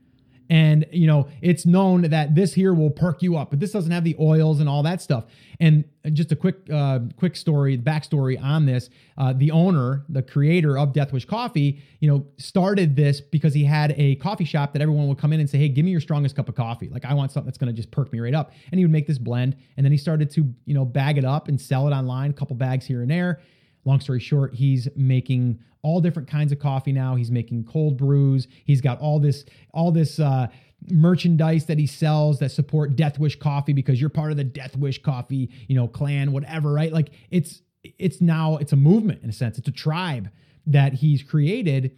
And 0.52 0.86
you 0.92 1.08
know, 1.08 1.30
it's 1.42 1.66
known 1.66 2.02
that 2.02 2.36
this 2.36 2.54
here 2.54 2.74
will 2.74 2.90
perk 2.90 3.24
you 3.24 3.38
up, 3.38 3.52
but 3.52 3.62
this 3.62 3.72
doesn't 3.72 3.92
have 3.92 4.04
the 4.04 4.18
oils 4.20 4.60
and 4.60 4.68
all 4.68 4.84
that 4.84 5.02
stuff. 5.02 5.24
And 5.62 5.86
just 6.12 6.34
a 6.34 6.36
quick, 6.36 6.70
uh, 6.70 7.00
quick 7.16 7.38
story, 7.38 7.78
backstory 7.78 8.40
on 8.40 8.66
this: 8.66 8.90
uh, 9.18 9.32
the 9.32 9.50
owner, 9.52 10.04
the 10.10 10.22
creator 10.22 10.78
of 10.78 10.92
Death 10.92 11.14
Wish 11.14 11.24
Coffee, 11.24 11.82
you 12.02 12.12
know, 12.12 12.26
started 12.36 12.98
this 12.98 13.22
because 13.22 13.54
he 13.54 13.64
had 13.64 13.94
a 13.96 14.16
coffee 14.16 14.44
shop 14.44 14.74
that 14.74 14.82
everyone 14.82 15.08
would 15.08 15.18
come 15.18 15.32
in 15.32 15.40
and 15.40 15.50
say, 15.50 15.58
"Hey, 15.58 15.70
give 15.70 15.86
me 15.86 15.92
your 15.92 16.02
strongest 16.02 16.36
cup 16.36 16.50
of 16.50 16.56
coffee. 16.56 16.90
Like, 16.90 17.06
I 17.06 17.14
want 17.14 17.32
something 17.32 17.46
that's 17.46 17.58
going 17.58 17.74
to 17.74 17.76
just 17.76 17.90
perk 17.90 18.12
me 18.12 18.20
right 18.20 18.36
up." 18.36 18.52
And 18.74 18.78
he 18.78 18.84
would 18.84 18.92
make 18.92 19.08
this 19.08 19.20
blend, 19.20 19.56
and 19.78 19.86
then 19.86 19.94
he 19.94 19.98
started 19.98 20.30
to, 20.32 20.54
you 20.66 20.74
know, 20.74 20.84
bag 20.84 21.18
it 21.18 21.24
up 21.24 21.48
and 21.48 21.62
sell 21.62 21.88
it 21.88 21.92
online, 21.92 22.30
a 22.30 22.34
couple 22.34 22.58
bags 22.58 22.86
here 22.86 23.02
and 23.02 23.10
there 23.10 23.40
long 23.86 24.00
story 24.00 24.20
short, 24.20 24.54
he's 24.54 24.88
making 24.96 25.60
all 25.84 26.02
different 26.02 26.28
kinds 26.28 26.52
of 26.52 26.60
coffee 26.60 26.92
now. 26.92 27.16
He's 27.16 27.32
making 27.32 27.66
cold 27.66 27.98
brews. 27.98 28.48
He's 28.66 28.82
got 28.82 29.00
all 29.00 29.20
this, 29.20 29.46
all 29.74 29.92
this 29.92 30.20
uh, 30.20 30.48
merchandise 30.90 31.66
that 31.66 31.78
he 31.78 31.88
sells 31.88 32.40
that 32.40 32.52
support 32.52 32.96
Death 32.96 33.20
Wish 33.20 33.38
Coffee 33.40 33.74
because 33.74 34.00
you're 34.00 34.10
part 34.10 34.32
of 34.32 34.38
the 34.38 34.44
Death 34.44 34.76
Wish 34.76 35.02
Coffee, 35.02 35.50
you 35.68 35.76
know, 35.76 35.88
clan, 35.88 36.32
whatever, 36.32 36.72
right? 36.74 36.92
Like 36.92 37.12
it's 37.30 37.62
it's 37.84 38.22
now 38.22 38.58
it's 38.58 38.74
a 38.74 38.76
movement 38.78 39.24
in 39.24 39.30
a 39.30 39.34
sense. 39.34 39.58
It's 39.58 39.68
a 39.68 39.72
tribe 39.72 40.30
that 40.68 40.94
he's 40.94 41.24
created 41.24 41.98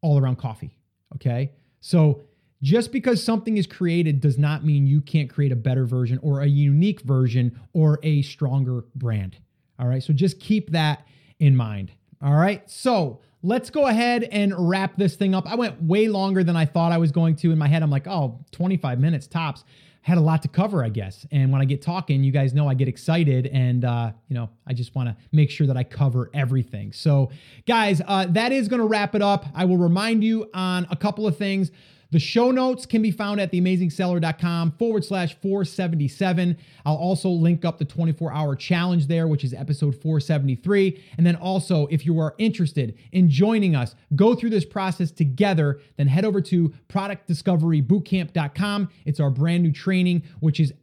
all 0.00 0.18
around 0.18 0.36
coffee. 0.36 0.76
Okay, 1.14 1.52
so 1.80 2.22
just 2.62 2.92
because 2.92 3.22
something 3.22 3.56
is 3.56 3.66
created 3.66 4.20
does 4.20 4.38
not 4.38 4.64
mean 4.64 4.86
you 4.86 5.00
can't 5.00 5.28
create 5.28 5.50
a 5.50 5.56
better 5.56 5.84
version 5.84 6.18
or 6.22 6.40
a 6.40 6.46
unique 6.46 7.00
version 7.00 7.60
or 7.72 7.98
a 8.04 8.22
stronger 8.22 8.84
brand. 8.94 9.36
All 9.78 9.88
right. 9.88 10.02
So 10.02 10.12
just 10.12 10.38
keep 10.38 10.70
that 10.70 11.04
in 11.40 11.56
mind. 11.56 11.90
All 12.22 12.34
right. 12.34 12.68
So 12.70 13.20
let's 13.42 13.68
go 13.70 13.86
ahead 13.86 14.22
and 14.24 14.54
wrap 14.56 14.96
this 14.96 15.16
thing 15.16 15.34
up. 15.34 15.50
I 15.50 15.56
went 15.56 15.82
way 15.82 16.06
longer 16.06 16.44
than 16.44 16.56
I 16.56 16.66
thought 16.66 16.92
I 16.92 16.98
was 16.98 17.10
going 17.10 17.34
to. 17.36 17.50
In 17.50 17.58
my 17.58 17.66
head, 17.66 17.82
I'm 17.82 17.90
like, 17.90 18.06
oh, 18.06 18.38
25 18.52 19.00
minutes 19.00 19.26
tops. 19.26 19.64
Had 20.02 20.18
a 20.18 20.20
lot 20.20 20.42
to 20.42 20.48
cover, 20.48 20.84
I 20.84 20.88
guess. 20.88 21.26
And 21.30 21.52
when 21.52 21.60
I 21.60 21.64
get 21.64 21.80
talking, 21.82 22.24
you 22.24 22.32
guys 22.32 22.54
know 22.54 22.68
I 22.68 22.74
get 22.74 22.88
excited 22.88 23.46
and, 23.46 23.84
uh, 23.84 24.12
you 24.28 24.34
know, 24.34 24.50
I 24.66 24.72
just 24.72 24.94
want 24.96 25.08
to 25.08 25.16
make 25.30 25.48
sure 25.48 25.66
that 25.66 25.76
I 25.76 25.84
cover 25.84 26.28
everything. 26.34 26.92
So, 26.92 27.30
guys, 27.66 28.02
uh, 28.06 28.26
that 28.30 28.50
is 28.50 28.66
going 28.66 28.80
to 28.80 28.86
wrap 28.86 29.14
it 29.14 29.22
up. 29.22 29.46
I 29.54 29.64
will 29.64 29.76
remind 29.76 30.24
you 30.24 30.50
on 30.54 30.88
a 30.90 30.96
couple 30.96 31.26
of 31.26 31.36
things. 31.36 31.70
The 32.12 32.20
show 32.20 32.50
notes 32.50 32.84
can 32.84 33.00
be 33.00 33.10
found 33.10 33.40
at 33.40 33.50
theamazingseller.com 33.50 34.72
forward 34.72 35.02
slash 35.02 35.34
477. 35.40 36.58
I'll 36.84 36.94
also 36.94 37.30
link 37.30 37.64
up 37.64 37.78
the 37.78 37.86
24 37.86 38.30
hour 38.30 38.54
challenge 38.54 39.06
there, 39.06 39.26
which 39.26 39.44
is 39.44 39.54
episode 39.54 39.94
473. 39.94 41.02
And 41.16 41.26
then 41.26 41.36
also, 41.36 41.86
if 41.86 42.04
you 42.04 42.20
are 42.20 42.34
interested 42.36 42.98
in 43.12 43.30
joining 43.30 43.74
us, 43.74 43.94
go 44.14 44.34
through 44.34 44.50
this 44.50 44.66
process 44.66 45.10
together, 45.10 45.80
then 45.96 46.06
head 46.06 46.26
over 46.26 46.42
to 46.42 46.74
productdiscoverybootcamp.com. 46.90 48.90
It's 49.06 49.18
our 49.18 49.30
brand 49.30 49.62
new 49.62 49.72
training, 49.72 50.24
which 50.40 50.60
is 50.60 50.74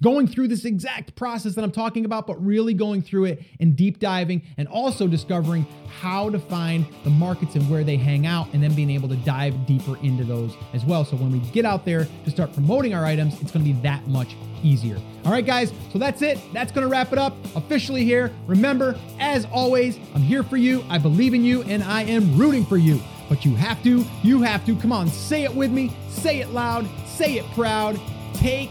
going 0.00 0.26
through 0.26 0.48
this 0.48 0.64
exact 0.64 1.14
process 1.16 1.54
that 1.54 1.64
I'm 1.64 1.72
talking 1.72 2.04
about, 2.04 2.26
but 2.26 2.44
really 2.44 2.74
going 2.74 3.02
through 3.02 3.26
it 3.26 3.42
and 3.60 3.76
deep 3.76 3.98
diving 3.98 4.42
and 4.56 4.68
also 4.68 5.06
discovering 5.06 5.66
how 6.00 6.30
to 6.30 6.38
find 6.38 6.86
the 7.04 7.10
markets 7.10 7.54
and 7.54 7.68
where 7.68 7.84
they 7.84 7.96
hang 7.96 8.26
out 8.26 8.48
and 8.52 8.62
then 8.62 8.74
being 8.74 8.90
able 8.90 9.08
to 9.08 9.16
dive 9.16 9.66
deeper 9.66 9.96
into 9.98 10.24
those 10.24 10.54
as 10.72 10.84
well. 10.84 11.04
So 11.04 11.16
when 11.16 11.32
we 11.32 11.40
get 11.50 11.64
out 11.64 11.84
there 11.84 12.06
to 12.24 12.30
start 12.30 12.52
promoting 12.54 12.94
our 12.94 13.04
items, 13.04 13.34
it's 13.40 13.52
going 13.52 13.64
to 13.64 13.72
be 13.72 13.78
that 13.82 14.06
much 14.06 14.36
easier. 14.62 14.98
All 15.24 15.32
right, 15.32 15.44
guys. 15.44 15.72
So 15.92 15.98
that's 15.98 16.22
it. 16.22 16.38
That's 16.52 16.72
going 16.72 16.86
to 16.86 16.90
wrap 16.90 17.12
it 17.12 17.18
up 17.18 17.36
officially 17.56 18.04
here. 18.04 18.32
Remember, 18.46 18.98
as 19.18 19.46
always, 19.46 19.98
I'm 20.14 20.22
here 20.22 20.42
for 20.42 20.56
you. 20.56 20.84
I 20.88 20.98
believe 20.98 21.34
in 21.34 21.44
you 21.44 21.62
and 21.62 21.82
I 21.82 22.02
am 22.02 22.36
rooting 22.38 22.64
for 22.64 22.76
you. 22.76 23.00
But 23.28 23.44
you 23.44 23.54
have 23.56 23.82
to, 23.84 24.04
you 24.22 24.42
have 24.42 24.64
to. 24.66 24.76
Come 24.76 24.92
on, 24.92 25.08
say 25.08 25.44
it 25.44 25.54
with 25.54 25.70
me. 25.70 25.92
Say 26.08 26.40
it 26.40 26.50
loud. 26.50 26.86
Say 27.06 27.38
it 27.38 27.46
proud. 27.52 27.98
Take 28.34 28.70